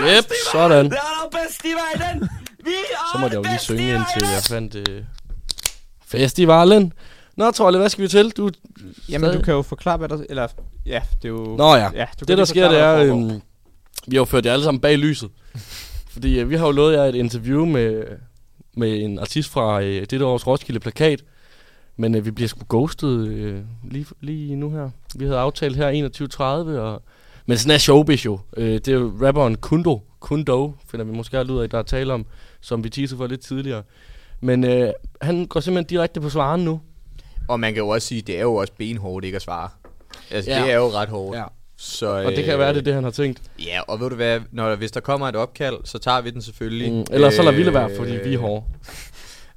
Yep, 0.00 0.24
sådan. 0.52 0.84
Det 0.84 0.92
er 1.64 1.98
verden. 1.98 2.28
Vi 2.64 2.70
er 2.70 3.12
Så 3.12 3.18
må 3.20 3.26
jeg 3.26 3.34
jo 3.34 3.42
lige 3.42 3.58
synge 3.58 3.82
i 3.82 3.94
ind 3.94 4.02
til 4.14 4.22
verden. 4.22 4.34
jeg 4.34 4.42
fandt 4.42 4.74
øh, 4.88 5.02
festivalen. 6.06 6.92
Nå, 7.36 7.50
Trolle, 7.50 7.78
hvad 7.78 7.88
skal 7.88 8.02
vi 8.02 8.08
til? 8.08 8.30
Du, 8.30 8.50
Jamen, 9.08 9.28
stadig- 9.28 9.38
du 9.40 9.44
kan 9.44 9.54
jo 9.54 9.62
forklare, 9.62 9.96
hvad 9.96 10.08
der... 10.08 10.18
Eller, 10.28 10.48
ja, 10.86 11.00
det 11.22 11.24
er 11.24 11.28
jo... 11.28 11.56
Nå 11.58 11.74
ja, 11.76 11.88
ja 11.94 12.06
det 12.20 12.38
der 12.38 12.44
sker, 12.44 12.68
det 12.68 12.78
er, 12.78 12.96
øhm, 12.96 13.30
vi 14.06 14.16
har 14.16 14.20
jo 14.20 14.24
ført 14.24 14.46
jer 14.46 14.52
alle 14.52 14.64
sammen 14.64 14.80
bag 14.80 14.98
lyset. 14.98 15.30
Fordi 16.10 16.40
øh, 16.40 16.50
vi 16.50 16.56
har 16.56 16.66
jo 16.66 16.72
lovet 16.72 16.92
jer 16.94 17.04
et 17.04 17.14
interview 17.14 17.64
med, 17.64 18.02
med 18.76 19.02
en 19.02 19.18
artist 19.18 19.50
fra 19.50 19.82
øh, 19.82 20.00
dette 20.10 20.24
års 20.24 20.46
Roskilde 20.46 20.80
Plakat. 20.80 21.22
Men 21.96 22.14
øh, 22.14 22.24
vi 22.24 22.30
bliver 22.30 22.48
sgu 22.48 22.60
ghostet 22.68 23.28
øh, 23.28 23.60
lige, 23.90 24.06
lige 24.20 24.56
nu 24.56 24.70
her. 24.70 24.90
Vi 25.14 25.24
havde 25.24 25.38
aftalt 25.38 25.76
her 25.76 26.10
21.30, 26.30 26.42
og... 26.78 27.02
Men 27.46 27.58
sådan 27.58 27.74
er 27.74 27.78
showbiz 27.78 28.24
jo. 28.24 28.38
Øh, 28.56 28.72
det 28.74 28.88
er 28.88 28.92
jo 28.92 29.12
rapperen 29.22 29.54
Kundo, 29.56 30.02
Kundo, 30.20 30.74
finder 30.90 31.06
vi 31.06 31.12
måske 31.12 31.38
aldrig 31.38 31.56
ud 31.56 31.62
af, 31.62 31.70
der 31.70 31.78
er 31.78 31.82
tale 31.82 32.12
om, 32.12 32.26
som 32.60 32.84
vi 32.84 32.88
teasede 32.90 33.18
for 33.18 33.26
lidt 33.26 33.40
tidligere. 33.40 33.82
Men 34.40 34.64
øh, 34.64 34.92
han 35.22 35.46
går 35.46 35.60
simpelthen 35.60 35.88
direkte 35.88 36.20
på 36.20 36.28
svaren 36.30 36.64
nu. 36.64 36.80
Og 37.48 37.60
man 37.60 37.72
kan 37.74 37.82
jo 37.82 37.88
også 37.88 38.08
sige, 38.08 38.22
det 38.22 38.36
er 38.38 38.42
jo 38.42 38.54
også 38.54 38.72
benhårdt 38.78 39.24
ikke 39.24 39.36
at 39.36 39.42
svare. 39.42 39.68
Altså, 40.30 40.50
Ja. 40.50 40.62
det 40.62 40.72
er 40.72 40.76
jo 40.76 40.88
ret 40.90 41.08
hårdt. 41.08 41.38
Ja. 41.38 41.44
Så, 41.76 42.06
Og 42.24 42.32
det 42.32 42.44
kan 42.44 42.58
være, 42.58 42.68
det 42.72 42.78
er 42.78 42.82
det, 42.82 42.94
han 42.94 43.04
har 43.04 43.10
tænkt. 43.10 43.42
Ja, 43.64 43.80
og 43.88 44.00
ved 44.00 44.10
du 44.10 44.16
hvad, 44.16 44.40
når, 44.50 44.74
hvis 44.76 44.90
der 44.90 45.00
kommer 45.00 45.28
et 45.28 45.36
opkald, 45.36 45.76
så 45.84 45.98
tager 45.98 46.20
vi 46.20 46.30
den 46.30 46.42
selvfølgelig. 46.42 46.92
Mm, 46.92 47.04
ellers 47.10 47.34
så 47.34 47.42
lader 47.42 47.56
vi 47.56 47.64
det 47.64 47.74
være, 47.74 47.90
fordi 47.96 48.12
vi 48.24 48.34
er 48.34 48.38
hårde. 48.38 48.64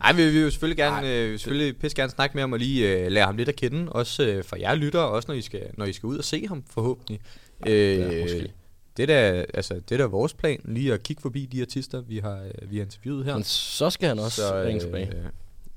Nej, 0.06 0.13
vi, 0.13 0.26
vi 0.26 0.32
vil 0.32 0.41
jo 0.41 0.50
selvfølgelig 0.50 0.78
gerne, 0.78 1.13
øh, 1.13 1.32
vi 1.32 1.38
selvfølgelig 1.38 1.78
pisse 1.80 1.96
gerne 1.96 2.12
snakke 2.12 2.34
med 2.34 2.44
ham 2.44 2.54
og 2.54 2.60
lige 2.60 3.00
øh, 3.00 3.12
lære 3.12 3.26
ham 3.26 3.38
lidt 3.38 3.50
at 3.50 3.56
kende. 3.56 3.91
Også 3.91 4.24
øh, 4.26 4.44
for 4.44 4.56
jer 4.56 4.76
lytter, 4.76 5.00
også 5.00 5.26
når 5.28 5.36
I, 5.36 5.41
skal, 5.41 5.62
når 5.78 5.86
I 5.86 5.94
skal 5.94 6.08
ud 6.08 6.18
og 6.18 6.24
se 6.24 6.48
ham 6.48 6.63
forhåbentlig. 6.70 7.20
Øh, 7.68 8.00
Ja, 8.00 8.22
måske. 8.22 8.52
Det 8.98 9.04
er 9.04 9.08
da, 9.08 9.46
altså, 9.54 9.74
det 9.74 9.91
er 9.91 9.98
da 9.98 10.06
vores 10.06 10.34
plan, 10.34 10.60
lige 10.65 10.94
at 10.94 11.04
kigge 11.04 11.22
forbi 11.22 11.46
de 11.46 11.62
artister, 11.62 12.02
vi 12.02 12.18
har, 12.18 12.39
øh, 12.62 12.72
vi 12.72 12.76
har 12.78 12.84
interviewet 12.84 13.26
her. 13.26 13.34
Men 13.34 13.44
så 13.44 13.89
skal 13.89 14.08
han 14.08 14.20
også 14.20 14.41
Så, 14.41 14.56
ringe 14.62 14.74
øh, 14.76 14.82
tilbage. 14.82 15.06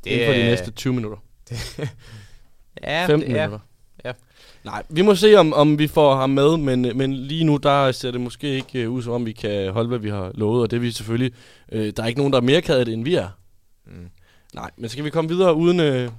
Det 0.05 0.11
Inden 0.11 0.27
for 0.27 0.33
de 0.33 0.41
er- 0.41 0.45
næste 0.51 0.71
20 0.71 0.93
minutter. 0.95 1.19
Ja, 2.83 3.07
15 3.07 3.31
det 3.31 3.37
er- 3.41 3.47
minutter. 3.47 3.67
ja. 4.05 4.12
Nej, 4.64 4.83
vi 4.88 5.03
må 5.03 5.14
se, 5.14 5.35
om, 5.35 5.53
om 5.53 5.79
vi 5.79 5.87
får 5.87 6.17
ham 6.17 6.31
med, 6.31 6.57
men, 6.57 6.83
men 6.99 7.14
lige 7.14 7.45
nu, 7.45 7.57
der 7.57 7.93
ser 7.93 8.11
det 8.11 8.21
måske 8.21 8.49
ikke 8.55 8.88
uh, 8.88 8.95
ud, 8.95 9.03
som 9.03 9.12
om 9.12 9.27
vi 9.27 9.33
kan 9.33 9.73
holde, 9.73 9.88
hvad 9.88 9.99
vi 9.99 10.09
har 10.11 10.33
lovet, 10.35 10.62
og 10.62 10.71
det 10.71 10.77
er 10.77 10.81
vi 10.81 10.91
selvfølgelig... 10.91 11.33
Uh, 11.73 11.79
der 11.79 12.03
er 12.03 12.07
ikke 12.07 12.21
nogen, 12.21 12.33
der 12.33 12.38
er 12.38 12.43
mere 12.43 12.62
ked 12.62 12.79
af 12.79 12.85
det, 12.85 12.95
end 12.95 13.05
vi 13.05 13.14
er. 13.14 13.29
Mm. 13.87 14.09
Nej, 14.54 14.70
men 14.76 14.90
skal 14.90 15.04
vi 15.04 15.11
komme 15.11 15.30
videre 15.30 15.54
uden, 15.54 16.06
uh, 16.06 16.12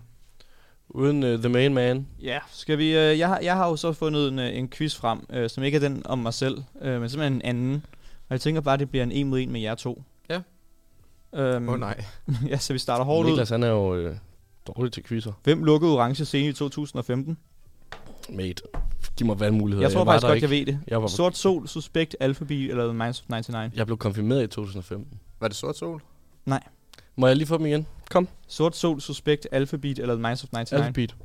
uden 0.89 1.23
uh, 1.23 1.39
The 1.39 1.49
Main 1.49 1.73
Man? 1.73 2.07
Ja, 2.21 2.39
skal 2.51 2.77
vi... 2.77 2.85
Øh, 2.85 3.19
jeg, 3.19 3.27
har, 3.27 3.39
jeg 3.39 3.55
har 3.55 3.67
jo 3.67 3.75
så 3.75 3.93
fundet 3.93 4.27
en, 4.27 4.39
øh, 4.39 4.57
en 4.57 4.69
quiz 4.69 4.95
frem, 4.95 5.19
øh, 5.29 5.49
som 5.49 5.63
ikke 5.63 5.75
er 5.75 5.79
den 5.79 6.01
om 6.05 6.19
mig 6.19 6.33
selv, 6.33 6.63
øh, 6.81 6.99
men 7.01 7.09
simpelthen 7.09 7.33
en 7.33 7.41
anden. 7.41 7.85
Og 8.29 8.33
jeg 8.33 8.41
tænker 8.41 8.61
bare, 8.61 8.73
at 8.73 8.79
det 8.79 8.89
bliver 8.89 9.03
en 9.03 9.11
en 9.11 9.27
mod 9.27 9.39
en 9.39 9.51
med 9.51 9.61
jer 9.61 9.75
to. 9.75 10.03
Ja. 10.29 10.41
Øhm, 11.33 11.69
Åh, 11.69 11.79
nej. 11.79 12.03
ja, 12.49 12.57
så 12.57 12.73
vi 12.73 12.79
starter 12.79 13.05
hårdt 13.05 13.29
Niklas, 13.29 13.51
ud. 13.51 13.53
han 13.53 13.63
er 13.63 13.67
jo 13.67 14.09
uh, 14.09 14.15
dårlig 14.67 14.91
til 14.91 15.03
quizzer. 15.03 15.31
Hvem 15.43 15.63
lukkede 15.63 15.93
orange 15.93 16.25
scene 16.25 16.49
i 16.49 16.53
2015? 16.53 17.37
Mate, 18.29 18.63
giv 19.17 19.27
mig 19.27 19.39
valgmuligheder. 19.39 19.87
Jeg 19.87 19.93
tror 19.93 20.03
var 20.03 20.11
faktisk 20.11 20.27
godt, 20.27 20.35
ikke. 20.35 20.43
jeg 20.45 20.51
ved 20.51 20.65
det. 20.65 20.79
Jeg, 20.87 21.01
var, 21.01 21.07
Sort 21.07 21.37
Sol, 21.37 21.67
Suspekt, 21.67 22.15
Alphabet 22.19 22.69
eller 22.69 22.93
Minds 22.93 23.19
of 23.21 23.25
99? 23.29 23.77
jeg 23.77 23.85
blev 23.85 23.97
konfirmeret 23.97 24.43
i 24.43 24.47
2015. 24.47 25.19
Var 25.39 25.47
det 25.47 25.57
sort 25.57 25.77
sol? 25.77 26.01
Nej. 26.45 26.63
Må 27.15 27.27
jeg 27.27 27.35
lige 27.35 27.47
få 27.47 27.57
dem 27.57 27.65
igen? 27.65 27.87
Kom. 28.09 28.27
Sort 28.47 28.75
Sol, 28.75 29.01
Suspekt, 29.01 29.47
Alphabet 29.51 29.99
eller 29.99 30.15
Minds 30.15 30.43
of 30.43 30.49
99? 30.51 30.71
Alphabet. 30.73 31.15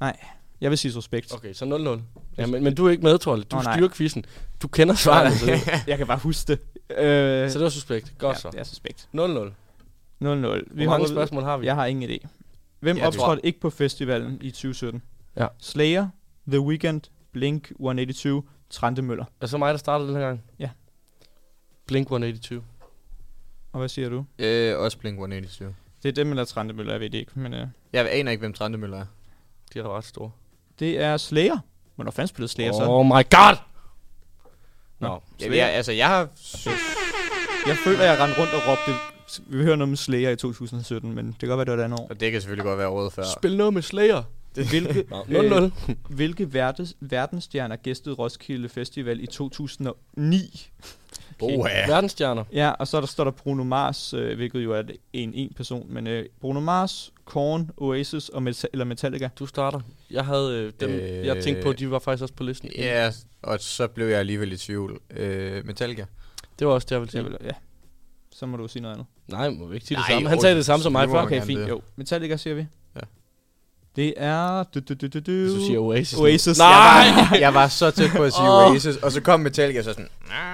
Nej, 0.00 0.16
jeg 0.60 0.70
vil 0.70 0.78
sige 0.78 0.92
Suspekt. 0.92 1.34
Okay, 1.34 1.52
så 1.52 1.64
0-0. 1.64 2.20
Ja, 2.38 2.46
men, 2.46 2.64
men 2.64 2.74
du 2.74 2.86
er 2.86 2.90
ikke 2.90 3.02
med, 3.02 3.18
Trolle. 3.18 3.44
Du 3.44 3.56
Nå, 3.56 3.62
styrer 3.62 3.88
quizzen. 3.88 4.24
Du 4.62 4.68
kender 4.68 4.94
svaret. 4.94 5.32
jeg 5.88 5.98
kan 5.98 6.06
bare 6.06 6.18
huske 6.18 6.52
det. 6.52 6.60
Øh, 6.98 7.50
så 7.50 7.58
det 7.58 7.64
var 7.64 7.70
suspekt. 7.70 8.14
Godt 8.18 8.36
ja, 8.36 8.40
så. 8.40 8.50
det 8.50 8.60
er 8.60 8.64
Suspekt. 8.64 9.08
0-0. 9.14 9.18
0-0. 9.18 9.20
Vi 10.20 10.84
Hvor 10.84 10.84
mange 10.84 11.08
spørgsmål 11.08 11.42
har 11.42 11.56
vi? 11.56 11.66
Jeg 11.66 11.74
har 11.74 11.86
ingen 11.86 12.10
idé. 12.10 12.26
Hvem 12.80 12.96
Jeg 12.96 13.06
optrådte 13.06 13.46
ikke 13.46 13.60
på 13.60 13.70
festivalen 13.70 14.38
i 14.40 14.50
2017? 14.50 15.02
Ja. 15.36 15.46
Slayer, 15.58 16.08
The 16.48 16.60
Weeknd, 16.60 17.00
Blink 17.32 17.70
182, 17.70 18.44
Trante 18.70 19.02
Møller. 19.02 19.24
Er 19.24 19.28
det 19.40 19.50
så 19.50 19.58
mig, 19.58 19.74
der 19.74 19.78
startede 19.78 20.08
den 20.08 20.16
her 20.16 20.22
gang? 20.22 20.42
Ja. 20.58 20.70
Blink 21.86 22.06
182. 22.06 22.64
Og 23.72 23.78
hvad 23.78 23.88
siger 23.88 24.08
du? 24.08 24.24
Øh, 24.38 24.78
også 24.78 24.98
Blink 24.98 25.14
182. 25.14 25.74
Det 26.02 26.08
er 26.08 26.12
dem 26.12 26.30
eller 26.30 26.44
Trante 26.44 26.74
Møller, 26.74 26.92
jeg 26.92 27.00
ved 27.00 27.10
det 27.10 27.18
ikke. 27.18 27.32
Men 27.34 27.54
øh, 27.54 27.66
Jeg 27.92 28.08
aner 28.12 28.30
ikke, 28.30 28.40
hvem 28.40 28.52
Trandemøller 28.52 28.98
er. 29.00 29.04
De 29.74 29.78
er 29.78 29.82
da 29.82 29.88
ret 29.88 30.04
store. 30.04 30.30
det 30.78 31.00
er 31.00 31.16
Slayer. 31.16 31.58
Hvornår 31.94 32.10
fanden 32.10 32.28
spillede 32.28 32.52
Slayer 32.52 32.72
så? 32.72 32.84
Oh 32.88 33.06
my 33.06 33.10
god! 33.10 33.56
Nå, 34.98 35.22
Ja, 35.40 35.56
jeg, 35.56 35.70
altså, 35.72 35.92
jeg 35.92 36.08
har... 36.08 36.28
Jeg 37.66 37.76
føler, 37.84 38.04
jeg 38.04 38.18
rendte 38.20 38.40
rundt 38.40 38.52
og 38.54 38.60
råbte, 38.68 38.92
vi 39.50 39.56
vil 39.56 39.66
høre 39.66 39.76
noget 39.76 39.88
med 39.88 39.96
Slayer 39.96 40.30
i 40.30 40.36
2017, 40.36 41.12
men 41.14 41.26
det 41.26 41.38
kan 41.38 41.48
godt 41.48 41.58
være, 41.58 41.64
det 41.64 41.72
var 41.72 41.78
et 41.78 41.84
andet 41.84 42.00
år. 42.00 42.06
Og 42.10 42.20
det 42.20 42.32
kan 42.32 42.40
selvfølgelig 42.40 42.64
godt 42.64 42.78
være 42.78 42.88
året 42.88 43.12
før. 43.12 43.22
spil 43.38 43.56
noget 43.56 43.74
med 43.74 43.82
Slayer. 43.82 44.22
Hvilke, 44.54 45.04
Nå, 45.28 45.68
0-0. 45.68 45.92
hvilke 46.08 46.52
verdes, 46.54 46.94
verdensstjerner 47.00 47.76
gæstede 47.76 48.14
Roskilde 48.14 48.68
Festival 48.68 49.20
i 49.22 49.26
2009? 49.26 50.70
Ja. 51.50 51.86
Verdensstjerner. 51.86 52.44
Ja, 52.52 52.70
og 52.70 52.88
så 52.88 53.00
der, 53.00 53.06
står 53.06 53.24
der 53.24 53.30
Bruno 53.30 53.64
Mars, 53.64 54.14
øh, 54.14 54.36
hvilket 54.36 54.64
jo 54.64 54.72
er 54.72 54.82
en 55.12 55.34
en 55.34 55.52
person, 55.56 55.86
men 55.88 56.06
øh, 56.06 56.26
Bruno 56.40 56.60
Mars, 56.60 57.12
Korn, 57.24 57.70
Oasis 57.76 58.28
og 58.28 58.42
Meta- 58.42 58.66
eller 58.72 58.84
Metallica. 58.84 59.28
Du 59.38 59.46
starter. 59.46 59.80
Jeg 60.10 60.24
havde 60.24 60.58
øh, 60.58 60.72
dem, 60.80 60.90
Øh, 60.90 61.26
jeg 61.26 61.42
tænkte 61.42 61.62
på, 61.62 61.72
de 61.72 61.90
var 61.90 61.98
faktisk 61.98 62.22
også 62.22 62.34
på 62.34 62.42
listen. 62.44 62.70
Ja, 62.78 63.10
og 63.42 63.60
så 63.60 63.86
blev 63.88 64.06
jeg 64.06 64.18
alligevel 64.18 64.52
i 64.52 64.56
tvivl. 64.56 65.00
Øh, 65.10 65.66
Metallica. 65.66 66.04
Det 66.58 66.66
var 66.66 66.72
også 66.72 66.84
det, 66.84 66.90
jeg 66.90 67.00
ville 67.00 67.06
Det 67.06 67.12
sige. 67.12 67.20
er 67.20 67.28
vel, 67.28 67.38
ja. 67.44 67.50
Så 68.34 68.46
må 68.46 68.56
du 68.56 68.68
sige 68.68 68.82
noget 68.82 68.94
andet. 68.94 69.06
Nej, 69.28 69.48
må 69.50 69.66
vi 69.66 69.74
ikke 69.74 69.86
sige 69.86 69.96
det 69.96 70.04
Nej, 70.08 70.16
samme. 70.16 70.28
Han 70.28 70.40
sagde 70.40 70.56
det 70.56 70.64
samme 70.66 70.82
som 70.82 70.92
mig 70.92 71.08
før. 71.08 71.22
Okay, 71.22 71.42
fint. 71.42 71.60
det. 71.60 71.68
Jo, 71.68 71.82
Metallica 71.96 72.36
siger 72.36 72.54
vi. 72.54 72.66
Ja. 73.96 74.02
Det 74.02 74.14
er... 74.16 74.62
Du, 74.74 74.80
du, 74.80 74.94
du, 74.94 75.06
du, 75.06 75.18
du. 75.20 75.58
Så 75.60 75.66
siger 75.66 75.78
Oasis. 75.78 76.18
Oasis. 76.18 76.58
Nej! 76.58 76.68
Jeg 76.68 77.26
var, 77.30 77.36
jeg 77.36 77.54
var 77.54 77.68
så 77.68 77.90
tæt 77.90 78.10
på 78.16 78.22
at 78.22 78.32
sige 78.32 78.42
Åh. 78.50 78.70
Oasis, 78.72 78.96
og 78.96 79.12
så 79.12 79.20
kom 79.20 79.40
Metallica 79.40 79.82
så 79.82 79.90
sådan... 79.92 80.08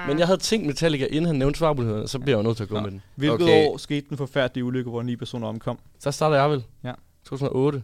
Men 0.09 0.19
jeg 0.19 0.27
havde 0.27 0.41
tænkt 0.41 0.67
Metallica, 0.67 1.05
inden 1.07 1.27
han 1.27 1.35
nævnte 1.37 1.59
svarmulighederne, 1.59 2.09
så 2.09 2.19
bliver 2.19 2.37
jeg 2.39 2.45
jo 2.45 2.49
nødt 2.49 2.57
til 2.57 2.65
at 2.65 2.69
gå 2.69 2.75
Nå. 2.75 2.81
med 2.81 2.91
den. 2.91 3.03
Hvilket 3.15 3.41
Okay. 3.43 3.67
år 3.67 3.77
skete 3.77 4.07
den 4.09 4.17
forfærdelige 4.17 4.65
ulykke, 4.65 4.91
hvor 4.91 5.03
ni 5.03 5.17
personer 5.17 5.47
omkom? 5.49 5.79
Så 5.99 6.11
starter 6.11 6.37
jeg 6.37 6.51
vel. 6.51 6.65
Ja. 6.85 6.93
2008. 7.25 7.83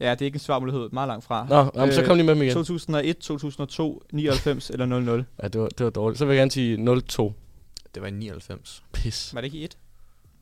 Ja, 0.00 0.10
det 0.10 0.20
er 0.22 0.24
ikke 0.26 0.36
en 0.36 0.40
svarmulighed. 0.40 0.88
Meget 0.92 1.08
langt 1.08 1.24
fra. 1.24 1.46
Nå, 1.48 1.70
jamen, 1.80 1.94
så 1.94 2.00
Øh, 2.00 2.06
kom 2.06 2.18
de 2.18 2.24
med 2.24 2.34
dem 2.34 2.42
igen. 2.42 2.54
2001, 2.54 3.18
2002, 3.18 4.02
99 4.12 4.70
eller 4.70 4.86
00. 4.86 5.24
Ja, 5.42 5.48
det 5.48 5.60
var, 5.60 5.68
det 5.68 5.84
var 5.84 5.90
dårligt. 5.90 6.18
Så 6.18 6.24
vil 6.24 6.34
jeg 6.34 6.40
gerne 6.40 6.50
sige 6.50 6.76
0-2. 6.76 7.32
Det 7.94 8.02
var 8.02 8.06
i 8.06 8.10
99. 8.10 8.82
Pis. 8.92 9.34
Var 9.34 9.40
det 9.40 9.46
ikke 9.46 9.58
i 9.58 9.64
1? 9.64 9.76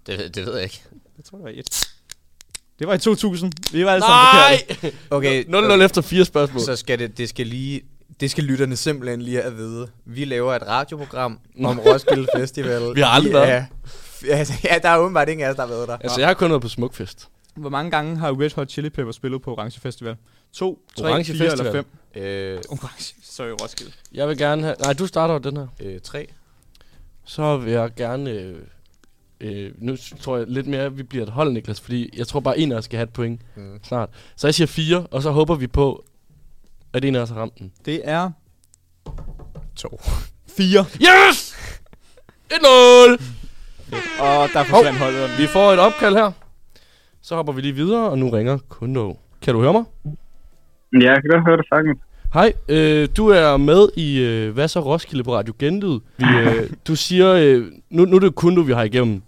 Det, 0.06 0.34
det 0.34 0.46
ved 0.46 0.54
jeg 0.54 0.62
ikke. 0.62 0.82
Jeg 1.16 1.24
tror, 1.24 1.38
det 1.38 1.44
var 1.44 1.50
i 1.50 1.58
1. 1.58 1.88
Det 2.80 2.88
var 2.88 2.94
i 2.94 2.98
2000. 2.98 3.52
Vi 3.72 3.84
var 3.84 3.90
alle 3.92 4.04
sammen 4.06 4.26
forkerte. 4.32 4.82
Nej! 4.82 4.92
Okay, 5.18 5.44
0-0 5.80 5.82
efter 5.84 6.02
fire 6.02 6.24
spørgsmål. 6.24 6.62
så 6.62 6.76
skal 6.76 6.98
det, 6.98 7.18
det 7.18 7.28
skal 7.28 7.46
lige... 7.46 7.80
Det 8.20 8.30
skal 8.30 8.44
lytterne 8.44 8.76
simpelthen 8.76 9.22
lige 9.22 9.36
have 9.36 9.46
at 9.46 9.56
vide. 9.56 9.88
Vi 10.04 10.24
laver 10.24 10.54
et 10.54 10.62
radioprogram 10.66 11.38
om 11.64 11.78
Roskilde 11.80 12.26
Festival. 12.36 12.82
Vi 12.94 13.00
har 13.00 13.08
aldrig 13.08 13.32
været 13.32 13.48
er- 13.50 13.64
Altså, 14.30 14.52
ja, 14.64 14.78
der 14.82 14.88
er 14.88 14.98
åbenbart 14.98 15.28
ingen 15.28 15.46
af 15.46 15.50
os, 15.50 15.56
der 15.56 15.62
har 15.62 15.68
været 15.68 15.88
der. 15.88 15.96
Altså, 15.96 16.20
jeg 16.20 16.28
har 16.28 16.34
kun 16.34 16.50
været 16.50 16.62
på 16.62 16.68
Smukfest. 16.68 17.28
Hvor 17.56 17.70
mange 17.70 17.90
gange 17.90 18.16
har 18.16 18.40
Red 18.42 18.50
Hot 18.54 18.70
Chili 18.70 18.90
Peppers 18.90 19.16
spillet 19.16 19.42
på 19.42 19.52
Orange 19.54 19.80
Festival? 19.80 20.16
2, 20.52 20.78
3, 20.98 21.04
Orange 21.10 21.24
4 21.24 21.34
eller 21.34 21.50
Festival. 21.64 21.84
5? 22.14 22.22
Øh, 22.22 22.58
Orange. 22.68 23.14
Sorry, 23.24 23.48
Roskilde. 23.62 23.92
Jeg 24.12 24.28
vil 24.28 24.38
gerne 24.38 24.62
have... 24.62 24.74
Nej, 24.82 24.92
du 24.92 25.06
starter 25.06 25.38
den 25.38 25.56
her. 25.56 25.66
øh, 25.80 26.00
tre. 26.00 26.26
Så 27.24 27.56
vil 27.56 27.72
jeg 27.72 27.90
gerne... 27.96 28.30
Øh, 28.30 28.56
øh, 29.40 29.70
nu 29.78 29.96
tror 30.20 30.36
jeg 30.36 30.46
lidt 30.48 30.66
mere, 30.66 30.80
at 30.82 30.98
vi 30.98 31.02
bliver 31.02 31.24
et 31.24 31.30
hold, 31.32 31.52
Niklas, 31.52 31.80
fordi 31.80 32.10
jeg 32.18 32.26
tror 32.26 32.40
bare, 32.40 32.58
en 32.58 32.72
af 32.72 32.76
os 32.76 32.84
skal 32.84 32.96
have 32.96 33.04
et 33.04 33.12
point 33.12 33.40
Mm. 33.56 33.78
snart. 33.82 34.08
Så 34.36 34.46
jeg 34.46 34.54
siger 34.54 34.66
fire, 34.66 35.06
og 35.10 35.22
så 35.22 35.30
håber 35.30 35.54
vi 35.54 35.66
på, 35.66 36.04
at 36.92 37.04
en 37.04 37.14
af 37.16 37.20
os 37.20 37.28
har 37.28 37.36
ramt 37.36 37.58
den. 37.58 37.72
Det 37.84 38.00
er 38.04 38.30
To. 39.76 40.00
4. 40.56 40.84
Yes! 41.00 41.54
1-0! 42.52 43.22
Og 44.20 44.48
der 44.54 44.64
forsvandt 44.64 44.98
holdet. 44.98 45.30
Vi 45.38 45.46
får 45.46 45.72
et 45.72 45.78
opkald 45.78 46.14
her. 46.14 46.32
Så 47.22 47.34
hopper 47.36 47.52
vi 47.52 47.60
lige 47.60 47.74
videre, 47.74 48.10
og 48.10 48.18
nu 48.18 48.28
ringer 48.30 48.58
Kundo. 48.68 49.18
Kan 49.42 49.54
du 49.54 49.60
høre 49.60 49.72
mig? 49.72 49.84
Ja, 51.02 51.12
jeg 51.12 51.22
kan 51.22 51.30
godt 51.30 51.44
høre 51.44 51.56
det 51.56 51.66
sagtens. 51.74 51.98
Hej, 52.34 52.52
øh, 52.68 53.08
du 53.16 53.28
er 53.28 53.56
med 53.56 53.88
i 53.96 54.18
øh, 54.20 54.54
Hvad 54.54 54.68
så 54.68 54.80
Roskilde 54.80 55.24
på 55.24 55.34
Radio 55.34 55.54
Genlyd. 55.58 56.00
Vi, 56.16 56.24
øh, 56.24 56.70
du 56.86 56.96
siger, 56.96 57.32
øh, 57.32 57.66
nu, 57.90 58.04
nu 58.04 58.16
er 58.16 58.20
det 58.20 58.34
kun 58.34 58.54
du, 58.54 58.62
vi 58.62 58.72
har 58.72 58.82
igennem. 58.82 59.22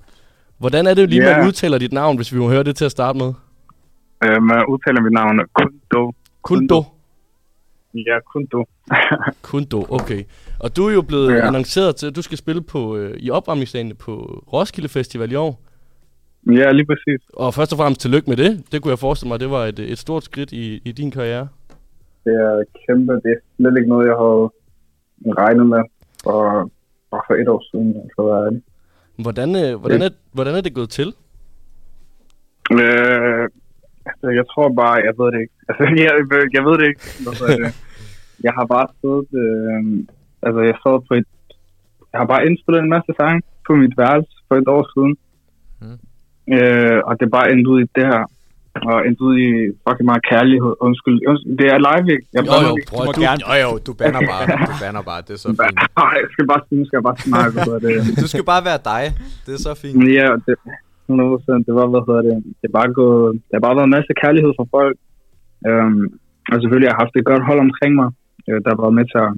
Hvordan 0.63 0.87
er 0.87 0.95
det 0.95 1.11
lige, 1.11 1.23
Ja. 1.29 1.37
man 1.39 1.47
udtaler 1.49 1.79
dit 1.79 1.93
navn, 1.93 2.17
hvis 2.17 2.33
vi 2.35 2.39
må 2.39 2.49
høre 2.49 2.63
det 2.63 2.77
til 2.77 2.85
at 2.85 2.91
starte 2.91 3.19
med? 3.19 3.31
Øh, 4.25 4.43
man 4.43 4.59
udtaler 4.69 5.01
mit 5.01 5.13
navn 5.13 5.41
Kundo. 5.59 6.13
Kundo. 6.43 6.81
Ja, 7.95 8.17
Kundo. 8.33 8.65
Kundo, 9.49 9.87
okay. 9.89 10.23
Og 10.61 10.77
du 10.77 10.89
er 10.89 10.93
jo 10.93 11.03
blevet 11.03 11.33
ja. 11.35 11.47
Annonceret 11.47 11.97
til, 11.97 12.07
at 12.07 12.17
du 12.17 12.23
skal 12.23 12.39
spille 12.39 12.63
på, 12.63 12.97
øh, 12.97 13.15
i 13.19 13.31
opvarmningsdagen 13.31 13.97
på 13.97 14.13
Roskilde 14.53 14.89
Festival 14.89 15.33
i 15.33 15.35
år. 15.35 15.61
Ja, 16.47 16.71
lige 16.73 16.87
præcis. 16.87 17.21
Og 17.35 17.55
først 17.55 17.73
og 17.73 17.79
fremmest 17.79 18.01
tillykke 18.01 18.31
med 18.31 18.37
det. 18.37 18.73
Det 18.73 18.83
kunne 18.83 18.91
jeg 18.91 18.99
forestille 18.99 19.29
mig, 19.29 19.41
det 19.41 19.51
var 19.51 19.65
et, 19.65 19.79
et 19.79 19.99
stort 19.99 20.25
skridt 20.25 20.53
i, 20.53 20.81
i 20.85 20.93
din 20.93 21.11
karriere. 21.11 21.49
Det 22.25 22.33
er 22.35 22.63
kæmpe. 22.87 23.13
Det 23.13 23.31
er 23.37 23.41
slet 23.57 23.77
ikke 23.79 23.89
noget, 23.89 24.07
jeg 24.11 24.17
havde 24.23 24.45
regnet 25.43 25.67
med 25.67 25.83
for, 26.25 26.71
for 27.11 27.35
et 27.43 27.49
år 27.49 27.63
siden. 27.71 27.89
Ærlig. 28.19 28.63
Hvordan, 29.17 29.49
øh, 29.63 29.81
hvordan, 29.81 30.03
er, 30.03 30.11
hvordan 30.33 30.55
er 30.55 30.61
det 30.61 30.75
gået 30.75 30.91
til? 30.91 31.15
Øh, 32.73 33.49
altså, 34.07 34.29
jeg 34.39 34.45
tror 34.53 34.69
bare, 34.83 34.95
jeg 35.09 35.15
ved 35.19 35.33
det 35.33 35.41
ikke. 35.41 35.55
Altså, 35.69 35.85
jeg, 35.85 36.13
jeg 36.57 36.65
ved 36.65 36.79
det 36.79 36.87
ikke. 36.89 37.05
Hedder 37.19 37.57
det? 37.65 37.75
Jeg 38.47 38.53
har 38.53 38.67
bare 38.67 38.87
siddet... 39.01 39.29
Øh, 39.45 39.83
altså, 40.43 40.61
jeg 40.61 40.77
sad 40.83 40.97
på 41.09 41.15
et... 41.15 41.29
Jeg 42.13 42.19
har 42.21 42.27
bare 42.27 42.47
indspillet 42.47 42.83
en 42.83 42.95
masse 42.97 43.13
sange 43.21 43.43
på 43.67 43.73
mit 43.75 43.99
værelse 43.99 44.37
for 44.49 44.55
et 44.57 44.69
år 44.69 44.85
siden. 44.95 45.15
Mm. 45.83 45.99
Øh, 46.55 47.01
og 47.07 47.13
det 47.21 47.27
er 47.27 47.37
bare 47.39 47.53
endt 47.53 47.67
ud 47.67 47.81
i 47.83 47.91
det 47.95 48.07
her. 48.13 48.23
Og 48.91 48.97
endt 49.07 49.20
ud 49.27 49.35
i 49.47 49.49
fucking 49.85 50.09
meget 50.11 50.25
kærlighed. 50.33 50.73
Undskyld. 50.87 51.18
undskyld. 51.31 51.53
Det 51.61 51.66
er 51.75 51.79
live, 51.89 52.07
ikke? 52.14 52.27
Jeg 52.37 52.43
Jo, 52.51 52.57
jo, 52.68 52.73
prøv 52.91 53.05
du... 53.16 53.20
Jo, 53.45 53.53
jo, 53.64 53.70
du 53.87 53.93
banner 54.01 54.23
bare. 54.33 54.45
Du 54.70 54.75
banner 54.85 55.03
bare. 55.11 55.20
Det 55.27 55.33
er 55.39 55.43
så 55.47 55.51
fint. 55.61 55.79
Nej, 56.01 56.14
jeg 56.23 56.29
skal 56.35 56.45
bare, 56.53 56.62
nu 56.79 56.85
skal 56.87 56.97
jeg 56.99 57.07
bare 57.11 57.18
snakke. 57.29 57.55
Hvad 57.68 57.81
det. 57.87 57.95
Du 58.23 58.27
skal 58.33 58.45
bare 58.53 58.62
være 58.70 58.81
dig. 58.93 59.05
Det 59.47 59.53
er 59.59 59.62
så 59.68 59.73
fint. 59.83 59.97
Men 60.01 60.09
ja, 60.20 60.29
det, 60.47 60.55
100%, 61.09 61.66
det 61.66 61.73
var, 61.79 61.87
hvad 61.93 62.03
hedder 62.09 62.23
det, 62.29 62.37
det 62.61 62.66
er 62.70 62.75
bare 62.81 62.91
gået, 63.01 63.29
det 63.47 63.55
har 63.57 63.64
bare 63.66 63.77
været 63.79 63.89
en 63.91 63.97
masse 63.99 64.12
kærlighed 64.23 64.53
fra 64.59 64.66
folk. 64.77 64.97
Øhm, 65.68 66.05
og 66.51 66.57
selvfølgelig 66.61 66.89
har 66.89 66.95
jeg 66.95 67.03
haft 67.05 67.14
et 67.16 67.29
godt 67.31 67.45
hold 67.51 67.61
omkring 67.68 67.93
mig, 68.01 68.09
øh, 68.49 68.59
der 68.62 68.68
har 68.73 68.81
været 68.85 68.99
med 68.99 69.07
til 69.12 69.20
at 69.27 69.33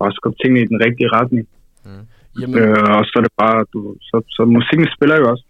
bare 0.00 0.12
skubbe 0.18 0.38
tingene 0.38 0.60
i 0.64 0.70
den 0.72 0.78
rigtige 0.86 1.12
retning. 1.18 1.44
Jamen, 2.40 2.58
Øh, 2.58 2.88
og 2.96 3.02
så 3.08 3.14
er 3.20 3.24
det 3.26 3.34
bare, 3.44 3.58
du, 3.72 3.80
så, 4.08 4.16
så 4.36 4.42
musikken 4.56 4.88
spiller 4.96 5.16
jo 5.20 5.26
også. 5.32 5.44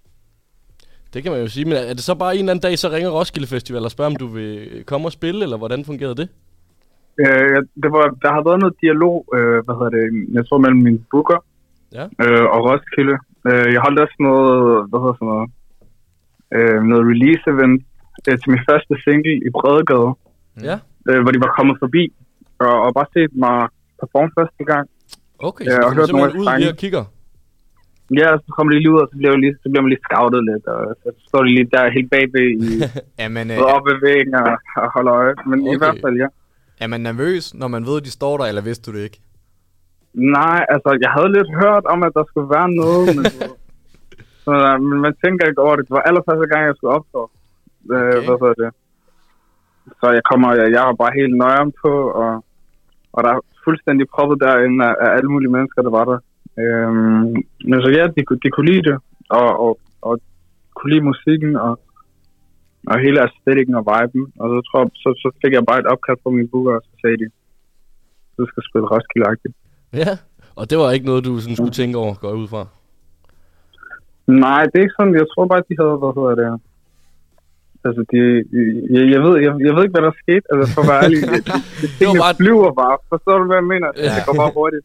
Det 1.14 1.22
kan 1.22 1.32
man 1.32 1.40
jo 1.40 1.48
sige. 1.48 1.64
Men 1.64 1.72
er 1.76 1.94
det 1.94 2.04
så 2.10 2.14
bare 2.14 2.32
en 2.34 2.38
eller 2.38 2.50
anden 2.52 2.62
dag, 2.62 2.78
så 2.78 2.88
ringer 2.88 3.10
Roskilde 3.10 3.46
Festival 3.48 3.84
og 3.84 3.90
spørger, 3.90 4.10
om 4.10 4.16
du 4.16 4.26
vil 4.26 4.84
komme 4.86 5.08
og 5.08 5.12
spille, 5.12 5.42
eller 5.42 5.56
hvordan 5.56 5.84
fungerede 5.84 6.14
det? 6.14 6.28
Øh, 7.24 7.58
det 7.82 7.90
var, 7.96 8.04
der 8.24 8.30
har 8.36 8.42
været 8.48 8.60
noget 8.60 8.74
dialog, 8.82 9.16
øh, 9.36 9.58
hvad 9.64 9.74
hedder 9.78 9.92
det, 9.98 10.04
jeg 10.36 10.48
tror 10.48 10.58
mellem 10.58 10.80
min 10.88 11.06
booker 11.10 11.44
Ja. 11.92 12.04
øh, 12.24 12.44
og 12.54 12.60
Roskilde. 12.68 13.16
Øh, 13.48 13.66
jeg 13.74 13.80
holdt 13.86 13.98
også 14.04 14.16
noget, 14.28 14.54
hvad 14.88 14.98
hedder 15.02 15.16
sådan 15.18 15.30
noget, 15.32 15.48
øh, 16.56 16.78
noget 16.90 17.04
release 17.12 17.44
event 17.54 17.80
øh, 18.28 18.36
til 18.40 18.48
min 18.54 18.62
første 18.68 18.92
single 19.04 19.36
i 19.46 19.50
Bredegade. 19.56 20.10
Ja. 20.68 20.76
øh, 21.08 21.20
hvor 21.22 21.32
de 21.34 21.40
var 21.44 21.52
kommet 21.58 21.76
forbi 21.84 22.04
og, 22.66 22.74
og 22.84 22.90
bare 22.98 23.08
set 23.16 23.32
mig 23.44 23.56
performe 24.00 24.30
første 24.38 24.64
gang. 24.72 24.84
Okay, 25.48 25.64
så 25.64 25.80
og 25.84 25.90
du 25.90 25.96
hørt 26.00 26.12
nogle 26.12 26.38
ud 26.40 26.46
og 26.72 26.76
kigger. 26.84 27.04
Ja, 28.16 28.28
så 28.44 28.48
kommer 28.56 28.70
de 28.72 28.78
lige 28.78 28.92
ud, 28.94 29.00
og 29.04 29.08
så 29.12 29.16
bliver, 29.18 29.36
lige, 29.36 29.54
så 29.62 29.66
bliver 29.70 29.82
man 29.82 29.90
lige 29.94 30.06
scoutet 30.08 30.42
lidt, 30.50 30.64
og 30.66 30.80
så 31.02 31.08
står 31.28 31.42
de 31.42 31.50
lige 31.56 31.68
der 31.74 31.90
helt 31.96 32.10
bagved 32.10 32.46
i, 32.64 32.68
Jamen, 33.22 33.46
øh, 33.50 33.56
øh, 33.58 33.74
oppe 33.74 33.86
ved 33.90 33.98
væggen 34.06 34.34
og, 34.34 34.48
og 34.82 34.88
holder 34.94 35.12
øje. 35.22 35.34
Men 35.50 35.58
okay. 35.60 35.74
i 35.74 35.78
hvert 35.80 35.98
fald, 36.04 36.16
ja. 36.24 36.28
er 36.82 36.86
man 36.86 37.00
nervøs, 37.00 37.54
når 37.60 37.68
man 37.68 37.82
ved, 37.88 37.96
at 38.00 38.04
de 38.08 38.10
står 38.18 38.34
der, 38.38 38.46
eller 38.50 38.62
vidste 38.68 38.84
du 38.86 38.96
det 38.96 39.04
ikke? 39.08 39.20
Nej, 40.38 40.60
altså, 40.74 40.90
jeg 41.04 41.10
havde 41.16 41.30
lidt 41.36 41.50
hørt 41.62 41.84
om, 41.92 42.00
at 42.08 42.12
der 42.18 42.24
skulle 42.30 42.50
være 42.56 42.70
noget, 42.82 43.04
men, 43.16 43.24
så, 44.44 44.52
øh, 44.68 44.76
men 44.88 44.96
man 45.06 45.14
tænker 45.24 45.42
ikke 45.46 45.62
over 45.66 45.76
det. 45.76 45.84
Det 45.88 45.94
var 45.98 46.04
allerførste 46.08 46.46
gang, 46.52 46.62
jeg 46.66 46.76
skulle 46.76 46.94
opstå. 46.98 47.20
Øh, 47.92 47.98
Okay. 48.16 48.26
hvad 48.26 48.36
hedder 48.42 48.58
det? 48.62 48.70
Så 50.00 50.06
jeg 50.16 50.24
kommer, 50.30 50.48
jeg, 50.60 50.66
jeg 50.76 50.82
var 50.88 50.96
bare 51.02 51.18
helt 51.20 51.36
nøjeren 51.42 51.72
på, 51.82 51.92
og, 52.22 52.32
og 53.14 53.18
der 53.24 53.30
er 53.34 53.40
fuldstændig 53.64 54.06
proppet 54.14 54.38
derinde 54.44 54.78
af, 54.88 54.94
af 55.04 55.08
alle 55.16 55.30
mulige 55.34 55.54
mennesker, 55.56 55.82
der 55.82 55.90
var 55.98 56.04
der. 56.10 56.18
Øhm, 56.62 57.24
men 57.70 57.78
så 57.84 57.88
ja, 57.98 58.04
de, 58.16 58.22
kunne- 58.26 58.42
de 58.44 58.50
kunne 58.50 58.70
lide 58.72 58.84
det, 58.90 58.96
og, 59.30 59.48
og, 59.64 59.72
og 60.08 60.14
kunne 60.76 60.90
lide 60.92 61.04
musikken, 61.10 61.56
og, 61.56 61.72
og 62.90 62.96
hele 63.04 63.18
æstetikken 63.26 63.74
og 63.80 63.84
viben. 63.90 64.24
Og 64.40 64.46
så, 64.52 64.56
tror 64.68 64.78
jeg, 64.82 64.90
så, 65.02 65.08
så 65.22 65.28
fik 65.42 65.52
jeg 65.52 65.64
bare 65.70 65.78
et 65.82 65.86
opkald 65.92 66.18
fra 66.22 66.30
min 66.30 66.48
booker, 66.52 66.74
og 66.78 66.82
så 66.84 66.92
sagde 67.00 67.16
de, 67.22 67.26
du 68.38 68.46
skal 68.50 68.62
spille 68.68 68.86
Roskilde-agtigt. 68.92 69.54
Ja, 70.02 70.12
og 70.58 70.64
det 70.70 70.78
var 70.78 70.90
ikke 70.90 71.06
noget, 71.06 71.24
du 71.24 71.38
sådan 71.38 71.56
skulle 71.56 71.78
tænke 71.80 71.98
over, 71.98 72.14
går 72.20 72.28
jeg 72.28 72.36
ud 72.44 72.48
fra. 72.54 72.62
Nej, 74.26 74.62
det 74.64 74.76
er 74.78 74.84
ikke 74.86 74.98
sådan. 75.00 75.14
Jeg 75.14 75.26
tror 75.32 75.46
bare, 75.52 75.62
de 75.68 75.74
havde, 75.80 75.96
hvad 76.02 76.12
hedder 76.18 76.34
det... 76.40 76.48
Altså, 77.88 78.02
de, 78.12 78.18
jeg, 78.94 79.04
jeg, 79.14 79.20
ved, 79.26 79.34
jeg, 79.46 79.52
jeg 79.66 79.72
ved 79.74 79.82
ikke, 79.84 79.94
hvad 79.96 80.04
der 80.08 80.14
skete. 80.24 80.44
Altså, 80.52 80.66
for 80.74 80.80
at 80.84 80.88
være 80.92 81.00
ærlig. 81.06 81.18
Det, 81.28 81.36
det, 81.80 81.88
det, 81.98 82.04
var 82.10 82.14
bare- 82.24 82.38
flyver 82.42 82.70
bare. 82.82 82.96
Forstår 83.12 83.34
du, 83.40 83.44
hvad 83.50 83.58
jeg 83.62 83.68
mener? 83.74 83.88
Ja. 83.96 84.02
Det 84.16 84.22
går 84.28 84.34
bare 84.42 84.52
hurtigt. 84.60 84.84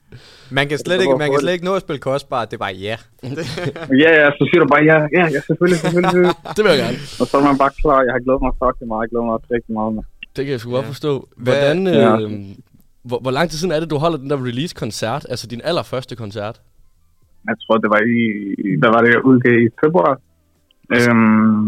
Man 0.57 0.65
kan 0.69 0.77
slet 0.83 0.97
Det 0.97 1.03
ikke, 1.05 1.15
var 1.17 1.21
man 1.23 1.29
kan 1.31 1.39
slet 1.43 1.53
ikke 1.57 1.67
nå 1.69 1.73
at 1.79 1.83
spille 1.85 2.01
kostbar. 2.09 2.41
Det 2.49 2.55
er 2.59 2.63
bare 2.67 2.75
ja. 2.87 2.95
Ja, 4.03 4.09
ja, 4.21 4.25
så 4.37 4.41
siger 4.49 4.59
du 4.63 4.67
bare, 4.73 4.83
ja, 4.91 4.97
ja, 5.17 5.23
ja 5.35 5.39
selvfølgelig, 5.47 5.79
selvfølgelig. 5.85 6.31
Det 6.55 6.61
vil 6.63 6.69
jeg 6.73 6.81
gerne. 6.85 6.99
Og 7.21 7.25
så 7.29 7.33
er 7.39 7.43
man 7.49 7.57
bare 7.63 7.73
klar. 7.81 7.99
Jeg 8.07 8.13
har 8.15 8.21
glædet 8.25 8.41
mig 8.45 8.53
fucking 8.61 8.87
meget. 8.91 9.01
Jeg 9.03 9.09
glæder 9.13 9.27
mig 9.31 9.37
rigtig 9.55 9.73
meget. 9.79 9.91
Med. 9.95 10.03
Det 10.35 10.41
kan 10.45 10.51
jeg 10.55 10.59
sgu 10.61 10.69
godt 10.77 10.87
Ja. 10.89 10.93
forstå. 10.95 11.11
Hvordan, 11.45 11.77
Ja. 11.87 12.11
øh, 12.21 12.29
hvor, 13.09 13.19
hvor 13.25 13.33
lang 13.37 13.45
tid 13.49 13.57
siden 13.61 13.73
er 13.75 13.79
det, 13.83 13.89
du 13.93 13.97
holder 14.05 14.19
den 14.23 14.29
der 14.33 14.39
release-koncert? 14.49 15.23
Altså 15.31 15.45
din 15.53 15.61
allerførste 15.69 16.13
koncert? 16.23 16.55
Jeg 17.49 17.55
tror, 17.63 17.75
det 17.83 17.89
var 17.95 18.01
i... 18.17 18.21
Hvad 18.81 18.89
var 18.95 19.01
det, 19.03 19.09
jeg 19.15 19.21
udgav 19.31 19.55
i 19.67 19.69
februar? 19.83 20.13
Øhm, 20.95 21.67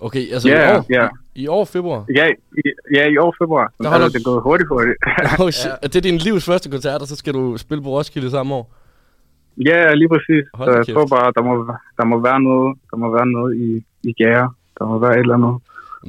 Okay, 0.00 0.32
altså 0.32 0.48
ja, 0.48 0.72
i 0.74 0.76
år? 0.76 0.84
ja. 0.90 1.08
I, 1.34 1.46
år, 1.48 1.64
februar? 1.64 2.04
Ja, 2.16 2.26
i, 2.58 2.62
ja, 2.96 3.08
i 3.08 3.16
år 3.16 3.34
februar. 3.42 3.66
Der 3.78 3.84
Der 3.84 3.88
holder- 3.90 4.04
altså, 4.04 4.18
det 4.18 4.26
er 4.26 4.30
gået 4.30 4.42
hurtigt 4.42 4.68
hurtigt. 4.68 4.96
Oh, 5.42 5.50
shit. 5.50 5.72
Er 5.82 5.88
det 5.88 6.04
din 6.04 6.16
livs 6.18 6.44
første 6.44 6.70
koncert, 6.70 7.00
og 7.02 7.06
så 7.08 7.16
skal 7.16 7.34
du 7.34 7.56
spille 7.56 7.82
på 7.84 7.88
Roskilde 7.88 8.30
samme 8.30 8.54
år? 8.54 8.72
Ja, 9.68 9.76
ja, 9.84 9.94
lige 9.94 10.08
præcis. 10.08 10.44
Hold 10.54 10.68
så 10.68 10.76
jeg 10.76 10.86
kæft. 10.86 10.94
tror 10.96 11.06
bare, 11.06 11.32
der 11.36 11.42
må, 11.42 11.52
der 11.98 12.04
må 12.04 12.20
være 12.28 12.40
noget, 12.40 12.78
der 12.90 12.96
må 12.96 13.06
være 13.16 13.26
noget 13.26 13.56
i, 13.56 13.84
i 14.08 14.12
gære. 14.12 14.52
Der 14.78 14.84
må 14.86 14.98
være 14.98 15.12
et 15.14 15.18
eller 15.18 15.34
andet. 15.34 15.54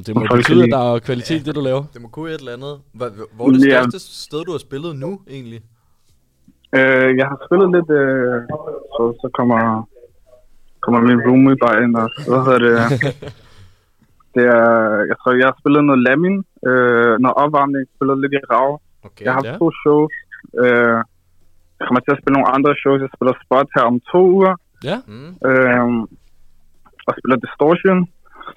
Det 0.06 0.14
må 0.14 0.20
betyde, 0.36 0.62
at 0.64 0.70
der 0.70 0.94
er 0.94 0.98
kvalitet 0.98 1.40
i 1.40 1.44
det, 1.44 1.54
du 1.54 1.60
laver. 1.60 1.84
Det 1.94 2.02
må 2.02 2.08
kunne 2.08 2.30
et 2.30 2.38
eller 2.38 2.52
andet. 2.52 2.74
Hvor, 2.92 3.46
er 3.46 3.50
det 3.52 3.66
Ja. 3.68 3.82
største 3.82 4.14
sted, 4.24 4.44
du 4.44 4.50
har 4.50 4.58
spillet 4.58 4.96
nu, 4.96 5.20
egentlig? 5.30 5.60
Øh, 6.78 7.08
jeg 7.20 7.26
har 7.30 7.38
spillet 7.46 7.68
lidt, 7.76 7.90
øh, 8.00 8.36
så, 8.94 9.02
så 9.22 9.30
kommer, 9.38 9.88
kommer 10.80 11.00
min 11.00 11.18
roomie 11.26 11.56
bare 11.64 11.82
ind 11.84 11.96
og, 11.96 12.06
hvad 12.28 12.40
hedder 12.46 12.58
det? 12.68 12.78
det 14.34 14.44
er, 14.58 14.70
jeg 15.10 15.16
tror, 15.18 15.30
jeg 15.42 15.48
har 15.50 15.56
spillet 15.60 15.82
noget 15.88 16.04
Lamin, 16.06 16.36
øh, 16.68 17.14
noget 17.24 17.36
opvarmning, 17.42 17.82
spillet 17.94 18.16
lidt 18.22 18.34
i 18.38 18.40
Rav. 18.52 18.70
Okay. 19.06 19.24
Jeg 19.24 19.30
har 19.32 19.38
haft 19.40 19.52
ja. 19.52 19.58
to 19.62 19.68
shows. 19.82 20.14
Øh, 20.62 20.98
jeg 21.78 21.84
kommer 21.86 22.02
til 22.02 22.14
at 22.14 22.20
spille 22.20 22.36
nogle 22.36 22.52
andre 22.56 22.72
shows. 22.82 23.00
Jeg 23.04 23.12
spiller 23.16 23.34
Spot 23.44 23.68
her 23.76 23.84
om 23.90 23.96
to 24.12 24.22
uger. 24.38 24.54
Ja. 24.90 24.96
Mm. 25.12 25.30
øh, 25.48 25.86
og 27.06 27.12
spiller 27.18 27.38
Distortion. 27.44 28.00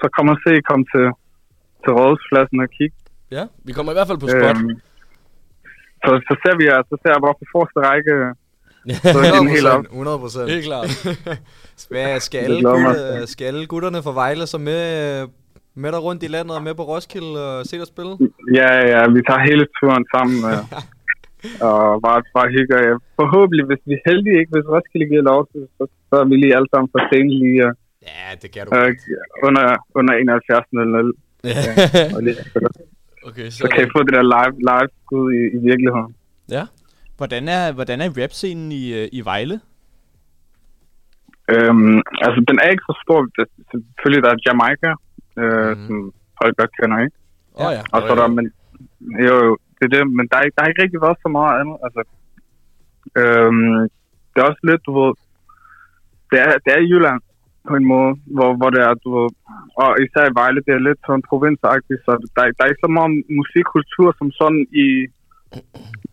Så 0.01 0.05
kommer 0.15 0.33
se, 0.45 0.51
komme 0.69 0.85
til, 0.93 1.05
til 1.83 1.91
Rådhuspladsen 1.97 2.57
og 2.65 2.69
kigge. 2.77 2.97
Ja, 3.37 3.43
vi 3.67 3.71
kommer 3.75 3.91
i 3.91 3.97
hvert 3.97 4.09
fald 4.09 4.21
på 4.23 4.29
spot. 4.35 4.57
Øhm, 4.57 4.73
så, 6.03 6.11
så 6.27 6.33
ser 6.43 6.53
vi 6.59 6.63
jer, 6.69 6.79
så 6.91 6.95
ser 7.01 7.11
jeg 7.15 7.21
bare 7.25 7.37
på 7.41 7.45
forreste 7.53 7.79
række. 7.89 8.13
Så 9.13 9.19
er 9.19 9.39
den 9.39 9.47
helt 9.47 9.67
op. 9.67 9.83
100 9.83 10.19
procent. 10.19 10.49
Helt 10.49 10.65
klart. 10.65 10.89
Skal, 11.75 12.21
skal, 12.21 12.39
alle 12.39 12.63
gutter, 12.63 13.25
skal 13.25 13.45
alle 13.45 13.65
gutterne 13.67 14.03
fra 14.03 14.13
Vejle 14.13 14.47
så 14.47 14.57
med, 14.57 14.81
øh, 15.21 15.27
med 15.83 15.89
dig 15.91 16.01
rundt 16.07 16.23
i 16.23 16.27
landet 16.35 16.53
og 16.57 16.63
med 16.67 16.73
på 16.79 16.83
Roskilde 16.91 17.39
og 17.59 17.65
se 17.69 17.75
dig 17.81 17.87
spille? 17.93 18.13
Ja, 18.59 18.69
ja, 18.93 18.99
vi 19.15 19.19
tager 19.27 19.43
hele 19.49 19.65
turen 19.79 20.05
sammen. 20.15 20.37
Og 21.69 22.01
bare, 22.05 22.19
bare 22.37 22.49
hygger. 22.57 22.77
Ja. 22.87 22.93
Forhåbentlig, 23.21 23.65
hvis 23.69 23.81
vi 23.89 23.93
er 23.97 24.03
heldige, 24.09 24.37
ikke 24.39 24.51
hvis 24.55 24.67
Roskilde 24.73 25.05
giver 25.11 25.25
lov, 25.31 25.39
så, 25.51 25.57
så, 25.77 25.83
så 26.09 26.15
er 26.21 26.25
vi 26.31 26.35
lige 26.43 26.55
alle 26.57 26.69
sammen 26.73 26.89
på 26.95 26.99
scenen 27.07 27.33
lige 27.43 27.59
øh, 27.67 27.73
Ja, 28.11 28.27
det 28.41 28.49
kan 28.53 28.61
du. 28.65 28.69
øh, 28.77 28.91
under, 29.47 29.65
under 29.99 30.13
71.00. 30.13 31.49
Ja. 31.51 32.15
Og 32.15 32.19
lige, 32.23 32.35
så, 32.35 32.59
okay, 33.27 33.47
så, 33.49 33.57
så 33.57 33.67
kan 33.73 33.81
I 33.87 33.89
få 33.95 33.99
det 34.07 34.13
der 34.17 34.25
live, 34.35 34.53
live 34.69 34.89
skud 35.01 35.25
i, 35.39 35.41
i 35.57 35.59
virkeligheden. 35.69 36.09
Ja. 36.57 36.63
Hvordan 37.17 37.43
er, 37.57 37.63
hvordan 37.77 38.01
er 38.01 38.09
rap-scenen 38.21 38.71
i, 38.71 38.83
øh, 38.99 39.07
i 39.17 39.21
Vejle? 39.29 39.57
Øhm, 41.53 41.97
altså, 42.25 42.39
den 42.49 42.57
er 42.63 42.67
ikke 42.73 42.85
så 42.89 42.95
stor. 43.05 43.19
Det- 43.37 43.51
Selvfølgelig, 43.71 44.23
der 44.25 44.31
er 44.35 44.43
Jamaica, 44.47 44.89
øh, 45.41 45.71
mm. 45.77 45.83
som 45.85 45.95
folk 46.39 46.53
godt 46.59 46.73
kender, 46.79 46.97
ikke? 47.05 47.17
Åh 47.59 47.65
oh, 47.65 47.71
ja. 47.77 47.81
Og 47.93 47.99
så 48.01 48.09
er 48.13 48.17
der, 48.21 48.27
men, 48.37 48.45
jo, 49.27 49.33
jo, 49.47 49.51
det 49.77 49.83
er 49.87 49.93
det, 49.95 50.01
men 50.17 50.25
der, 50.29 50.35
er, 50.37 50.43
ikke- 50.45 50.55
der 50.55 50.61
har 50.63 50.69
ikke 50.71 50.83
rigtig 50.83 51.01
været 51.05 51.17
så 51.25 51.29
meget 51.37 51.53
andet. 51.61 51.77
Altså, 51.85 52.01
øhm, 53.21 53.77
det 54.31 54.37
er 54.39 54.49
også 54.51 54.63
lidt, 54.69 54.81
du 54.87 54.91
ved, 54.99 55.11
det 56.31 56.37
er, 56.45 56.51
det 56.63 56.69
er 56.75 56.81
i 56.83 56.89
Jylland, 56.91 57.21
på 57.69 57.73
en 57.79 57.85
måde, 57.93 58.11
hvor, 58.35 58.49
hvor 58.59 58.69
det 58.75 58.81
er, 58.87 58.93
du 59.03 59.09
ved, 59.17 59.29
og 59.83 59.89
især 60.05 60.23
i 60.27 60.35
Vejle, 60.39 60.61
det 60.67 60.73
er 60.73 60.85
lidt 60.87 60.99
sådan 61.07 61.27
provinsagtigt, 61.31 62.01
så 62.05 62.11
der, 62.35 62.41
der 62.55 62.61
er 62.63 62.71
ikke 62.71 62.85
så 62.87 62.91
meget 62.97 63.11
musikkultur 63.39 64.09
som 64.19 64.27
sådan 64.39 64.61
i, 64.85 64.87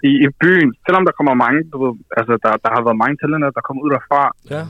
i, 0.08 0.10
i 0.26 0.28
byen. 0.42 0.70
Selvom 0.84 1.04
der 1.06 1.14
kommer 1.18 1.34
mange, 1.44 1.60
du 1.72 1.76
ved, 1.84 1.94
altså 2.18 2.32
der, 2.44 2.52
der 2.64 2.70
har 2.74 2.82
været 2.86 3.02
mange 3.02 3.16
talenter, 3.22 3.50
der 3.56 3.66
kommer 3.66 3.80
ud 3.84 3.90
derfra. 3.96 4.22
Ja. 4.54 4.62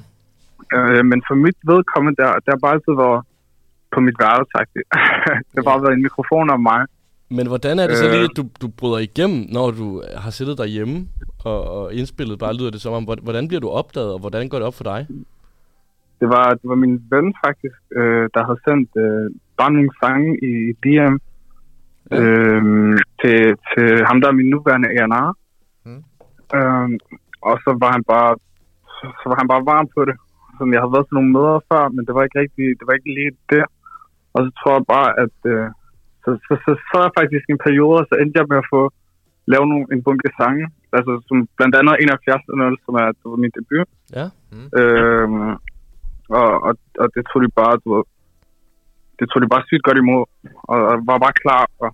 Øh, 0.76 1.03
men 1.11 1.18
for 1.28 1.34
mit 1.44 1.59
vedkommende, 1.72 2.16
der, 2.22 2.28
der 2.44 2.50
har 2.55 2.61
bare 2.64 2.76
altid 2.76 2.94
været 3.05 3.20
på 3.95 4.01
mit 4.07 4.16
værelse, 4.24 4.53
det 5.51 5.57
har 5.59 5.62
bare 5.70 5.82
været 5.82 5.95
en 5.97 6.03
mikrofon 6.03 6.51
om 6.51 6.61
mig. 6.70 6.82
Men 7.38 7.47
hvordan 7.47 7.78
er 7.78 7.86
det 7.86 7.97
så 7.97 8.07
Øh. 8.07 8.12
lige, 8.12 8.24
at 8.30 8.36
du, 8.36 8.45
du 8.62 8.68
bryder 8.78 8.99
igennem, 8.99 9.40
når 9.57 9.70
du 9.70 9.86
har 10.24 10.30
siddet 10.30 10.59
derhjemme 10.59 10.97
og, 11.45 11.59
og 11.76 11.95
indspillet, 11.95 12.38
bare 12.38 12.55
lyder 12.59 12.70
det 12.70 12.80
som 12.80 12.93
om, 12.93 13.05
hvor- 13.05 13.22
hvordan 13.26 13.49
bliver 13.49 13.61
du 13.61 13.68
opdaget, 13.68 14.12
og 14.14 14.18
hvordan 14.20 14.49
går 14.49 14.59
det 14.59 14.66
op 14.66 14.74
for 14.80 14.84
dig? 14.93 15.01
Det 16.20 16.28
var, 16.28 16.47
det 16.61 16.66
var 16.72 16.74
min 16.84 16.97
ven 17.14 17.34
faktisk, 17.47 17.78
øh, 18.01 18.24
der 18.34 18.43
havde 18.49 18.61
sendt 18.68 18.90
øh, 19.05 19.26
bare 19.59 19.72
nogle 19.76 19.90
sange 20.03 20.28
i 20.51 20.53
DM 20.82 21.14
ja. 22.11 22.20
øh, 22.20 22.62
til, 23.20 23.38
til 23.72 23.88
ham, 24.09 24.20
der 24.20 24.28
er 24.28 24.38
min 24.40 24.51
nuværende 24.55 24.88
A&R. 25.01 25.30
Mm. 25.86 26.03
Øh, 26.59 26.88
og 27.49 27.55
så 27.64 27.70
var 27.82 27.90
han 27.97 28.05
bare 28.12 28.30
så, 29.20 29.24
var 29.30 29.38
han 29.43 29.49
bare 29.53 29.64
varm 29.72 29.88
på 29.97 30.01
det. 30.09 30.16
Sådan, 30.57 30.72
jeg 30.74 30.80
havde 30.82 30.95
været 30.97 31.07
til 31.09 31.14
nogle 31.18 31.32
møder 31.36 31.57
før, 31.70 31.82
men 31.95 32.03
det 32.07 32.12
var 32.16 32.22
ikke 32.26 32.38
rigtig, 32.45 32.66
det 32.78 32.84
var 32.88 32.95
ikke 32.99 33.12
lige 33.18 33.32
der. 33.53 33.66
Og 34.35 34.41
så 34.45 34.51
tror 34.59 34.72
jeg 34.78 34.85
bare, 34.97 35.11
at 35.24 35.37
øh, 35.53 35.68
så, 36.24 36.30
så, 36.47 36.53
så, 36.64 36.70
så 36.89 36.97
er 37.07 37.16
faktisk 37.20 37.45
en 37.49 37.64
periode, 37.66 37.99
og 38.03 38.07
så 38.09 38.14
endte 38.22 38.39
jeg 38.41 38.51
med 38.53 38.59
at 38.62 38.70
få 38.74 38.83
lavet 39.53 39.68
nogle, 39.72 39.87
en 39.95 40.03
bunke 40.07 40.30
sange. 40.41 40.64
Altså 40.97 41.12
som 41.28 41.37
blandt 41.59 41.74
andet 41.78 41.95
71 42.01 42.43
som 42.85 42.95
er 43.03 43.07
det 43.18 43.26
var 43.33 43.41
min 43.45 43.57
debut. 43.59 43.89
Ja. 44.18 44.26
Øhm, 44.80 45.51
og, 46.41 46.51
og, 46.66 46.72
og 47.03 47.07
det 47.14 47.22
tog 47.30 47.41
de 47.45 47.51
bare, 47.61 47.74
du 47.85 47.89
ved, 47.95 48.05
det 49.18 49.26
tog 49.30 49.43
de 49.43 49.49
bare 49.55 49.64
sygt 49.68 49.85
godt 49.89 49.99
imod, 50.03 50.24
og, 50.72 50.78
og 50.91 50.95
var 51.11 51.18
bare 51.26 51.37
klar, 51.45 51.64
og, 51.83 51.91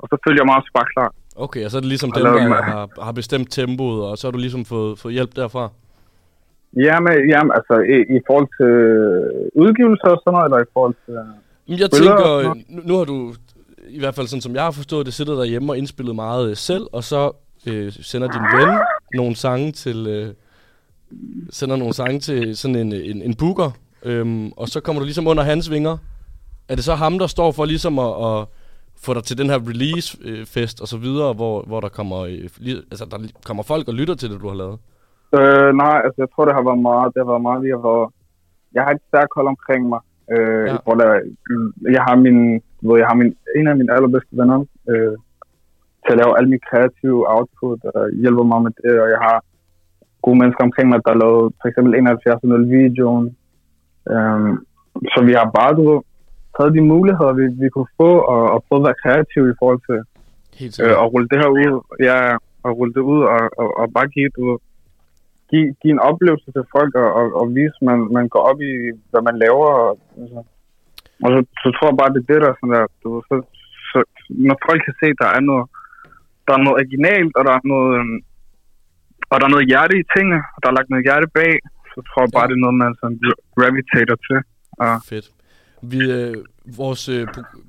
og 0.00 0.04
så 0.10 0.16
følte 0.24 0.38
jeg 0.40 0.46
mig 0.48 0.56
også 0.60 0.72
bare 0.78 0.88
klar. 0.94 1.10
Okay, 1.44 1.64
og 1.64 1.70
så 1.70 1.76
er 1.76 1.82
det 1.84 1.92
ligesom 1.94 2.12
dem, 2.12 2.22
lave 2.24 2.38
der 2.38 2.62
har, 2.62 3.04
har 3.08 3.12
bestemt 3.12 3.48
tempoet, 3.50 4.00
og 4.08 4.18
så 4.18 4.26
har 4.26 4.32
du 4.32 4.38
ligesom 4.38 4.64
fået, 4.64 4.98
fået 4.98 5.14
hjælp 5.14 5.36
derfra? 5.36 5.64
Jamen, 6.74 7.28
jamen 7.30 7.52
altså, 7.58 7.74
i, 7.94 8.16
i 8.16 8.20
forhold 8.26 8.48
til 8.58 8.72
udgivelser 9.62 10.08
og 10.08 10.20
sådan 10.24 10.32
noget, 10.32 10.44
eller 10.44 10.60
i 10.66 10.70
forhold 10.72 10.94
til... 11.04 11.14
Men 11.68 11.78
jeg 11.78 11.90
tænker, 11.90 12.32
øh, 12.36 12.44
nu, 12.44 12.82
nu 12.84 12.96
har 12.96 13.04
du, 13.04 13.34
i 13.88 13.98
hvert 13.98 14.14
fald 14.14 14.26
sådan 14.26 14.40
som 14.40 14.54
jeg 14.54 14.62
har 14.62 14.70
forstået 14.70 15.06
det, 15.06 15.14
siddet 15.14 15.38
derhjemme 15.38 15.72
og 15.72 15.78
indspillet 15.78 16.14
meget 16.14 16.50
øh, 16.50 16.56
selv, 16.56 16.86
og 16.92 17.04
så 17.04 17.32
øh, 17.66 17.92
sender 17.92 18.28
din 18.28 18.60
ven 18.60 18.78
nogle 19.14 19.36
sange 19.36 19.72
til, 19.72 20.06
øh, 20.06 20.34
sender 21.50 21.76
nogle 21.76 21.94
sange 21.94 22.20
til 22.20 22.56
sådan 22.56 22.76
en, 22.76 22.92
en, 22.92 23.22
en 23.22 23.34
booker, 23.34 23.70
øhm, 24.02 24.52
og 24.56 24.68
så 24.68 24.80
kommer 24.80 25.00
du 25.00 25.04
ligesom 25.04 25.26
under 25.26 25.42
hans 25.42 25.70
vinger. 25.70 25.96
Er 26.68 26.74
det 26.74 26.84
så 26.84 26.94
ham, 26.94 27.18
der 27.18 27.26
står 27.26 27.52
for 27.52 27.64
ligesom 27.64 27.98
at, 27.98 28.24
at 28.26 28.46
få 29.02 29.14
dig 29.14 29.24
til 29.24 29.38
den 29.38 29.50
her 29.50 29.58
release-fest 29.68 30.80
og 30.80 30.88
så 30.88 30.96
videre, 30.96 31.32
hvor, 31.32 31.62
hvor 31.62 31.80
der 31.80 31.88
kommer, 31.88 32.18
øh, 32.18 32.48
altså, 32.90 33.04
der 33.10 33.18
kommer 33.44 33.62
folk 33.62 33.88
og 33.88 33.94
lytter 33.94 34.14
til 34.14 34.30
det, 34.30 34.40
du 34.40 34.48
har 34.48 34.54
lavet? 34.54 34.78
Øh, 35.40 35.70
nej, 35.84 35.96
altså 36.04 36.18
jeg 36.22 36.30
tror, 36.30 36.44
det 36.44 36.54
har 36.58 36.64
været 36.68 36.82
meget, 36.90 37.06
det 37.12 37.20
har 37.22 37.30
været 37.32 37.46
meget 37.48 37.62
lige 37.62 37.78
at 37.78 37.84
være, 37.88 38.06
jeg 38.74 38.82
har 38.84 38.92
et 38.94 39.06
stærkt 39.08 39.32
hold 39.36 39.48
omkring 39.54 39.82
mig, 39.92 40.00
øh, 40.34 40.64
Ja. 40.66 40.72
ja. 40.72 40.76
hvor 40.84 40.94
der, 41.00 41.10
jeg 41.96 42.02
har 42.08 42.16
min, 42.26 42.38
du 42.78 42.82
ved, 42.88 42.98
jeg 43.02 43.08
har 43.10 43.18
min, 43.22 43.30
en 43.58 43.66
af 43.70 43.76
mine 43.76 43.92
allerbedste 43.96 44.32
venner, 44.40 44.58
øh, 44.90 45.14
til 46.04 46.12
at 46.14 46.20
lave 46.22 46.32
al 46.38 46.48
min 46.48 46.66
kreative 46.68 47.20
output, 47.34 47.80
og 47.94 48.02
hjælper 48.22 48.44
mig 48.52 48.60
med 48.66 48.72
det, 48.82 48.94
og 49.02 49.08
jeg 49.14 49.20
har 49.28 49.36
gode 50.24 50.38
mennesker 50.40 50.64
omkring 50.64 50.88
mig, 50.88 50.98
der 51.04 51.12
har 51.12 51.22
lavet 51.24 51.52
for 51.60 51.66
eksempel 51.68 51.92
71 51.94 52.70
videoen, 52.76 53.26
øh, 54.12 54.50
så 55.12 55.18
vi 55.28 55.32
har 55.40 55.48
bare, 55.58 55.76
du 55.78 55.82
ved, 55.90 56.00
taget 56.56 56.74
de 56.74 56.80
muligheder, 56.94 57.32
vi, 57.40 57.44
vi 57.62 57.68
kunne 57.68 57.92
få, 58.00 58.10
og, 58.34 58.42
og 58.54 58.64
prøvet 58.66 58.82
at 58.82 58.86
være 58.88 59.02
kreative 59.04 59.50
i 59.50 59.58
forhold 59.60 59.80
til 59.88 59.98
Helt 60.60 60.80
øh, 60.82 60.94
at 61.02 61.12
rulle 61.12 61.28
det 61.32 61.38
her 61.42 61.48
ud, 61.48 61.80
ja, 62.08 62.18
og 62.64 62.70
rulle 62.78 62.94
det 62.94 63.00
ud, 63.00 63.20
og, 63.34 63.40
og, 63.60 63.68
og 63.80 63.92
bare 63.96 64.08
give, 64.08 64.30
du 64.36 64.40
ved, 64.50 64.58
give, 65.50 65.68
give 65.80 65.94
en 65.96 66.06
oplevelse 66.10 66.48
til 66.56 66.64
folk, 66.76 66.92
og, 67.02 67.08
og, 67.18 67.26
og 67.40 67.44
vise, 67.56 67.78
at 67.80 67.86
man, 67.90 67.98
man 68.18 68.26
går 68.34 68.42
op 68.50 68.60
i, 68.70 68.72
hvad 69.10 69.22
man 69.28 69.36
laver, 69.44 69.70
og, 69.84 69.92
altså. 70.22 70.40
og 71.24 71.28
så, 71.34 71.38
så 71.62 71.68
tror 71.72 71.88
jeg 71.88 72.00
bare, 72.00 72.12
det 72.14 72.20
er 72.22 72.30
det, 72.32 72.42
der 72.42 72.50
er 72.50 72.58
sådan 72.58 72.74
der, 72.76 72.86
du 73.02 73.10
så, 73.30 73.36
så, 73.90 73.98
når 74.46 74.56
folk 74.66 74.80
kan 74.86 74.96
se, 75.00 75.06
at 75.14 75.22
der 75.24 75.30
er 75.38 75.42
noget, 75.50 75.66
der 76.46 76.52
er 76.54 76.62
noget 76.64 76.78
originalt, 76.80 77.32
og 77.38 77.42
der 77.48 77.54
er 77.58 77.64
noget, 77.72 77.90
øhm, 77.98 78.18
og 79.30 79.36
der 79.38 79.46
er 79.46 79.54
noget 79.54 79.70
hjerte 79.70 79.94
i 80.02 80.08
tingene, 80.14 80.40
og 80.54 80.58
der 80.60 80.68
er 80.68 80.76
lagt 80.78 80.90
noget 80.90 81.06
hjerte 81.08 81.28
bag, 81.38 81.54
så 81.92 81.98
tror 82.08 82.22
jeg 82.22 82.34
bare, 82.36 82.48
det 82.48 82.56
er 82.56 82.64
noget, 82.64 82.78
man 82.84 82.94
sådan 83.00 83.18
gravitater 83.58 84.16
til. 84.26 84.38
Og, 84.82 84.94
Fedt. 85.10 85.26
Vi, 85.92 86.00
øh, 86.18 86.34
vores 86.80 87.02
øh, 87.08 87.22
pro- 87.34 87.66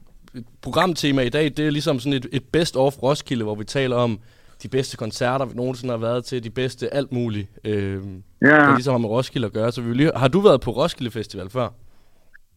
programtema 0.61 1.21
i 1.21 1.29
dag, 1.29 1.45
det 1.57 1.59
er 1.67 1.69
ligesom 1.77 1.99
sådan 1.99 2.17
et, 2.19 2.27
et 2.37 2.45
best-of 2.53 3.03
Roskilde, 3.03 3.43
hvor 3.43 3.55
vi 3.55 3.63
taler 3.63 3.95
om 3.95 4.19
de 4.63 4.67
bedste 4.67 4.97
koncerter, 4.97 5.45
vi 5.45 5.53
nogensinde 5.55 5.91
har 5.91 5.97
været 5.99 6.25
til, 6.25 6.43
de 6.43 6.49
bedste 6.49 6.93
alt 6.93 7.11
muligt. 7.11 7.47
Øh, 7.63 8.01
Ja. 8.41 8.47
Der 8.47 8.73
ligesom 8.75 8.91
har 8.93 8.97
med 8.97 9.09
Roskilde 9.09 9.45
at 9.47 9.53
gøre. 9.53 9.71
Så 9.71 9.81
vi 9.81 9.87
vil 9.87 9.97
lige, 9.97 10.11
har 10.15 10.27
du 10.27 10.39
været 10.39 10.61
på 10.61 10.71
Roskilde 10.71 11.11
Festival 11.11 11.49
før? 11.49 11.67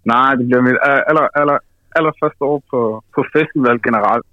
nej, 0.05 0.35
det 0.35 0.47
bliver 0.47 0.63
mit 0.63 0.77
aller, 0.83 1.27
aller, 1.41 1.59
aller 1.97 2.13
første 2.23 2.43
år 2.45 2.63
på, 2.71 3.05
på 3.15 3.25
festival 3.37 3.83
generelt. 3.83 4.27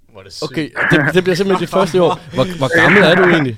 Okay, 0.43 0.69
det, 0.91 1.13
det 1.13 1.23
bliver 1.23 1.35
simpelthen 1.35 1.61
dit 1.65 1.69
første 1.69 2.01
år. 2.03 2.13
Hvor, 2.35 2.45
hvor 2.57 2.81
gammel 2.81 3.01
er 3.03 3.15
du 3.15 3.23
egentlig? 3.23 3.57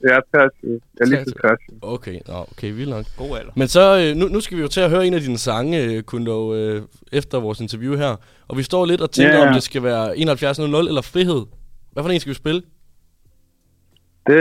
Jeg 0.00 0.16
er 0.16 0.20
23. 0.38 0.80
Jeg 0.98 1.04
er 1.04 1.06
lige 1.06 1.24
til 1.24 1.32
23. 1.32 1.78
Okay, 1.82 2.20
nå, 2.28 2.34
okay, 2.52 2.72
vildt 2.72 2.90
nok. 2.90 3.04
God 3.16 3.38
alder. 3.38 3.52
Men 3.56 3.68
så, 3.68 3.84
øh, 4.10 4.16
nu, 4.16 4.28
nu 4.28 4.40
skal 4.40 4.56
vi 4.56 4.62
jo 4.62 4.68
til 4.68 4.80
at 4.80 4.90
høre 4.90 5.06
en 5.06 5.14
af 5.14 5.20
dine 5.20 5.38
sange, 5.38 5.84
øh, 5.84 6.02
Kundo, 6.02 6.54
øh, 6.54 6.82
efter 7.12 7.40
vores 7.40 7.60
interview 7.60 7.96
her. 7.96 8.16
Og 8.48 8.56
vi 8.56 8.62
står 8.62 8.86
lidt 8.86 9.00
og 9.00 9.10
tænker, 9.10 9.38
Ja. 9.38 9.48
om 9.48 9.54
det 9.54 9.62
skal 9.62 9.82
være 9.82 10.14
7100 10.16 10.88
eller 10.88 11.02
Frihed. 11.02 11.42
Hvad 11.92 12.02
for 12.02 12.10
en 12.10 12.20
skal 12.20 12.30
vi 12.30 12.34
spille? 12.34 12.62
Det, 14.28 14.40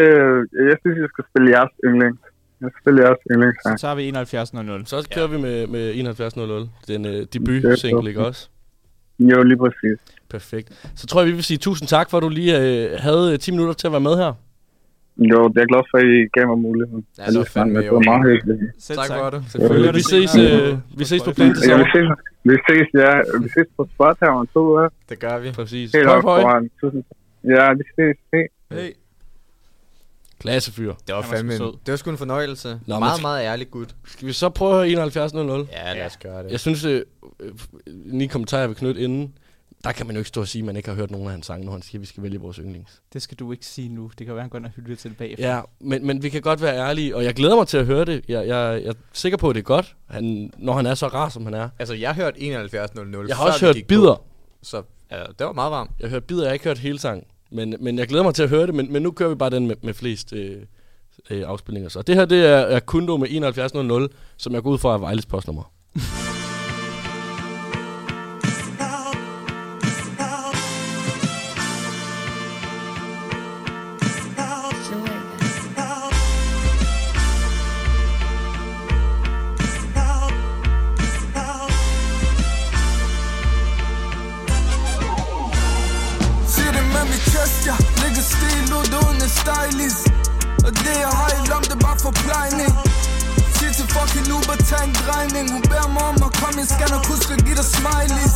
jeg 0.71 0.77
synes, 0.81 0.97
jeg 1.03 1.09
skal 1.13 1.23
spille 1.29 1.47
jeres 1.55 1.73
yndling. 1.87 2.13
Jeg 2.61 2.69
skal 2.71 2.81
spille 2.83 2.99
jeres 3.05 3.21
yndling. 3.31 3.53
Så 3.63 3.75
tager 3.81 3.95
vi 3.95 4.03
7100. 4.03 4.85
Så 4.85 5.07
kører 5.15 5.27
vi 5.27 5.37
med, 5.37 5.67
med 5.67 5.93
7100, 5.93 6.69
den 6.87 7.05
øh, 7.05 7.25
debut-single, 7.33 8.09
ikke 8.09 8.21
også? 8.25 8.49
Jo, 9.19 9.43
lige 9.43 9.57
præcis. 9.57 9.97
Perfekt. 10.29 10.67
Så 10.95 11.07
tror 11.07 11.21
jeg, 11.21 11.27
vi 11.27 11.33
vil 11.33 11.43
sige 11.43 11.57
tusind 11.57 11.87
tak, 11.87 12.09
for 12.09 12.17
at 12.17 12.23
du 12.23 12.29
lige 12.29 12.53
øh, 12.61 12.89
havde 12.99 13.33
øh, 13.33 13.39
10 13.39 13.51
minutter 13.51 13.73
til 13.73 13.87
at 13.87 13.91
være 13.91 14.01
med 14.09 14.15
her. 14.23 14.33
Jo, 15.17 15.39
det 15.47 15.57
er 15.57 15.61
jeg 15.61 15.67
glad 15.73 15.83
for, 15.91 15.97
at 15.97 16.07
I 16.15 16.17
gav 16.37 16.45
mig 16.47 16.57
muligheden. 16.67 17.05
Ja, 17.17 17.23
det 17.31 17.37
var 17.43 17.49
fandme 17.55 17.79
Det 17.81 17.91
var 17.91 17.99
meget 18.11 18.23
hyggeligt. 18.31 18.61
Selv 18.87 18.97
Tak 18.99 19.09
for 19.19 19.29
det. 19.29 19.43
Selvfølgelig. 19.51 19.93
Vi 19.99 20.03
ses, 20.13 20.31
øh, 20.45 20.77
vi 20.99 21.03
ses 21.11 21.21
på 21.23 21.31
plan 21.37 21.53
til 21.55 21.69
Ja, 21.69 21.77
vi 21.77 21.83
sommer. 21.93 22.15
ses, 22.15 22.51
vi 22.51 22.55
ses, 22.69 22.87
ja. 23.03 23.11
Vi 23.43 23.47
ses 23.55 23.67
på 23.77 23.87
Spot 23.93 24.17
her 24.21 24.29
om 24.29 24.47
to 24.53 24.59
uger. 24.71 24.89
Det 25.09 25.19
gør 25.19 25.39
vi. 25.39 25.51
Præcis. 25.51 25.91
Helt 25.95 26.07
Høj, 26.07 26.17
op 26.17 26.23
høj. 26.23 26.41
Ja, 27.53 27.65
vi 27.79 27.83
ses. 27.95 28.17
Hej. 28.33 28.47
Hey. 28.71 28.91
Klassefyr. 30.45 30.93
Det 31.07 31.15
var 31.15 31.21
Han 31.21 31.31
var 31.31 31.37
fandme 31.37 31.55
sgu 31.55 31.65
en, 31.65 31.71
sød. 31.73 31.79
det 31.85 31.91
var 31.91 31.97
sgu 31.97 32.09
en 32.11 32.17
fornøjelse. 32.17 32.67
Nå, 32.69 32.77
Nå, 32.85 32.95
men 32.95 32.99
meget, 32.99 33.21
meget 33.21 33.43
ærlig 33.45 33.71
gut. 33.71 33.95
Skal 34.07 34.27
vi 34.27 34.33
så 34.33 34.49
prøve 34.49 34.71
at 34.71 34.77
høre 34.77 34.87
7100? 34.87 35.67
Ja, 35.71 35.93
lad 35.93 36.05
os 36.05 36.17
gøre 36.17 36.43
det. 36.43 36.51
Jeg 36.51 36.59
synes, 36.59 36.85
øh, 36.85 37.01
øh, 37.39 37.51
ni 38.05 38.27
kommentarer, 38.27 38.61
jeg 38.61 38.69
vil 38.69 38.77
knytte 38.77 39.01
inden. 39.01 39.33
Der 39.83 39.91
kan 39.91 40.05
man 40.07 40.15
jo 40.15 40.19
ikke 40.19 40.27
stå 40.27 40.41
og 40.41 40.47
sige, 40.47 40.59
at 40.61 40.65
man 40.65 40.75
ikke 40.75 40.89
har 40.89 40.95
hørt 40.95 41.11
nogen 41.11 41.27
af 41.27 41.31
hans 41.31 41.45
sange, 41.45 41.65
når 41.65 41.71
han 41.71 41.81
siger, 41.81 41.97
at 41.99 42.01
vi 42.01 42.05
skal 42.05 42.23
vælge 42.23 42.39
vores 42.39 42.57
yndlings. 42.57 43.01
Det 43.13 43.21
skal 43.21 43.37
du 43.37 43.51
ikke 43.51 43.65
sige 43.65 43.89
nu. 43.89 44.11
Det 44.19 44.25
kan 44.25 44.35
være, 44.35 44.41
han 44.43 44.49
går 44.49 44.57
ind 44.57 44.65
og 44.65 44.71
hylder 44.75 44.95
til 44.95 45.09
det 45.09 45.17
bagefter. 45.17 45.55
Ja, 45.55 45.61
men, 45.79 46.07
men 46.07 46.23
vi 46.23 46.29
kan 46.29 46.41
godt 46.41 46.61
være 46.61 46.75
ærlige, 46.77 47.15
og 47.15 47.23
jeg 47.23 47.33
glæder 47.33 47.55
mig 47.55 47.67
til 47.67 47.77
at 47.77 47.85
høre 47.85 48.05
det. 48.05 48.25
Jeg, 48.27 48.47
jeg, 48.47 48.81
jeg 48.83 48.89
er 48.89 48.93
sikker 49.13 49.37
på, 49.37 49.49
at 49.49 49.55
det 49.55 49.61
er 49.61 49.63
godt, 49.63 49.95
han, 50.09 50.51
når 50.57 50.73
han 50.73 50.85
er 50.85 50.95
så 50.95 51.07
rar, 51.07 51.29
som 51.29 51.45
han 51.45 51.53
er. 51.53 51.69
Altså, 51.79 51.95
jeg 51.95 52.09
har 52.09 52.23
hørt 52.23 52.33
7100. 52.37 53.25
Jeg 53.27 53.35
har 53.37 53.43
før 53.43 53.47
også 53.51 53.59
vi 53.59 53.65
hørt 53.65 53.75
gik 53.75 53.83
på. 53.83 53.87
bider. 53.87 54.23
Så 54.63 54.81
ja, 55.11 55.17
det 55.39 55.45
var 55.45 55.53
meget 55.53 55.71
varmt. 55.71 55.91
Jeg 55.99 56.05
har 56.07 56.09
hørt 56.09 56.23
bider, 56.23 56.41
jeg 56.43 56.49
har 56.49 56.53
ikke 56.53 56.65
hørt 56.65 56.77
hele 56.79 56.99
sangen. 56.99 57.23
Men, 57.55 57.75
men 57.79 57.97
jeg 57.97 58.07
glæder 58.07 58.23
mig 58.23 58.33
til 58.33 58.43
at 58.43 58.49
høre 58.49 58.67
det, 58.67 58.75
men, 58.75 58.93
men 58.93 59.01
nu 59.01 59.11
kører 59.11 59.29
vi 59.29 59.35
bare 59.35 59.49
den 59.49 59.67
med, 59.67 59.75
med 59.81 59.93
flest 59.93 60.33
øh, 60.33 60.57
øh, 61.29 61.43
afspilninger. 61.47 61.89
Så 61.89 62.01
det 62.01 62.15
her, 62.15 62.25
det 62.25 62.45
er, 62.45 62.57
er 62.57 62.79
Kundo 62.79 63.17
med 63.17 63.27
7100, 63.27 64.09
som 64.37 64.53
jeg 64.53 64.63
går 64.63 64.69
ud 64.69 64.77
fra 64.77 64.93
er 64.93 64.97
Vejles 64.97 65.25
postnummer. 65.25 65.71
En 95.39 95.47
Hun 95.53 95.61
beder 95.61 95.89
mig 95.95 96.05
om 96.11 96.17
at 96.27 96.31
komme, 96.39 96.57
jeg 96.63 96.69
skal 96.75 96.87
nok 96.95 97.05
huske 97.13 97.31
at 97.37 97.41
give 97.45 97.57
dig 97.61 97.67
smileys. 97.77 98.35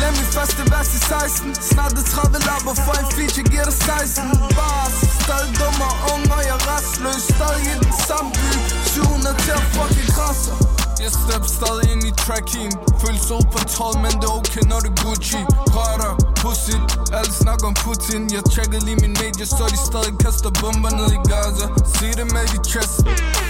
Lad 0.00 0.10
min 0.18 0.28
første 0.36 0.62
vers 0.72 0.90
i 0.98 1.00
16 1.08 1.54
Snart 1.70 1.92
er 2.00 2.04
30 2.14 2.38
lapper 2.48 2.74
for 2.84 2.94
en 3.00 3.08
feature, 3.16 3.44
giver 3.50 3.66
dig 3.70 3.76
16 3.88 4.24
Bars, 4.56 4.94
stadig 5.22 5.52
dum 5.60 5.76
og 5.88 5.94
ung, 6.12 6.24
og 6.34 6.40
jeg 6.48 6.56
er 6.58 6.62
restløs. 6.70 7.22
Stadig 7.34 7.64
i 7.72 7.74
den 7.84 7.92
samme 8.06 8.30
by. 8.38 8.50
700 8.94 9.36
til 9.44 9.52
at 9.58 9.64
fucking 9.74 10.10
krasser 10.16 10.73
jeg 11.04 11.12
step 11.24 11.44
stadig 11.58 11.86
ind 11.92 12.04
i 12.10 12.12
tracking. 12.24 12.70
Føles 13.02 13.26
ud 13.36 13.44
på 13.54 13.58
tråd, 13.74 13.94
men 14.04 14.12
det 14.20 14.28
er 14.32 14.36
okay, 14.40 14.64
når 14.70 14.78
det 14.84 14.90
er 14.94 14.98
Gucci. 15.02 15.40
Rører, 15.76 16.12
pussy, 16.40 16.76
alle 17.18 17.32
snakker 17.42 17.66
om 17.70 17.76
Putin. 17.84 18.22
Jeg 18.36 18.42
tjekkede 18.52 18.82
lige 18.88 18.98
min 19.04 19.14
medie, 19.22 19.46
så 19.56 19.64
de 19.74 19.78
stadig 19.90 20.14
kaster 20.24 20.52
bomber 20.60 20.90
ned 20.98 21.10
i 21.18 21.20
Gaza. 21.30 21.66
Sig 21.94 22.12
det 22.18 22.26
med 22.34 22.44
de 22.52 22.58
chest. 22.70 22.96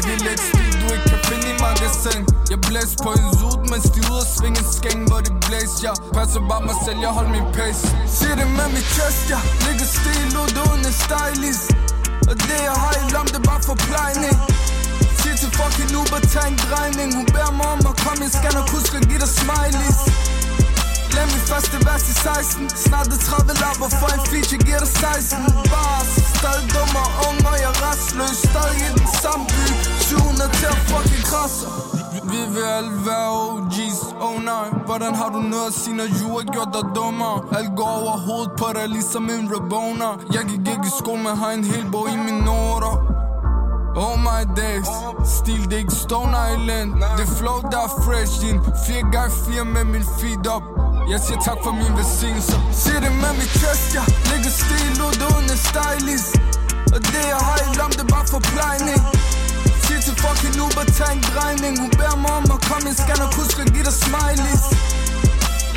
Det 0.04 0.12
er 0.16 0.22
lidt 0.28 0.42
stil, 0.48 0.72
du 0.80 0.86
ikke 0.94 1.06
kan 1.12 1.20
finde 1.28 1.46
i 1.52 1.54
magasin. 1.66 2.20
Jeg 2.52 2.58
blæs 2.66 2.92
på 3.04 3.10
en 3.18 3.28
zoot, 3.38 3.60
mens 3.70 3.86
de 3.94 4.00
ude 4.10 4.22
og 4.26 4.30
svinge 4.36 4.58
en 4.62 4.68
skæng, 4.76 5.00
hvor 5.08 5.20
det 5.26 5.34
blæs 5.46 5.72
Jeg 5.86 5.94
passer 6.16 6.42
bare 6.50 6.62
mig 6.68 6.76
selv, 6.84 6.98
jeg 7.06 7.12
holder 7.16 7.32
min 7.38 7.46
pace. 7.56 7.84
Sig 8.16 8.34
det 8.40 8.48
med 8.58 8.68
mit 8.76 8.88
chest, 8.96 9.22
jeg 9.32 9.42
ligger 9.64 9.88
stil 9.96 10.28
ud 10.42 10.52
uden 10.64 10.82
en 10.88 10.94
stylist. 11.04 11.68
Og 12.30 12.34
det 12.46 12.58
jeg 12.68 12.76
har 12.82 12.94
i 13.02 13.04
lom, 13.14 13.26
det 13.32 13.38
er 13.42 13.46
bare 13.50 13.62
forplejning 13.70 14.36
Sig 14.63 14.63
fucking 15.58 15.92
Uber, 16.00 16.20
tag 16.32 16.48
en 16.52 16.56
drejning. 16.66 17.10
Hun 17.18 17.26
beder 17.34 17.52
mig 17.60 17.68
om 17.74 17.80
at 17.90 17.96
komme, 18.04 18.20
jeg 18.26 18.32
skal 18.38 18.52
nok 18.58 18.68
huske 18.76 18.94
at 19.00 19.04
give 19.10 19.20
dig 19.24 19.32
smileys. 19.40 20.00
Glem 21.12 21.28
min 21.34 21.44
første 21.50 21.76
vers 21.86 22.04
i 22.12 22.14
16 22.14 22.70
Snart 22.84 23.08
er 23.14 23.20
30 23.28 23.62
lapper 23.62 23.88
for 24.00 24.10
en 24.16 24.22
feature, 24.30 24.60
giver 24.66 24.80
dig 24.84 24.88
16 24.88 25.38
Bars, 25.72 26.10
stadig 26.38 26.66
dum 26.74 26.92
og 27.02 27.08
ung, 27.28 27.38
og 27.50 27.56
jeg 27.62 27.70
er 27.72 27.78
restløs. 27.86 28.36
Stadig 28.50 28.78
i 28.88 28.90
den 28.98 29.08
samme 29.22 29.44
by. 29.54 29.66
700 30.08 30.50
til 30.58 30.68
at 30.74 30.78
fucking 30.90 31.24
krasse. 31.30 31.66
Vi 32.32 32.40
vil 32.54 32.66
alle 32.78 32.94
være 33.08 33.28
OG's, 33.44 34.00
oh 34.26 34.36
nej 34.50 34.66
Hvordan 34.86 35.14
har 35.20 35.28
du 35.36 35.40
noget 35.52 35.66
at 35.70 35.74
sige, 35.80 35.96
når 36.00 36.08
you 36.20 36.28
har 36.38 36.46
gjort 36.54 36.70
dig 36.76 36.84
dummer? 36.96 37.34
Alt 37.58 37.72
går 37.76 37.90
over 38.00 38.16
hovedet 38.26 38.52
på 38.60 38.66
dig, 38.76 38.88
ligesom 38.96 39.24
en 39.34 39.44
Rabona. 39.54 40.08
Jeg 40.34 40.42
gik 40.50 40.64
ikke 40.72 40.86
i 40.90 40.92
sko, 40.98 41.12
men 41.24 41.36
har 41.42 41.50
en 41.50 41.64
hel 41.64 41.84
bog 41.92 42.06
i 42.14 42.16
mine 42.26 42.44
noter. 42.48 43.13
Oh 43.96 44.16
my 44.18 44.42
days. 44.56 44.88
Stil 45.38 45.70
det 45.70 45.78
ikke 45.78 45.94
Stone 46.04 46.34
Island. 46.52 46.88
Det 47.18 47.28
flow 47.38 47.58
der 47.72 47.80
er 47.88 47.92
fresh 48.04 48.32
din 48.44 48.58
4x4 48.86 49.62
med 49.74 49.84
min 49.84 50.04
feet 50.18 50.46
op 50.56 50.64
Jeg 51.12 51.20
siger 51.26 51.40
tak 51.48 51.58
for 51.64 51.72
min 51.80 51.92
velsignelse 51.98 52.56
Sig 52.82 52.98
det 53.04 53.12
med 53.22 53.32
mit 53.40 53.52
chest 53.60 53.88
Jeg 53.98 54.06
ligger 54.30 54.52
stil 54.62 54.94
ud 55.06 55.18
uden 55.30 55.46
en 55.54 55.60
stylist 55.68 56.32
Og 56.94 57.00
det 57.12 57.24
jeg 57.32 57.40
har 57.48 57.58
i 57.66 57.68
lam 57.78 57.90
det 57.98 58.04
er 58.06 58.10
bare 58.16 58.26
forplejning 58.36 59.00
Sig 59.84 59.98
til 60.06 60.14
fucking 60.22 60.56
Uber 60.64 60.86
tag 60.98 61.12
en 61.16 61.22
drejning 61.32 61.74
Hun 61.82 61.90
beder 61.98 62.18
mig 62.24 62.34
om 62.40 62.46
at 62.56 62.60
komme 62.68 62.84
Jeg 62.90 62.96
skal 63.02 63.16
nok 63.22 63.32
huske 63.40 63.58
at 63.64 63.70
give 63.74 63.84
dig 63.88 63.96
smileys 64.04 64.64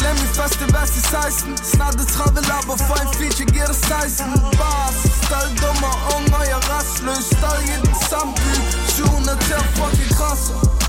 Glem 0.08 0.20
min 0.20 0.34
første 0.40 0.66
vers 0.74 0.92
i 1.00 1.02
16 1.02 1.58
Snart 1.72 1.96
er 1.96 2.06
30 2.06 2.42
lapper 2.50 2.78
for 2.88 2.98
en 3.04 3.10
feature 3.18 3.48
Giver 3.54 3.68
dig 3.68 3.76
16 3.76 4.26
bars 4.60 4.98
Stadig 5.26 5.56
dum 5.62 5.80
og 5.90 5.98
ung 6.16 6.28
og 6.38 6.44
jeg 6.50 6.58
er 6.60 6.66
restløs 6.72 7.26
Stadig 7.38 7.68
i 7.76 7.78
den 7.86 7.96
samme 8.10 8.34
by 8.42 8.54
700 8.88 9.40
til 9.48 9.56
at 9.62 9.68
fucking 9.76 10.12
krasse 10.18 10.87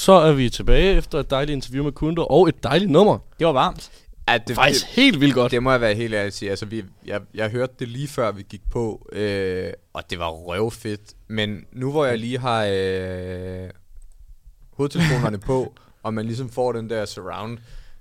så 0.00 0.12
er 0.12 0.32
vi 0.32 0.50
tilbage 0.50 0.94
efter 0.96 1.18
et 1.18 1.30
dejligt 1.30 1.54
interview 1.56 1.84
med 1.84 1.92
Kundo 1.92 2.26
og 2.26 2.48
et 2.48 2.62
dejligt 2.62 2.90
nummer. 2.90 3.18
Det 3.38 3.46
var 3.46 3.52
varmt. 3.52 3.90
Ja, 4.28 4.38
det, 4.38 4.56
Faktisk 4.56 4.86
helt 4.86 5.20
vildt 5.20 5.34
godt. 5.34 5.52
Det 5.52 5.62
må 5.62 5.70
jeg 5.70 5.80
være 5.80 5.94
helt 5.94 6.14
ærlig 6.14 6.26
at 6.26 6.34
sige. 6.34 6.50
Altså, 6.50 6.66
vi, 6.66 6.84
jeg, 7.06 7.20
jeg 7.34 7.50
hørte 7.50 7.72
det 7.78 7.88
lige 7.88 8.08
før 8.08 8.32
vi 8.32 8.42
gik 8.48 8.60
på, 8.70 9.08
øh, 9.12 9.72
og 9.92 10.02
det 10.10 10.18
var 10.18 10.28
røvfedt. 10.30 11.00
Men 11.28 11.64
nu 11.72 11.90
hvor 11.90 12.04
jeg 12.04 12.18
lige 12.18 12.38
har 12.38 12.64
øh, 12.70 13.68
hovedtelefonerne 14.76 15.38
på, 15.38 15.74
og 16.02 16.14
man 16.14 16.26
ligesom 16.26 16.50
får 16.50 16.72
den 16.72 16.90
der 16.90 17.04
surround, 17.04 17.58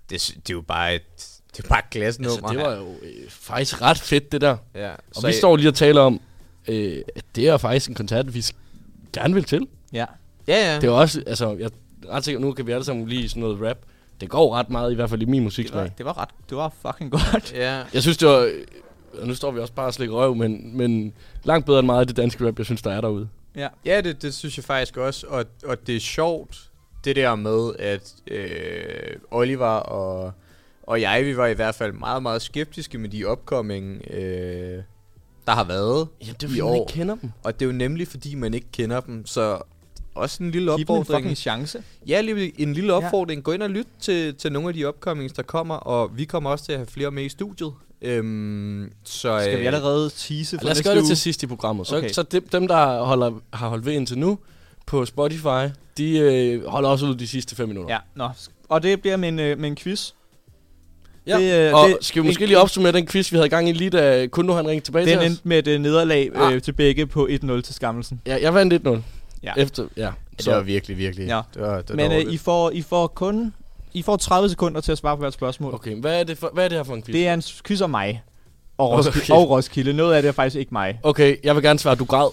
det, 0.10 0.36
det 0.36 0.50
er 0.50 0.54
jo 0.54 0.62
bare 0.62 0.96
et, 0.96 1.02
det 1.58 1.64
er 1.66 1.68
bare 1.70 1.80
et 1.80 1.90
glasnummer. 1.92 2.32
Altså, 2.50 2.54
det 2.54 2.66
var 2.66 2.76
jo 2.76 2.90
øh, 3.02 3.30
faktisk 3.30 3.82
ret 3.82 3.98
fedt, 4.00 4.32
det 4.32 4.42
der. 4.42 4.58
Ja, 4.76 4.92
og 4.92 4.98
så 5.12 5.22
vi 5.22 5.28
jeg- 5.28 5.36
står 5.36 5.56
lige 5.56 5.68
og 5.70 5.76
taler 5.76 6.02
om, 6.02 6.22
øh, 6.68 7.02
at 7.16 7.24
det 7.36 7.48
er 7.48 7.58
faktisk 7.58 7.90
en 7.90 7.96
koncert, 7.96 8.34
vi 8.34 8.46
gerne 9.14 9.34
vil 9.34 9.44
til. 9.44 9.68
Ja. 9.94 10.06
Ja, 10.48 10.72
ja. 10.74 10.76
Det 10.76 10.84
er 10.88 10.92
også, 10.92 11.24
altså, 11.28 11.56
jeg 11.60 11.70
ret 12.10 12.26
sikker, 12.26 12.40
nu 12.42 12.54
kan 12.54 12.68
vi 12.68 12.72
alle 12.72 12.84
sammen 12.84 13.08
lide 13.08 13.30
sådan 13.30 13.42
noget 13.42 13.62
rap. 13.70 13.78
Det 14.22 14.30
går 14.30 14.56
ret 14.56 14.70
meget, 14.70 14.92
i 14.92 14.96
hvert 14.96 15.10
fald 15.10 15.22
i 15.22 15.26
min 15.26 15.34
Det 15.34 15.42
var, 15.42 15.44
musiksmag. 15.44 15.92
det 15.98 16.06
var 16.06 16.18
ret, 16.18 16.30
det 16.50 16.58
var 16.58 16.74
fucking 16.82 17.12
godt. 17.12 17.54
Ja. 17.54 17.84
Jeg 17.94 18.02
synes, 18.02 18.18
det 18.18 18.28
var, 18.28 18.52
og 19.22 19.28
nu 19.28 19.36
står 19.36 19.52
vi 19.52 19.60
også 19.60 19.74
bare 19.74 19.86
og 19.88 19.94
slikker 19.94 20.16
røv, 20.16 20.36
men, 20.36 20.78
men 20.78 21.14
langt 21.44 21.66
bedre 21.66 21.80
end 21.80 21.86
meget 21.86 22.00
af 22.02 22.08
det 22.08 22.18
danske 22.18 22.48
rap, 22.48 22.58
jeg 22.58 22.66
synes, 22.66 22.82
der 22.82 22.92
er 22.92 23.02
derude. 23.02 23.30
Ja. 23.56 23.68
Ja, 23.86 24.02
det, 24.02 24.22
det 24.22 24.34
synes 24.34 24.58
jeg 24.58 24.64
faktisk 24.64 24.98
også, 24.98 25.28
og, 25.28 25.46
og 25.66 25.88
det 25.88 25.96
er 25.96 26.00
sjovt, 26.00 26.70
det 27.04 27.16
der 27.16 27.36
med, 27.36 27.72
at 27.80 28.14
øh, 28.28 29.16
Oliver 29.32 29.66
og, 29.66 30.32
og 30.84 31.02
jeg, 31.02 31.26
vi 31.26 31.38
var 31.38 31.48
i 31.48 31.54
hvert 31.54 31.76
fald 31.76 31.92
meget, 31.94 32.24
meget 32.24 32.42
skeptiske 32.42 32.98
med 32.98 33.10
de 33.10 33.28
upcoming, 33.32 34.02
øh, 34.12 34.84
der 35.48 35.52
har 35.56 35.64
været 35.64 36.08
Jamen, 36.22 36.36
det 36.36 36.44
er 36.44 36.48
i 36.48 36.50
fordi, 36.50 36.60
år. 36.62 36.70
man 36.72 36.80
ikke 36.82 36.94
kender 36.94 37.16
dem. 37.16 37.32
Og 37.44 37.54
det 37.60 37.66
er 37.66 37.70
jo 37.70 37.78
nemlig, 37.78 38.08
fordi 38.08 38.36
man 38.36 38.54
ikke 38.54 38.68
kender 38.74 39.00
dem, 39.00 39.26
så 39.26 39.62
også 40.20 40.44
en 40.44 40.52
lille 40.52 40.72
Giv 40.76 40.86
dem 40.86 40.96
en 40.96 41.00
opfordring. 41.00 41.38
chance. 41.38 41.84
Ja, 42.08 42.22
lige 42.22 42.62
en 42.62 42.74
lille 42.74 42.94
opfordring. 42.94 43.44
Gå 43.44 43.52
ind 43.52 43.64
og 43.64 43.70
lyt 43.70 43.88
til, 44.02 44.36
til 44.36 44.52
nogle 44.52 44.68
af 44.68 44.74
de 44.74 44.88
upcomings, 44.88 45.34
der 45.34 45.44
kommer, 45.44 45.76
og 45.76 46.12
vi 46.18 46.26
kommer 46.26 46.50
også 46.50 46.66
til 46.66 46.72
at 46.72 46.78
have 46.80 46.88
flere 46.88 47.12
med 47.12 47.24
i 47.24 47.30
studiet. 47.30 47.72
Øhm, 48.02 48.92
så, 49.04 49.38
Skal 49.42 49.56
vi 49.58 49.62
øh, 49.62 49.68
allerede 49.68 50.10
tease 50.10 50.58
for 50.58 50.66
Lad 50.66 50.72
os 50.72 50.82
gøre 50.82 50.96
det 50.96 51.02
uge? 51.02 51.10
til 51.10 51.18
sidst 51.18 51.44
i 51.44 51.48
programmet. 51.48 51.88
Så, 51.88 51.98
Okay. 51.98 52.10
så 52.10 52.24
dem, 52.24 52.48
dem, 52.52 52.68
der 52.68 53.04
holder, 53.04 53.32
har 53.54 53.70
holdt 53.70 53.86
ved 53.86 53.94
indtil 53.94 54.18
nu 54.18 54.40
på 54.86 55.06
Spotify, 55.06 55.68
de 55.98 56.18
øh, 56.20 56.66
holder 56.66 56.90
også 56.90 57.06
ud 57.06 57.16
de 57.16 57.28
sidste 57.28 57.56
5 57.56 57.68
minutter. 57.68 57.94
Ja, 57.94 58.00
nå. 58.16 58.30
Og 58.70 58.84
det 58.84 59.02
bliver 59.02 59.18
med 59.18 59.30
en, 59.30 59.40
øh, 59.40 59.60
med 59.60 59.70
en 59.70 59.76
quiz. 59.76 60.12
Ja. 61.28 61.38
Det, 61.40 61.68
øh, 61.70 61.74
og 61.76 61.90
det- 61.90 61.98
skal 62.02 62.24
vi 62.24 62.28
måske 62.28 62.44
en- 62.44 62.48
lige 62.48 62.58
opsummere 62.60 62.92
den 62.94 63.08
quiz, 63.08 63.32
vi 63.32 63.38
havde 63.38 63.46
i 63.46 63.50
gang 63.50 63.70
i 63.70 63.72
lige 63.74 63.90
da 63.90 64.28
Kundo 64.28 64.54
han 64.54 64.68
ringte 64.68 64.86
tilbage 64.88 65.06
Den 65.06 65.12
til 65.12 65.20
os? 65.20 65.26
endte 65.26 65.42
med 65.48 65.60
et 65.60 65.68
øh, 65.68 65.80
nederlag 65.82 66.30
øh, 66.36 66.48
Ah. 66.48 66.62
til 66.62 66.72
begge 66.72 67.08
på 67.08 67.28
1-0 67.32 67.62
til 67.62 67.76
skammelsen. 67.76 68.22
Ja, 68.28 68.38
jeg 68.42 68.54
vandt 68.54 68.74
1-0. 68.74 69.02
Ja. 69.44 69.54
Efter, 69.58 69.88
ja. 69.98 70.02
Ja, 70.02 70.12
det 70.38 70.48
var 70.48 70.62
virkelig, 70.62 70.98
virkelig. 70.98 71.28
Ja. 71.28 71.42
Det 71.54 71.62
var, 71.62 71.78
det 71.82 71.90
var 71.90 71.96
Men 71.96 72.12
øh. 72.12 72.34
I, 72.34 72.38
får, 72.38 72.72
I 72.72 72.82
får 72.82 73.08
kun 73.08 73.54
I 73.94 74.02
får 74.02 74.18
30 74.18 74.50
sekunder 74.50 74.82
til 74.82 74.92
at 74.92 74.98
svare 74.98 75.18
på 75.18 75.20
hvert 75.20 75.34
spørgsmål. 75.34 75.74
Okay, 75.74 76.02
hvad 76.02 76.20
er 76.20 76.24
det, 76.24 76.38
for, 76.38 76.50
hvad 76.54 76.66
er 76.66 76.70
det 76.70 76.78
her 76.78 76.84
for 76.84 76.94
en 76.96 77.04
quiz? 77.04 77.14
Det 77.14 77.28
er 77.28 77.34
en 77.34 77.42
quiz 77.66 77.82
om 77.82 77.90
mig. 77.90 78.24
Og 78.78 78.92
Roskilde. 78.92 79.20
Okay. 79.20 79.34
Og 79.34 79.50
Roskilde. 79.50 79.94
Noget 79.94 80.16
af 80.16 80.22
det 80.22 80.30
er 80.30 80.34
faktisk 80.34 80.56
ikke 80.56 80.74
mig. 80.74 81.00
Okay, 81.04 81.38
jeg 81.44 81.56
vil 81.56 81.64
gerne 81.64 81.80
svare, 81.80 81.96
du 81.96 82.06
græd. 82.06 82.30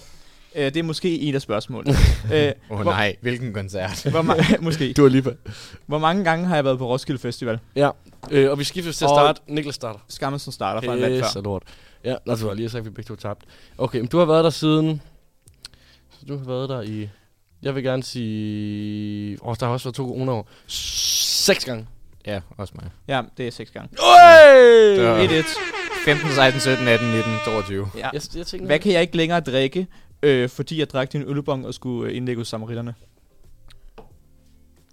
Øh, 0.55 0.65
det 0.65 0.77
er 0.77 0.83
måske 0.83 1.21
en 1.21 1.35
af 1.35 1.43
spørgsmålene. 1.43 1.93
Åh 2.33 2.53
oh, 2.71 2.83
hvor- 2.83 2.91
nej, 2.93 3.17
hvilken 3.21 3.53
koncert. 3.55 4.07
Hvor, 4.11 4.23
ma- 4.23 4.61
måske. 4.65 4.93
Du 4.93 5.05
er 5.05 5.09
lige 5.09 5.25
Hvor 5.87 5.99
mange 5.99 6.25
gange 6.25 6.47
har 6.47 6.55
jeg 6.55 6.65
været 6.65 6.79
på 6.79 6.89
Roskilde 6.89 7.21
Festival? 7.21 7.59
Ja, 7.77 7.91
øh, 8.31 8.51
og 8.51 8.59
vi 8.59 8.65
skifter 8.65 8.93
til 8.93 9.05
at 9.05 9.11
starte. 9.11 9.41
Niklas 9.49 9.75
starter. 9.75 10.01
Skammelsen 10.09 10.53
starter 10.53 10.81
fra 10.81 10.95
en 10.95 11.21
Pisse 11.21 11.33
før. 11.35 11.43
lort. 11.43 11.63
Ja, 12.05 12.15
du 12.27 12.49
har 12.49 12.55
lige 12.55 12.69
sagt, 12.69 12.79
at 12.79 12.85
vi 12.85 12.91
begge 12.91 13.09
to 13.09 13.17
tabt. 13.17 13.41
Okay, 13.79 13.99
men 13.99 14.07
du 14.09 14.19
har 14.19 14.25
været 14.25 14.45
der 14.45 14.51
siden... 14.51 15.03
Du 16.29 16.37
har 16.39 16.45
været 16.45 16.69
der 16.69 16.83
i... 16.83 17.09
Jeg 17.63 17.75
vil 17.75 17.83
gerne 17.83 18.03
sige... 18.03 19.39
Åh, 19.43 19.49
oh, 19.49 19.57
der 19.61 19.67
har 19.67 19.73
også 19.73 19.89
været 19.89 19.95
to 19.95 20.03
corona 20.07 20.33
år. 20.33 20.49
Seks 20.67 21.65
gange. 21.65 21.87
Ja, 22.27 22.41
også 22.57 22.73
mig. 22.77 22.91
Ja, 23.09 23.23
det 23.37 23.47
er 23.47 23.51
seks 23.51 23.71
gange. 23.71 23.89
Det 24.97 25.05
var 25.05 25.27
1-1. 25.27 25.45
15, 26.05 26.31
16, 26.31 26.61
17, 26.61 26.89
18, 26.89 27.09
19, 27.11 27.33
22. 27.45 27.89
Ja. 27.97 28.11
Jeg, 28.13 28.21
jeg 28.37 28.47
tænker, 28.47 28.67
Hvad 28.67 28.79
kan 28.79 28.93
jeg 28.93 29.01
ikke 29.03 29.17
længere 29.17 29.41
drikke, 29.41 29.87
øh, 30.23 30.49
fordi 30.49 30.79
jeg 30.79 30.91
drak 30.91 31.13
din 31.13 31.23
ølbong 31.27 31.67
og 31.67 31.75
skulle 31.75 32.11
øh, 32.11 32.17
indlægge 32.17 32.41
hos 32.41 32.49
samaritterne? 32.49 32.95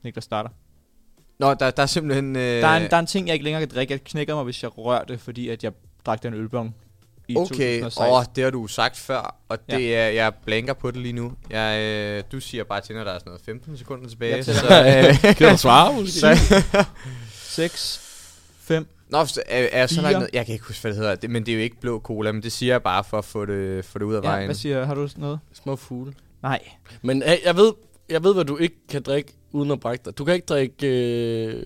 Niklas 0.03 0.23
starter. 0.23 0.49
Nå, 1.39 1.53
der, 1.53 1.71
der 1.71 1.83
er 1.83 1.87
simpelthen... 1.87 2.35
Øh, 2.35 2.41
Der 2.41 2.67
er, 2.67 2.77
en, 2.77 2.89
der 2.89 2.95
er 2.95 2.99
en 2.99 3.05
ting, 3.05 3.27
jeg 3.27 3.33
ikke 3.33 3.43
længere 3.43 3.61
kan 3.61 3.75
drikke. 3.75 3.91
Jeg 3.91 4.03
knækker 4.03 4.35
mig, 4.35 4.43
hvis 4.43 4.63
jeg 4.63 4.77
rører 4.77 5.03
det, 5.03 5.19
fordi 5.19 5.49
at 5.49 5.63
jeg 5.63 5.71
drak 6.05 6.23
den 6.23 6.33
ølbong 6.33 6.75
i 7.27 7.35
Okay, 7.35 7.79
2016. 7.81 8.03
åh, 8.13 8.23
det 8.35 8.43
har 8.43 8.51
du 8.51 8.67
sagt 8.67 8.97
før, 8.97 9.35
og 9.49 9.57
Ja. 9.69 9.75
det 9.77 9.95
er, 9.95 10.07
jeg 10.07 10.33
blanker 10.45 10.73
på 10.73 10.91
det 10.91 11.01
lige 11.01 11.13
nu. 11.13 11.33
Jeg, 11.49 11.79
øh, 11.81 12.23
du 12.31 12.39
siger 12.39 12.63
bare 12.63 12.81
til, 12.81 12.95
når 12.95 13.03
der 13.03 13.11
er 13.11 13.19
sådan 13.19 13.29
noget 13.29 13.41
15 13.45 13.77
sekunder 13.77 14.09
tilbage. 14.09 14.35
Jeg 14.35 14.45
så, 14.45 14.51
øh, 15.29 15.35
Kan 15.35 15.51
du 15.51 15.57
svare, 15.57 15.93
måske? 15.93 16.11
så, 16.19 16.37
6, 17.43 17.99
5. 18.59 18.87
Nå, 19.09 19.17
er, 19.19 19.25
er 19.71 19.87
så 19.87 20.01
langt 20.01 20.19
ned. 20.19 20.27
Jeg 20.33 20.45
kan 20.45 20.53
ikke 20.53 20.65
huske, 20.65 20.81
hvad 20.81 20.91
det 20.91 20.99
hedder. 20.99 21.15
Det, 21.15 21.29
men 21.29 21.45
det 21.45 21.51
er 21.51 21.55
jo 21.55 21.61
ikke 21.61 21.79
blå 21.79 21.99
cola, 21.99 22.31
men 22.31 22.43
det 22.43 22.51
siger 22.51 22.73
jeg 22.73 22.83
bare 22.83 23.03
for 23.03 23.17
at 23.17 23.25
få 23.25 23.45
det, 23.45 23.85
få 23.85 23.99
det 23.99 24.05
ud 24.05 24.13
af 24.15 24.21
Ja, 24.23 24.27
vejen. 24.27 24.45
hvad 24.45 24.55
siger 24.55 24.85
Har 24.85 24.95
du 24.95 25.09
noget? 25.17 25.39
Små 25.53 25.75
fugle. 25.75 26.13
Nej. 26.43 26.59
Men 27.01 27.23
hey, 27.25 27.37
jeg, 27.45 27.55
ved, 27.55 27.71
jeg 28.09 28.23
ved, 28.23 28.33
hvad 28.33 28.45
du 28.45 28.57
ikke 28.57 28.75
kan 28.89 29.01
drikke 29.01 29.33
uden 29.51 29.71
at 29.71 29.79
brække 29.79 30.05
dig. 30.05 30.17
Du 30.17 30.25
kan 30.25 30.33
ikke 30.33 30.45
drikke 30.45 30.87
øh, 30.87 31.65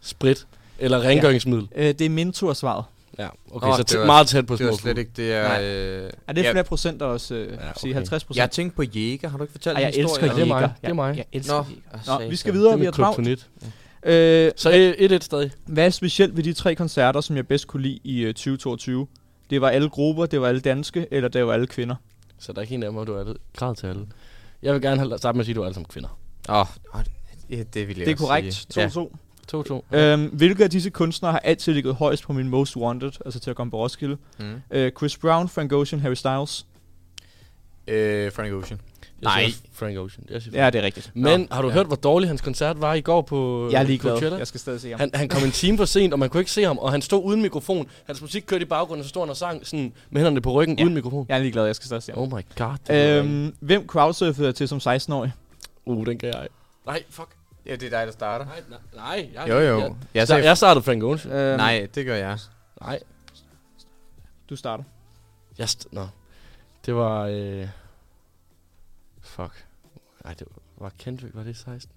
sprit 0.00 0.46
eller 0.78 1.00
rengøringsmiddel. 1.02 1.68
Øh, 1.74 1.86
det 1.86 2.00
er 2.00 2.08
Minto 2.10 2.46
og 2.46 2.56
svaret. 2.56 2.84
Ja, 3.18 3.28
okay, 3.50 3.66
Åh, 3.68 3.72
så 3.74 3.78
det 3.78 3.86
tæt, 3.86 3.98
var- 4.00 4.06
meget 4.06 4.26
tæt 4.28 4.46
på 4.46 4.56
Det 4.56 4.66
var 4.66 4.72
små 4.72 4.78
slet 4.78 4.98
ikke 4.98 5.10
det, 5.16 5.28
jeg... 5.28 5.42
Nej. 5.42 5.64
Øh, 5.64 6.10
Er 6.26 6.32
det 6.32 6.44
jeg, 6.44 6.52
flere 6.52 6.64
procent 6.64 7.02
også? 7.02 7.34
Øh, 7.34 7.46
Ja, 7.46 7.52
ja, 7.52 7.70
okay. 7.70 7.80
sige 7.80 7.94
50 7.94 8.24
procent? 8.24 8.40
jeg 8.42 8.50
tænkte 8.50 8.76
på 8.76 8.82
Jæger. 8.82 9.28
Har 9.28 9.38
du 9.38 9.44
ikke 9.44 9.52
fortalt 9.52 9.78
Ej, 9.78 9.82
en 9.84 9.94
jeg 9.94 10.00
elsker 10.02 10.20
det 10.34 10.42
er 10.42 10.46
mig. 10.46 10.60
Jæger. 10.60 10.68
Det 10.80 10.88
er 10.88 10.92
mig. 10.94 11.08
Jeg, 11.08 11.16
jeg 11.16 11.24
elsker 11.32 11.54
Nå, 11.54 11.64
Jæger. 12.08 12.20
Nå, 12.24 12.28
vi 12.30 12.36
skal 12.36 12.52
Det 12.52 12.58
videre. 12.58 12.72
er 12.72 12.76
Vi 12.76 12.84
har 12.84 12.92
travlt. 12.92 13.48
Øh, 14.06 14.52
Så 14.56 14.94
1-1 14.98 15.18
stadig. 15.24 15.50
Hvad 15.66 15.86
er 15.86 15.90
specielt 15.90 16.36
ved 16.36 16.44
de 16.44 16.52
tre 16.52 16.74
koncerter, 16.74 17.20
som 17.20 17.36
jeg 17.36 17.46
bedst 17.46 17.66
kunne 17.66 17.82
lide 17.82 17.98
i 18.04 18.20
øh, 18.20 18.34
2022? 18.34 19.06
Det 19.50 19.60
var 19.60 19.68
alle 19.68 19.88
grupper, 19.88 20.26
det 20.26 20.40
var 20.40 20.48
alle 20.48 20.60
danske, 20.60 21.06
eller 21.10 21.28
det 21.28 21.46
var 21.46 21.52
alle 21.52 21.66
kvinder. 21.66 21.94
Så 22.38 22.52
der 22.52 22.58
er 22.58 22.62
ikke 22.62 22.74
en 22.74 22.82
af 22.82 22.86
dem, 22.86 22.94
hvor 22.94 23.04
du 23.04 23.14
er 23.14 23.34
grad 23.56 23.74
til 23.76 23.86
alle. 23.86 24.06
Jeg 24.62 24.74
vil 24.74 24.82
gerne 24.82 24.96
have, 25.00 25.18
starte 25.18 25.36
med 25.36 25.40
at 25.40 25.46
sige, 25.46 25.52
at 25.52 25.56
du 25.56 25.60
er 25.60 25.64
alle 25.66 25.74
sammen 25.74 25.88
kvinder. 25.88 26.18
Åh, 26.48 26.60
oh, 26.60 26.66
ja, 27.50 27.62
det 27.74 27.88
vil 27.88 27.96
jeg 27.98 28.06
Det 28.06 28.12
er 28.12 28.16
korrekt. 28.16 28.54
sige. 28.70 28.86
2-2. 28.86 29.16
2-2. 29.54 29.96
Øhm, 29.96 30.24
hvilke 30.26 30.64
af 30.64 30.70
disse 30.70 30.90
kunstnere 30.90 31.32
har 31.32 31.38
altid 31.38 31.72
ligget 31.74 31.94
højst 31.94 32.22
på 32.24 32.32
min 32.32 32.48
most 32.48 32.76
wanted, 32.76 33.12
altså 33.24 33.40
til 33.40 33.50
at 33.50 33.56
komme 33.56 33.70
på 33.70 33.76
Roskilde? 33.78 34.16
Mm. 34.38 34.54
Øh, 34.70 34.92
Chris 34.98 35.16
Brown, 35.16 35.48
Frank 35.48 35.72
Ocean, 35.72 36.00
Harry 36.02 36.14
Styles. 36.14 36.66
Øh, 37.88 38.32
Frank 38.32 38.52
Ocean. 38.52 38.80
Jeg 39.22 39.26
Nej. 39.42 39.44
Frank 39.72 39.98
Ocean. 39.98 40.26
Jeg 40.30 40.42
siger 40.42 40.64
Ja, 40.64 40.70
det 40.70 40.78
er 40.78 40.82
rigtigt. 40.82 41.10
Men 41.14 41.40
Nå, 41.40 41.46
har 41.50 41.62
du 41.62 41.68
ja. 41.68 41.74
hørt, 41.74 41.86
hvor 41.86 41.96
dårlig 41.96 42.28
hans 42.28 42.40
koncert 42.40 42.80
var 42.80 42.94
i 42.94 43.00
går 43.00 43.22
på 43.22 43.68
Jeg 43.72 43.78
er 43.80 43.86
ligeglad. 43.86 44.12
Coachella? 44.12 44.38
Jeg 44.38 44.46
skal 44.46 44.60
stadig 44.60 44.80
se 44.80 44.90
ham. 44.90 45.00
Han, 45.00 45.10
han 45.14 45.28
kom 45.28 45.44
en 45.44 45.50
time 45.50 45.76
for 45.78 45.84
sent, 45.84 46.12
og 46.12 46.18
man 46.18 46.28
kunne 46.30 46.40
ikke 46.40 46.50
se 46.50 46.62
ham, 46.62 46.78
og 46.78 46.90
han 46.92 47.02
stod 47.02 47.24
uden 47.24 47.42
mikrofon. 47.42 47.86
Hans 48.06 48.20
musik 48.22 48.42
kørte 48.46 48.62
i 48.62 48.64
baggrunden, 48.68 49.00
og 49.00 49.04
så 49.04 49.08
stod 49.08 49.22
han 49.22 49.30
og 49.30 49.36
sang 49.36 49.66
sådan, 49.66 49.92
med 50.10 50.20
hænderne 50.20 50.40
på 50.40 50.52
ryggen, 50.52 50.78
Ja. 50.78 50.84
uden 50.84 50.94
mikrofon. 50.94 51.26
Jeg 51.28 51.34
er 51.34 51.38
ligeglad, 51.38 51.66
jeg 51.66 51.76
skal 51.76 51.86
stadig 51.86 52.02
se 52.02 52.12
ham. 52.12 52.22
Oh 52.22 52.28
my 52.28 52.42
god. 52.58 52.76
Det 52.86 53.18
Øhm, 53.18 53.54
hvem 53.60 53.86
crowdsurfede 53.86 54.46
jeg 54.46 54.54
til 54.54 54.68
som 54.68 54.78
16-årig? 54.78 55.32
uh, 55.86 56.06
den 56.06 56.18
kan 56.18 56.28
jeg. 56.28 56.48
Nej, 56.86 57.02
fuck. 57.10 57.28
Ja, 57.66 57.76
det 57.76 57.82
er 57.86 57.90
dig, 57.98 58.06
der 58.06 58.12
starter. 58.12 58.44
Nej, 58.44 58.62
nej, 58.70 58.78
nej. 58.94 59.30
Jeg, 59.34 59.48
Jo, 59.48 59.54
jo. 59.60 59.78
Jeg, 59.78 59.94
Jeg 60.14 60.28
jeg, 60.30 60.44
jeg 60.44 60.56
startede 60.56 60.84
Frank 60.84 61.02
Ocean. 61.02 61.34
Øhm, 61.34 61.56
Nej, 61.56 61.88
det 61.94 62.06
gør 62.06 62.16
jeg. 62.16 62.38
Nej. 62.80 63.00
Du 64.50 64.56
starter. 64.56 64.84
Jeg 65.58 65.64
st- 65.66 65.88
Nå. 65.92 66.06
Det 66.86 66.94
var... 66.94 67.22
Øh... 67.26 67.68
Fuck. 69.20 69.66
Nej, 70.24 70.34
det 70.34 70.46
var, 70.50 70.84
var 70.84 70.92
Kendrick, 70.98 71.34
var 71.34 71.42
det 71.42 71.56
16? 71.56 71.92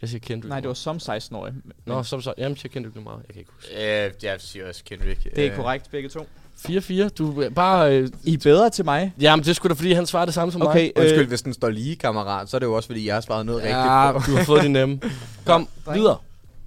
Jeg 0.00 0.08
siger 0.08 0.20
Kendrick. 0.20 0.48
Nej, 0.48 0.60
det 0.60 0.68
var 0.68 0.74
som 0.74 0.96
16-årig. 0.96 1.54
Nå, 1.86 2.02
som 2.02 2.22
så. 2.22 2.34
Jamen, 2.38 2.50
jeg 2.50 2.58
siger 2.58 2.72
Kendrick 2.72 2.96
Lamar. 2.96 3.16
Jeg 3.16 3.26
kan 3.26 3.36
ikke 3.38 3.50
huske. 3.52 4.04
Øh, 4.06 4.12
jeg 4.22 4.40
siger 4.40 4.68
også 4.68 4.84
Kendrick. 4.84 5.24
Det 5.24 5.46
er 5.46 5.50
Øh, 5.50 5.56
korrekt, 5.56 5.90
begge 5.90 6.08
to. 6.08 6.28
4-4. 6.58 7.08
Du 7.08 7.40
er 7.40 7.48
bare... 7.50 7.98
Øh, 7.98 8.08
I 8.24 8.34
er 8.34 8.38
bedre 8.38 8.70
til 8.70 8.84
mig. 8.84 9.12
jamen, 9.20 9.44
det 9.44 9.56
sgu 9.56 9.68
da, 9.68 9.74
fordi 9.74 9.92
han 9.92 10.06
svarer 10.06 10.24
det 10.24 10.34
samme 10.34 10.52
som 10.52 10.62
Okay, 10.62 10.80
mig. 10.82 10.92
Undskyld, 10.98 11.20
øh, 11.22 11.28
hvis 11.28 11.42
den 11.42 11.54
står 11.54 11.68
lige, 11.70 11.96
kammerat, 11.96 12.50
så 12.50 12.56
er 12.56 12.58
det 12.58 12.66
jo 12.66 12.72
også, 12.74 12.86
fordi 12.86 13.06
jeg 13.06 13.14
har 13.14 13.20
svaret 13.20 13.46
noget 13.46 13.62
Ja, 13.62 14.12
rigtigt 14.12 14.24
på. 14.26 14.30
du 14.32 14.36
har 14.36 14.44
fået 14.44 14.62
det 14.62 14.70
nemme. 14.70 15.00
Kom, 15.46 15.68
drenge. 15.86 16.00
videre. 16.00 16.16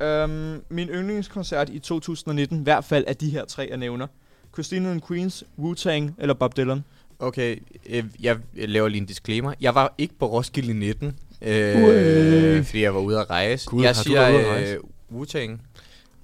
Øhm, 0.02 0.62
min 0.70 0.88
yndlingskoncert 0.90 1.70
i 1.70 1.80
2019, 1.80 2.60
i 2.60 2.64
hvert 2.64 2.84
fald 2.86 3.04
af 3.08 3.16
de 3.16 3.30
her 3.30 3.46
tre, 3.46 3.68
jeg 3.70 3.78
nævner. 3.78 4.08
Christina 4.54 4.92
and 4.92 5.02
Queens, 5.08 5.44
Wu-Tang 5.60 6.12
eller 6.20 6.34
Bob 6.34 6.58
Dylan. 6.58 6.84
Okay, 7.20 7.56
øh, 7.90 8.04
jeg 8.20 8.38
laver 8.56 8.88
lige 8.88 9.02
en 9.02 9.06
disclaimer. 9.08 9.54
Jeg 9.62 9.76
var 9.76 9.94
ikke 9.98 10.14
på 10.20 10.26
Roskilde 10.26 10.70
i 10.70 10.74
19, 10.74 11.16
Uæh. 11.42 12.58
øh, 12.58 12.66
fordi 12.66 12.82
jeg 12.84 12.94
var 12.94 13.00
ude 13.00 13.20
at 13.20 13.30
rejse. 13.30 13.66
Gud, 13.70 13.82
jeg 13.82 13.90
har 13.90 13.94
du 14.04 14.10
siger 14.10 14.22
været 14.22 14.34
ude 14.34 14.42
at 14.46 14.48
rejse? 14.52 14.72
øh, 14.74 14.80
Wu-Tang. 15.16 15.60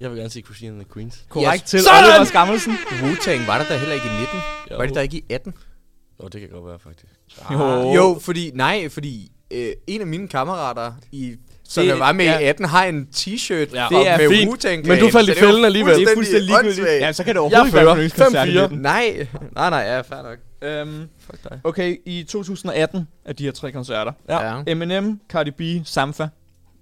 Jeg 0.04 0.10
vil 0.12 0.18
gerne 0.18 0.30
sige 0.30 0.42
Christine 0.42 0.70
and 0.70 0.80
the 0.84 0.92
Queens. 0.94 1.24
Korrekt 1.28 1.62
Yes. 1.62 1.70
til 1.70 1.82
Sådan! 1.82 2.04
Oliver 2.04 2.24
Skammelsen. 2.24 2.72
Wu-Tang 2.72 3.46
var 3.46 3.58
der 3.58 3.64
da 3.68 3.76
heller 3.76 3.94
ikke 3.94 4.06
i 4.06 4.10
19. 4.10 4.26
Jo. 4.70 4.76
Var 4.76 4.86
det 4.86 4.94
der 4.94 5.00
ikke 5.00 5.16
i 5.16 5.24
18? 5.30 5.54
Nå, 6.20 6.28
det 6.28 6.40
kan 6.40 6.50
godt 6.50 6.66
være, 6.66 6.78
faktisk. 6.78 7.12
Jo. 7.52 7.92
Jo, 7.94 8.18
fordi, 8.22 8.50
nej, 8.54 8.88
fordi 8.88 9.32
øh, 9.50 9.68
en 9.86 10.00
af 10.00 10.06
mine 10.06 10.28
kammerater, 10.28 10.92
i, 11.12 11.34
som 11.68 11.86
jeg 11.86 11.98
var 11.98 12.12
med 12.12 12.24
ja. 12.24 12.38
i 12.38 12.44
18, 12.44 12.64
har 12.64 12.84
en 12.84 13.08
t-shirt 13.16 13.54
Ja, 13.54 13.64
ja, 13.74 13.88
det 13.88 13.90
med 13.90 14.06
er 14.06 14.28
fint. 14.30 14.50
Wu-Tang 14.64 14.88
Men 14.88 14.98
du 14.98 15.10
faldt 15.10 15.28
i 15.28 15.32
er 15.32 15.36
fælden 15.36 15.64
alligevel. 15.64 15.94
Det 15.94 16.02
er 16.02 16.14
fuldstændig 16.14 16.46
ligegyldigt. 16.46 16.86
Ja, 16.86 17.12
så 17.12 17.24
kan 17.24 17.34
det 17.34 17.34
Jeg 17.34 17.40
overhovedet 17.40 17.66
ikke 17.66 17.76
være 17.76 17.84
fører. 17.84 17.94
min 17.94 18.02
yndlingskoncert 18.04 18.48
i 18.48 18.56
5-4. 18.58 18.60
19. 18.62 18.78
Nej, 18.78 19.26
nej, 19.54 19.70
nej, 19.70 19.78
ja, 19.78 20.00
fair 20.00 20.22
nok. 20.22 20.38
Øhm, 20.62 21.08
Fuck 21.20 21.42
dig. 21.50 21.60
okay, 21.64 21.96
i 22.06 22.22
2018 22.22 23.08
af 23.24 23.36
de 23.36 23.44
her 23.44 23.52
tre 23.52 23.72
koncerter. 23.72 24.12
Ja. 24.28 24.62
Eminem, 24.66 25.20
Cardi 25.30 25.50
B, 25.50 25.86
Sampha. 25.86 26.26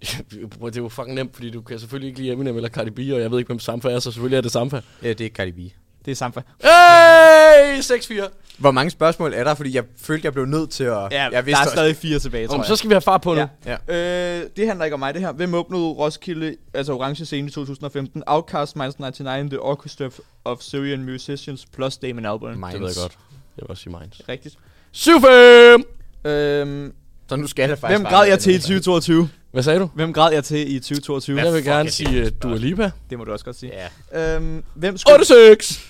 Det 0.03 0.76
er 0.76 0.80
jo 0.82 0.88
fucking 0.88 1.14
nemt, 1.14 1.34
fordi 1.34 1.50
du 1.50 1.61
kan 1.62 1.78
selvfølgelig 1.78 2.09
ikke 2.09 2.20
lide 2.20 2.32
Eminem 2.32 2.57
eller 2.57 2.68
Cardi 2.68 2.90
B, 2.90 2.98
og 2.98 3.20
jeg 3.20 3.30
ved 3.30 3.38
ikke, 3.38 3.48
hvem 3.48 3.59
Sampha 3.59 3.88
er, 3.88 3.98
så 3.98 4.11
selvfølgelig 4.12 4.36
er 4.36 4.40
det 4.40 4.53
Sampha. 4.53 4.80
Ja, 5.03 5.12
det 5.12 5.26
er 5.26 5.30
Cardi 5.30 5.53
B. 5.53 5.59
Det 6.05 6.11
er 6.11 6.14
Sampha. 6.14 6.40
Hey! 6.62 7.80
6-4. 7.80 8.28
Hvor 8.59 8.70
mange 8.70 8.90
spørgsmål 8.90 9.32
er 9.34 9.44
der? 9.44 9.55
Fordi 9.55 9.76
jeg 9.76 9.84
følte, 10.03 10.24
jeg 10.26 10.32
blev 10.32 10.44
nødt 10.46 10.70
til 10.70 10.84
at... 10.84 10.90
Ja, 10.90 11.22
jeg 11.22 11.46
der 11.46 11.53
er 11.57 11.61
også- 11.61 11.70
stadig 11.70 11.96
fire 11.96 12.18
tilbage, 12.18 12.46
tror 12.46 12.55
Om, 12.55 12.61
jeg. 12.61 12.66
så 12.66 12.76
skal 12.76 12.90
vi 12.90 12.94
have 12.94 13.00
far 13.00 13.18
på 13.18 13.34
nu. 13.34 13.40
Ja. 13.66 13.76
Ja. 13.88 14.40
Øh, 14.40 14.46
det 14.57 14.66
handler 14.66 14.84
ikke 14.84 14.94
om 14.94 15.00
mig, 15.00 15.14
det 15.14 15.22
her. 15.22 15.32
Hvem 15.32 15.55
åbnede 15.55 15.82
Roskilde, 15.82 16.57
altså 16.74 16.92
Orange 16.92 17.24
Scene 17.24 17.48
i 17.48 17.50
2015? 17.50 18.22
Outcast, 18.26 18.76
Minds 18.76 18.98
99, 18.98 19.50
The 19.50 19.61
Orchestra 19.61 20.09
of 20.44 20.61
Syrian 20.61 21.03
Musicians, 21.05 21.66
plus 21.76 21.96
Damon 21.98 22.26
Albarn. 22.26 22.59
Minds. 22.61 22.72
Det 22.72 22.80
ved 22.80 22.88
jeg 22.88 22.96
godt. 23.03 23.12
Jeg 23.57 23.62
vil 23.62 23.70
også 23.70 23.82
sige 23.82 23.96
Minds. 24.00 24.20
Rigtigt. 24.28 24.57
7-5! 24.96 26.28
Øhm, 26.30 26.92
Så 27.28 27.36
nu 27.36 27.46
skal 27.46 27.68
det 27.70 27.78
faktisk 27.78 27.98
hvem 27.98 28.03
bare 28.05 28.12
græd 28.12 28.28
jeg 28.28 28.38
til 28.38 28.50
i 28.50 28.55
der. 28.55 28.61
2022? 28.61 29.28
Hvad 29.53 29.62
sagde 29.62 29.80
du? 29.80 29.90
Hvem 29.94 30.12
græd 30.12 30.32
jeg 30.32 30.44
til 30.44 30.74
i 30.74 30.78
2022? 30.80 31.40
Jeg 31.40 31.53
vil 31.55 31.64
gerne 31.64 31.88
er 31.88 31.92
sige 31.92 32.22
uh, 32.22 32.28
Dua 32.42 32.57
Lipa. 32.57 32.90
Det 33.11 33.18
må 33.18 33.24
du 33.24 33.32
også 33.32 33.44
godt 33.44 33.57
sige. 33.57 33.72
Ja. 34.12 34.36
Øhm, 34.36 34.64
hvem, 34.74 34.96
skuff, 34.96 35.30
8-6! 35.30 35.80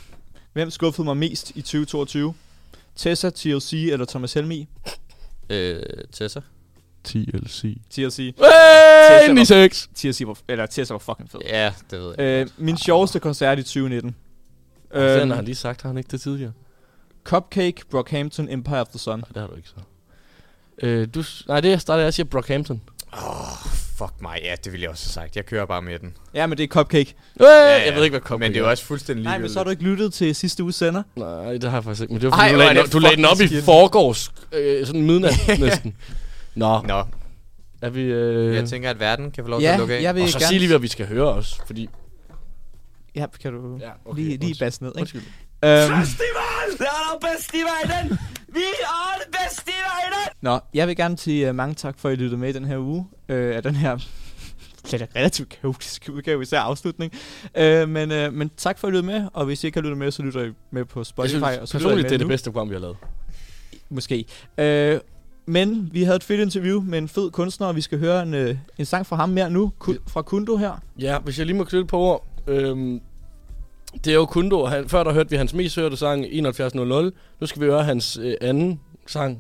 hvem 0.53 0.71
skuffede 0.71 1.05
mig 1.05 1.17
mest 1.17 1.51
i 1.51 1.61
2022? 1.63 2.35
Tessa, 2.97 3.31
TLC 3.31 3.89
eller 3.93 4.07
Thomas 4.07 4.33
Helmi? 4.33 4.69
Øh, 5.51 5.83
Tessa. 6.13 6.41
TLC. 7.05 7.77
TLC. 7.91 8.35
Hey! 8.39 9.29
9-6! 9.29 9.87
TLC 9.95 10.23
var, 10.27 10.39
eller 10.49 10.67
Tessa 10.67 10.95
var 10.95 10.99
fucking 10.99 11.31
fed. 11.31 11.41
Ja, 11.49 11.73
det 11.91 12.01
ved 12.01 12.15
jeg. 12.19 12.25
Øh, 12.43 12.49
min 12.57 12.77
sjoveste 12.77 13.21
koncert 13.21 13.59
i 13.59 13.63
2019. 13.63 14.17
Øhm, 14.95 15.03
den 15.03 15.21
Øhm, 15.21 15.29
har 15.31 15.37
han 15.37 15.45
lige 15.45 15.55
sagt, 15.55 15.83
har 15.83 15.89
han 15.89 15.99
ikke 15.99 16.09
det 16.11 16.21
tidligere? 16.21 16.53
Cupcake, 17.25 17.83
Brockhampton, 17.91 18.49
Empire 18.49 18.81
of 18.81 18.89
the 18.89 18.99
Sun. 18.99 19.19
Nej, 19.19 19.29
det 19.35 19.37
har 19.37 19.47
du 19.47 19.55
ikke 19.57 19.69
så. 19.69 19.75
Øh, 20.83 21.09
du, 21.15 21.25
nej, 21.49 21.61
det 21.61 21.81
starter 21.81 22.01
jeg 22.01 22.09
at 22.09 22.15
sige 22.15 22.25
Brockhampton. 22.25 22.83
Fuck 23.99 24.13
mig, 24.23 24.41
ja, 24.43 24.55
det 24.65 24.73
ville 24.73 24.83
jeg 24.83 24.91
også 24.91 25.07
have 25.07 25.13
sagt. 25.13 25.37
Jeg 25.37 25.47
kører 25.47 25.67
bare 25.67 25.83
med 25.83 25.99
den. 25.99 26.17
Ja, 26.35 26.47
men 26.47 26.59
det 26.59 26.65
er 26.65 26.69
Cupcake. 26.69 27.15
Øh, 27.41 27.47
Jeg 27.87 27.93
ved 27.95 28.05
ikke, 28.05 28.13
hvad 28.13 28.21
Cupcake 28.21 28.39
Men 28.41 28.53
det 28.53 28.59
er 28.59 28.65
jo 28.65 28.71
også 28.71 28.85
fuldstændig 28.85 29.25
Nej, 29.25 29.39
men 29.39 29.49
så 29.51 29.59
har 29.59 29.65
du 29.65 29.71
ikke 29.71 29.83
lyttet 29.83 30.13
til 30.15 30.35
sidste 30.35 30.63
uges 30.63 30.75
sender. 30.77 31.03
Nej, 31.17 31.53
det 31.53 31.65
har 31.65 31.73
jeg 31.77 31.85
faktisk 31.85 32.03
ikke. 32.03 32.13
Men 32.15 32.23
det 32.23 32.31
var 32.31 32.37
Ej, 32.37 32.49
fordi, 32.49 32.53
du, 32.53 32.57
hvor 32.57 32.63
er 32.63 32.73
lagde, 32.73 32.79
den- 32.79 32.85
det 32.85 32.93
du 32.93 32.99
lagde 32.99 33.17
den 33.17 33.25
op 33.25 33.41
i 33.41 33.47
skidt. 33.47 33.65
forgårs. 33.65 34.33
Øh, 34.53 34.87
sådan 34.87 35.03
midnat 35.03 35.35
næsten. 35.61 35.97
Nå, 36.55 36.81
Nå, 36.83 37.05
er 37.83 37.91
vi... 37.91 38.01
Øh, 38.03 38.55
jeg 38.57 38.69
tænker, 38.69 38.91
at 38.91 39.01
verden 39.01 39.31
kan 39.31 39.45
få 39.45 39.51
lov 39.51 39.61
til 39.61 39.67
Ja, 39.67 39.73
at 39.73 39.79
lukke 39.79 39.95
af. 39.95 40.03
jeg 40.03 40.15
vil 40.15 40.23
og 40.23 40.29
så 40.29 40.39
gerne... 40.39 40.49
sig 40.49 40.59
lige, 40.59 40.69
hvad 40.69 40.79
vi 40.79 40.89
skal 40.89 41.07
høre 41.07 41.29
også, 41.29 41.61
fordi... 41.67 41.89
Ja, 43.15 43.27
kan 43.43 43.53
du 43.53 43.79
Ja, 43.81 43.91
okay, 44.05 44.23
lige, 44.23 44.37
lige 44.37 44.55
basse 44.61 44.83
ned, 44.83 44.91
ikke? 44.91 45.01
Undskyld. 45.01 45.23
Øhm, 45.65 46.01
Festival! 46.01 46.69
Det 46.79 46.87
er 46.87 47.19
der 47.21 47.29
bedste 47.33 47.59
i 47.59 47.61
verden! 47.61 48.19
Vi 48.49 48.61
er 48.83 49.19
det 49.19 49.39
bedste 49.41 49.71
i 49.71 49.75
verden! 49.85 50.33
nå, 50.41 50.59
jeg 50.75 50.89
vil 50.89 50.97
gerne 50.97 51.19
sige 51.19 51.49
uh, 51.51 51.55
mange 51.55 51.75
tak 51.75 51.99
for, 51.99 52.09
at 52.09 52.13
I 52.13 52.17
lyttede 52.23 52.41
med 52.41 52.49
i 52.49 52.53
den 52.53 52.65
her 52.65 52.79
uge. 52.79 53.07
Øh, 53.29 53.57
af 53.57 53.63
den 53.63 53.75
her 53.77 53.99
lidt 54.93 55.03
relativt 55.17 55.49
kaotiske 55.49 56.13
udgave, 56.13 56.43
især 56.43 56.61
afslutning. 56.61 57.13
Øh, 57.57 57.89
men, 57.89 58.13
øh, 58.13 58.33
men 58.33 58.51
tak 58.57 58.79
for, 58.79 58.89
at 58.89 58.91
I 58.93 58.97
lyttede 58.97 59.07
med, 59.21 59.29
og 59.33 59.45
hvis 59.45 59.65
I 59.65 59.67
ikke 59.67 59.77
har 59.77 59.83
lyttet 59.83 59.99
med, 59.99 60.11
så 60.11 60.23
lytter 60.23 60.45
I 60.45 60.51
med 60.71 60.85
på 60.85 61.01
Jeg 61.01 61.07
Spotify. 61.07 61.31
synes 61.31 61.43
og 61.59 61.69
så 61.69 61.79
personligt, 61.79 62.09
det 62.09 62.15
er 62.15 62.19
det 62.19 62.27
nu. 62.27 62.29
bedste 62.31 62.51
program, 62.51 62.69
vi 62.69 62.75
har 62.75 62.81
lavet. 62.81 62.97
Måske. 63.91 64.25
Øh, 64.59 65.01
men 65.47 65.89
vi 65.93 66.03
havde 66.03 66.17
et 66.17 66.25
fedt 66.25 66.41
interview 66.41 66.81
med 66.81 66.99
en 66.99 67.09
fed 67.09 67.31
kunstner, 67.31 67.67
og 67.67 67.77
vi 67.77 67.81
skal 67.81 67.99
høre 67.99 68.23
en, 68.23 68.35
øh, 68.35 68.57
en 68.79 68.85
sang 68.85 69.07
fra 69.07 69.17
ham 69.17 69.29
mere 69.29 69.51
nu, 69.51 69.73
Ku- 69.79 69.97
fra 70.09 70.23
Kundo 70.23 70.57
her. 70.57 70.83
Ja, 70.99 71.19
hvis 71.19 71.39
jeg 71.39 71.47
lige 71.47 71.57
må 71.57 71.65
knytte 71.65 71.87
på 71.87 71.99
ord. 71.99 72.27
Øhm, 72.47 73.01
det 74.05 74.11
er 74.11 74.15
jo 74.15 74.27
Kundo. 74.27 74.67
Han, 74.67 74.89
før 74.89 75.05
der 75.05 75.13
hørte 75.13 75.31
vi 75.31 75.37
hans 75.37 75.55
mest 75.55 75.77
hørte 75.77 75.97
sang 75.97 76.25
7100. 76.25 77.13
Nu 77.41 77.47
skal 77.47 77.63
vi 77.63 77.67
høre 77.67 77.85
hans 77.85 78.19
øh, 78.23 78.35
anden 78.41 78.81
sang. 79.07 79.39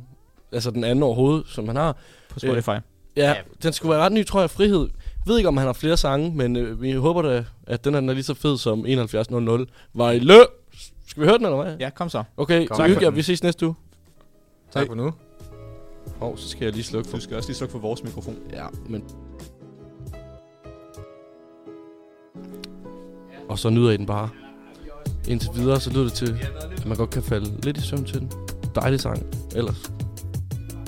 Altså 0.52 0.70
den 0.70 0.84
anden 0.84 1.02
overhovedet, 1.02 1.44
som 1.48 1.66
han 1.66 1.76
har. 1.76 1.96
På 2.28 2.38
Spotify. 2.38 2.68
Ja, 2.68 2.82
ja, 3.16 3.34
den 3.62 3.72
skulle 3.72 3.90
være 3.90 4.00
ret 4.04 4.12
ny, 4.12 4.26
tror 4.26 4.40
jeg, 4.40 4.50
Frihed. 4.50 4.80
Jeg 4.80 5.26
ved 5.26 5.36
ikke, 5.36 5.48
om 5.48 5.56
han 5.56 5.66
har 5.66 5.72
flere 5.72 5.96
sange, 5.96 6.32
men 6.34 6.56
øh, 6.56 6.82
vi 6.82 6.92
håber 6.92 7.22
da, 7.22 7.44
at 7.66 7.84
den 7.84 7.94
her 7.94 8.00
den 8.00 8.08
er 8.08 8.14
lige 8.14 8.24
så 8.24 8.34
fed 8.34 8.58
som 8.58 8.84
7100. 8.84 9.66
Vejle! 9.94 10.34
Skal 11.06 11.22
vi 11.22 11.26
høre 11.26 11.38
den, 11.38 11.46
eller 11.46 11.62
hvad? 11.62 11.76
Ja, 11.80 11.90
kom 11.90 12.08
så. 12.08 12.22
Okay, 12.36 12.66
Kom. 12.66 12.76
så 12.76 12.86
hygge 12.86 13.02
jer. 13.02 13.10
Vi 13.10 13.22
ses 13.22 13.42
næste 13.42 13.66
uge. 13.66 13.74
Tak 14.72 14.86
for 14.86 14.94
nu. 14.94 15.12
Hov, 16.18 16.36
så 16.36 16.48
skal 16.48 16.64
jeg 16.64 16.72
lige 16.72 16.84
slukke 16.84 17.10
for... 17.10 17.16
Du 17.16 17.22
skal 17.22 17.36
også 17.36 17.48
lige 17.48 17.56
slukke 17.56 17.72
for 17.72 17.78
vores 17.78 18.04
mikrofon. 18.04 18.36
Ja, 18.52 18.66
men... 18.88 19.04
Og 23.48 23.58
så 23.58 23.70
nyder 23.70 23.90
I 23.90 23.96
den 23.96 24.06
bare. 24.06 24.28
Indtil 25.28 25.50
videre, 25.54 25.80
så 25.80 25.90
lyder 25.90 26.04
det 26.04 26.12
til, 26.12 26.38
at 26.76 26.86
man 26.86 26.96
godt 26.96 27.10
kan 27.10 27.22
falde 27.22 27.60
lidt 27.62 27.76
i 27.76 27.80
søvn 27.80 28.04
til 28.04 28.20
den. 28.20 28.30
Dejlig 28.74 29.00
sang, 29.00 29.26
ellers. 29.56 29.90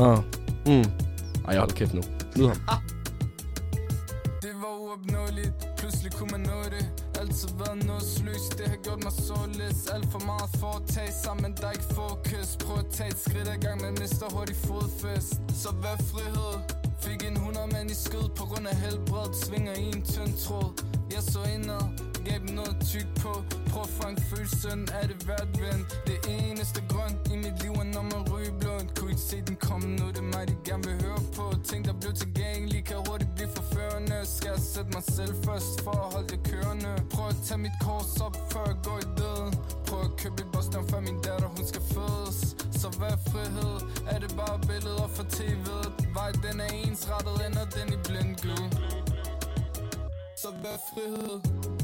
Ah. 0.00 0.18
Mm. 0.66 0.72
Ej, 0.72 1.50
jeg 1.50 1.58
holder 1.58 1.74
kæft 1.74 1.94
nu. 1.94 2.02
Nyd 2.36 2.46
ham. 2.46 2.56
Det 4.42 4.52
var 4.62 4.72
uopnåeligt, 4.80 5.52
pludselig 5.78 6.12
kunne 6.12 6.28
man 6.32 6.40
nå 6.40 6.58
det 6.74 7.04
Altid 7.20 7.48
været 7.58 7.86
noget 7.86 8.02
sløs, 8.02 8.44
det 8.58 8.66
har 8.68 8.76
gjort 8.76 9.04
mig 9.04 9.12
således 9.12 9.86
Alt 9.94 10.08
for 10.12 10.22
meget 10.30 10.50
foretag 10.60 11.08
sammen, 11.24 11.54
der 11.60 11.66
er 11.66 11.72
ikke 11.72 11.94
fokus 11.94 12.48
Prøv 12.64 12.78
at 12.78 12.86
tage 12.96 13.10
et 13.10 13.18
skridt 13.18 13.48
ad 13.48 13.58
gang, 13.66 13.82
men 13.84 13.92
mister 14.00 14.26
hurtigt 14.34 14.58
fodfæst 14.66 15.34
Så 15.62 15.70
hvad 15.82 15.96
frihed? 16.10 16.54
Fik 17.04 17.20
en 17.28 17.36
100 17.36 17.66
mand 17.72 17.90
i 17.90 17.94
skød 17.94 18.26
på 18.38 18.44
grund 18.50 18.66
af 18.72 18.76
helbred 18.76 19.30
Svinger 19.42 19.74
i 19.84 19.86
en 19.96 20.02
tynd 20.12 20.34
tråd 20.44 20.70
Jeg 21.14 21.22
så 21.32 21.40
indad, 21.54 21.84
gav 22.26 22.38
dem 22.44 22.54
noget 22.60 22.76
tyk 22.90 23.08
på. 23.22 23.32
Prøv 23.70 23.82
at 23.88 23.92
fange 24.00 24.20
følelsen 24.30 24.80
af 24.98 25.04
det 25.08 25.18
hvert 25.26 25.50
ven 25.62 25.80
Det 26.08 26.18
eneste 26.38 26.80
grønt 26.92 27.20
i 27.32 27.36
mit 27.44 27.56
liv 27.62 27.72
er 27.82 27.88
når 27.96 28.04
man 28.12 28.22
ryger 28.32 28.54
blund 28.60 28.86
Kunne 28.96 29.10
ikke 29.10 29.26
se 29.30 29.36
den 29.48 29.56
komme 29.66 29.86
nu, 29.98 30.06
det 30.14 30.22
er 30.26 30.30
mig 30.34 30.44
de 30.48 30.56
gerne 30.68 30.84
vil 30.88 30.96
høre 31.06 31.22
på. 31.36 31.44
Ting 31.68 31.80
der 31.88 31.94
blev 32.00 32.12
tilgængelige 32.22 32.82
kan 32.82 32.96
hurtigt 33.06 33.32
blive 33.36 33.50
forførende. 33.58 34.16
Skal 34.36 34.50
jeg 34.56 34.62
sætte 34.74 34.90
mig 34.96 35.04
selv 35.16 35.34
først 35.46 35.72
for 35.84 35.96
at 36.04 36.08
holde 36.14 36.28
det 36.34 36.40
kørende? 36.50 36.92
Prøv 37.14 37.26
at 37.28 37.36
tage 37.46 37.60
mit 37.66 37.76
kors 37.84 38.20
op, 38.26 38.36
før 38.52 38.64
jeg 38.70 38.78
går 38.86 38.98
i 39.06 39.08
døden. 39.20 39.52
Prøv 39.88 40.00
at 40.08 40.12
købe 40.22 40.38
et 40.42 40.48
Boston, 40.52 40.84
for 40.90 41.00
min 41.00 41.18
datter, 41.26 41.48
hun 41.56 41.64
skal 41.72 41.82
fødes. 41.94 42.38
Så 42.80 42.88
hvad 42.98 43.12
er 43.16 43.22
frihed? 43.32 43.74
Er 44.12 44.18
det 44.18 44.30
bare 44.40 44.58
billeder 44.70 45.08
fra 45.16 45.24
tv'et? 45.36 45.88
Vej, 46.16 46.30
den 46.44 46.60
er 46.60 46.70
ensrettet, 46.84 47.46
ender 47.46 47.66
den 47.76 47.88
i 47.96 47.98
blind 48.06 48.36
glue 48.36 48.68
Så 50.42 50.48
hvad 50.62 50.78
frihed? 50.90 51.83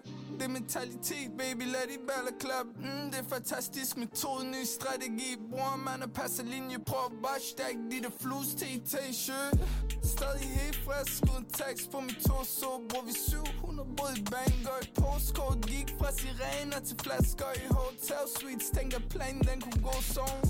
det 0.41 0.47
er 0.49 0.53
mentalitet, 0.61 1.29
baby, 1.37 1.63
lad 1.75 1.85
de 1.91 1.97
baller 2.09 2.35
klap. 2.39 2.65
Mm, 2.85 3.05
Det 3.11 3.19
er 3.23 3.29
fantastisk 3.37 3.97
metode, 3.97 4.43
ny 4.55 4.63
strategi. 4.77 5.31
Bror, 5.51 5.75
man 5.89 6.01
er 6.01 6.11
passer 6.19 6.43
linje, 6.43 6.77
prøv 6.89 7.03
at 7.09 7.13
bare 7.25 7.39
stærk 7.51 7.75
De 7.91 7.97
der 8.05 8.13
flus 8.23 8.47
til 8.59 8.69
etage. 8.77 9.39
Stadig 10.13 10.47
helt 10.61 10.79
frisk, 10.85 11.23
uden 11.31 11.45
tekst 11.61 11.91
på 11.91 11.99
mit 12.07 12.19
torso. 12.27 12.69
Bror, 12.89 13.03
vi 13.09 13.13
700 13.29 13.89
både 13.99 14.13
i 14.21 14.23
banger 14.33 14.77
i 14.85 14.87
postkort. 15.01 15.57
Gik 15.71 15.89
fra 15.99 16.09
sirener 16.19 16.79
til 16.87 16.97
flasker 17.03 17.51
i 17.63 17.65
hotel 17.79 18.25
suites. 18.39 18.67
Tænker 18.77 18.99
planen, 19.13 19.41
den 19.49 19.57
kunne 19.61 19.81
gå 19.89 19.95
sådan 20.15 20.41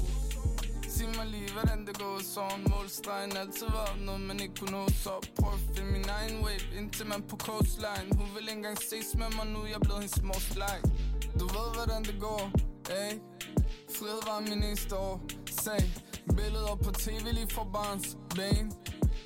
sig 1.01 1.15
mig 1.17 1.27
lige, 1.35 1.51
hvordan 1.57 1.79
det 1.87 1.95
går 1.99 2.19
Så 2.33 2.43
en 2.57 2.63
Målstregen 2.71 3.37
altid 3.37 3.67
var 3.77 3.89
noget, 4.05 4.21
man 4.21 4.39
ikke 4.39 4.55
kunne 4.59 4.71
nå 4.71 4.83
Så 5.05 5.13
prøv 5.39 5.53
at 5.53 5.61
finde 5.75 5.91
min 5.97 6.09
egen 6.17 6.35
wave 6.43 6.65
Indtil 6.77 7.05
man 7.13 7.21
på 7.29 7.35
coastline. 7.47 8.09
Hun 8.19 8.27
vil 8.35 8.43
ikke 8.49 8.59
engang 8.61 8.77
ses 8.89 9.09
med 9.21 9.29
mig 9.37 9.47
nu 9.53 9.59
Jeg 9.71 9.77
er 9.79 9.85
blevet 9.87 10.01
hendes 10.03 10.21
mors 10.29 10.49
like 10.63 10.85
Du 11.39 11.45
ved, 11.57 11.67
hvordan 11.77 12.01
det 12.09 12.17
går, 12.27 12.43
ey. 12.99 13.11
Fred 13.95 14.19
var 14.27 14.39
min 14.49 14.63
eneste 14.67 14.95
år 14.95 15.15
Sag. 15.63 15.83
Billeder 16.37 16.75
på 16.85 16.91
tv 16.91 17.25
lige 17.37 17.49
fra 17.55 17.63
barns 17.75 18.17
ben. 18.35 18.65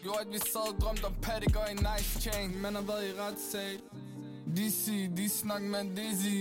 Gjorde 0.03 0.21
at 0.25 0.29
vi 0.33 0.39
sad 0.53 0.65
og 0.73 0.75
drømte 0.81 1.05
om 1.11 1.15
paddock 1.21 1.55
og 1.61 1.67
en 1.71 1.81
nice 1.89 2.11
chain. 2.23 2.61
Man 2.65 2.75
har 2.75 2.85
været 2.91 3.05
i 3.09 3.13
retssag 3.21 3.71
De 4.55 4.65
de 5.17 5.29
snak 5.29 5.61
med 5.61 5.83
Dizzy. 5.97 6.37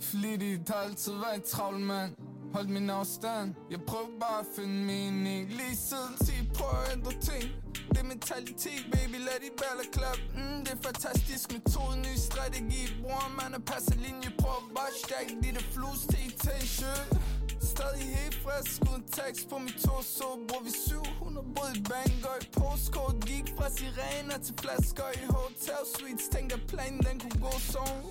Flittig, 0.00 0.68
der 0.68 0.74
altid 0.74 1.12
været 1.12 1.34
en 1.34 1.42
travl 1.52 1.78
mand. 1.78 2.25
Hold 2.56 2.68
min 2.68 2.90
afstand. 2.90 3.54
Jeg 3.70 3.80
prøver 3.90 4.12
bare 4.20 4.40
at 4.44 4.48
finde 4.56 4.78
mening 4.92 5.48
Lige 5.58 5.76
siden 5.88 6.12
10 6.24 6.50
prøver 6.58 6.78
at 6.84 6.92
ændre 6.96 7.12
ting. 7.30 7.44
Det 7.92 7.98
er 8.04 8.08
mentalitet, 8.14 8.82
baby, 8.92 9.18
lad 9.28 9.38
de 9.44 9.50
baller 9.60 9.86
klap 9.96 10.20
mm, 10.36 10.58
Det 10.64 10.72
er 10.78 10.82
fantastisk. 10.88 11.44
Metode, 11.56 11.96
ny 12.06 12.14
strategi. 12.28 12.82
Bror, 13.02 13.26
man 13.40 13.50
er 13.58 13.62
passe 13.70 13.94
linje. 14.04 14.30
Prøver 14.42 14.62
bare 14.76 14.90
at 14.92 14.98
stærke 15.04 15.32
de 15.42 15.48
der 15.56 15.66
flus 15.74 16.00
til 16.10 16.22
attention. 16.30 17.04
Stadig 17.72 18.06
helt 18.20 18.38
frisk, 18.44 18.74
uden 18.90 19.04
tekst 19.18 19.44
på 19.50 19.56
mit 19.64 19.78
torso. 19.84 20.28
Bror, 20.48 20.62
vi 20.66 20.72
700 20.88 21.46
både 21.56 21.72
i 21.78 21.82
banger 21.90 22.34
i 22.44 22.46
postkort 22.58 23.16
Gik 23.28 23.46
fra 23.56 23.66
sirener 23.76 24.38
til 24.46 24.54
flasker. 24.62 25.08
I 25.20 25.24
hotel 25.36 25.82
suites 25.94 26.26
Tænker 26.34 26.58
planen, 26.70 27.00
den 27.08 27.16
kunne 27.22 27.40
gå 27.46 27.54
sådan 27.72 28.02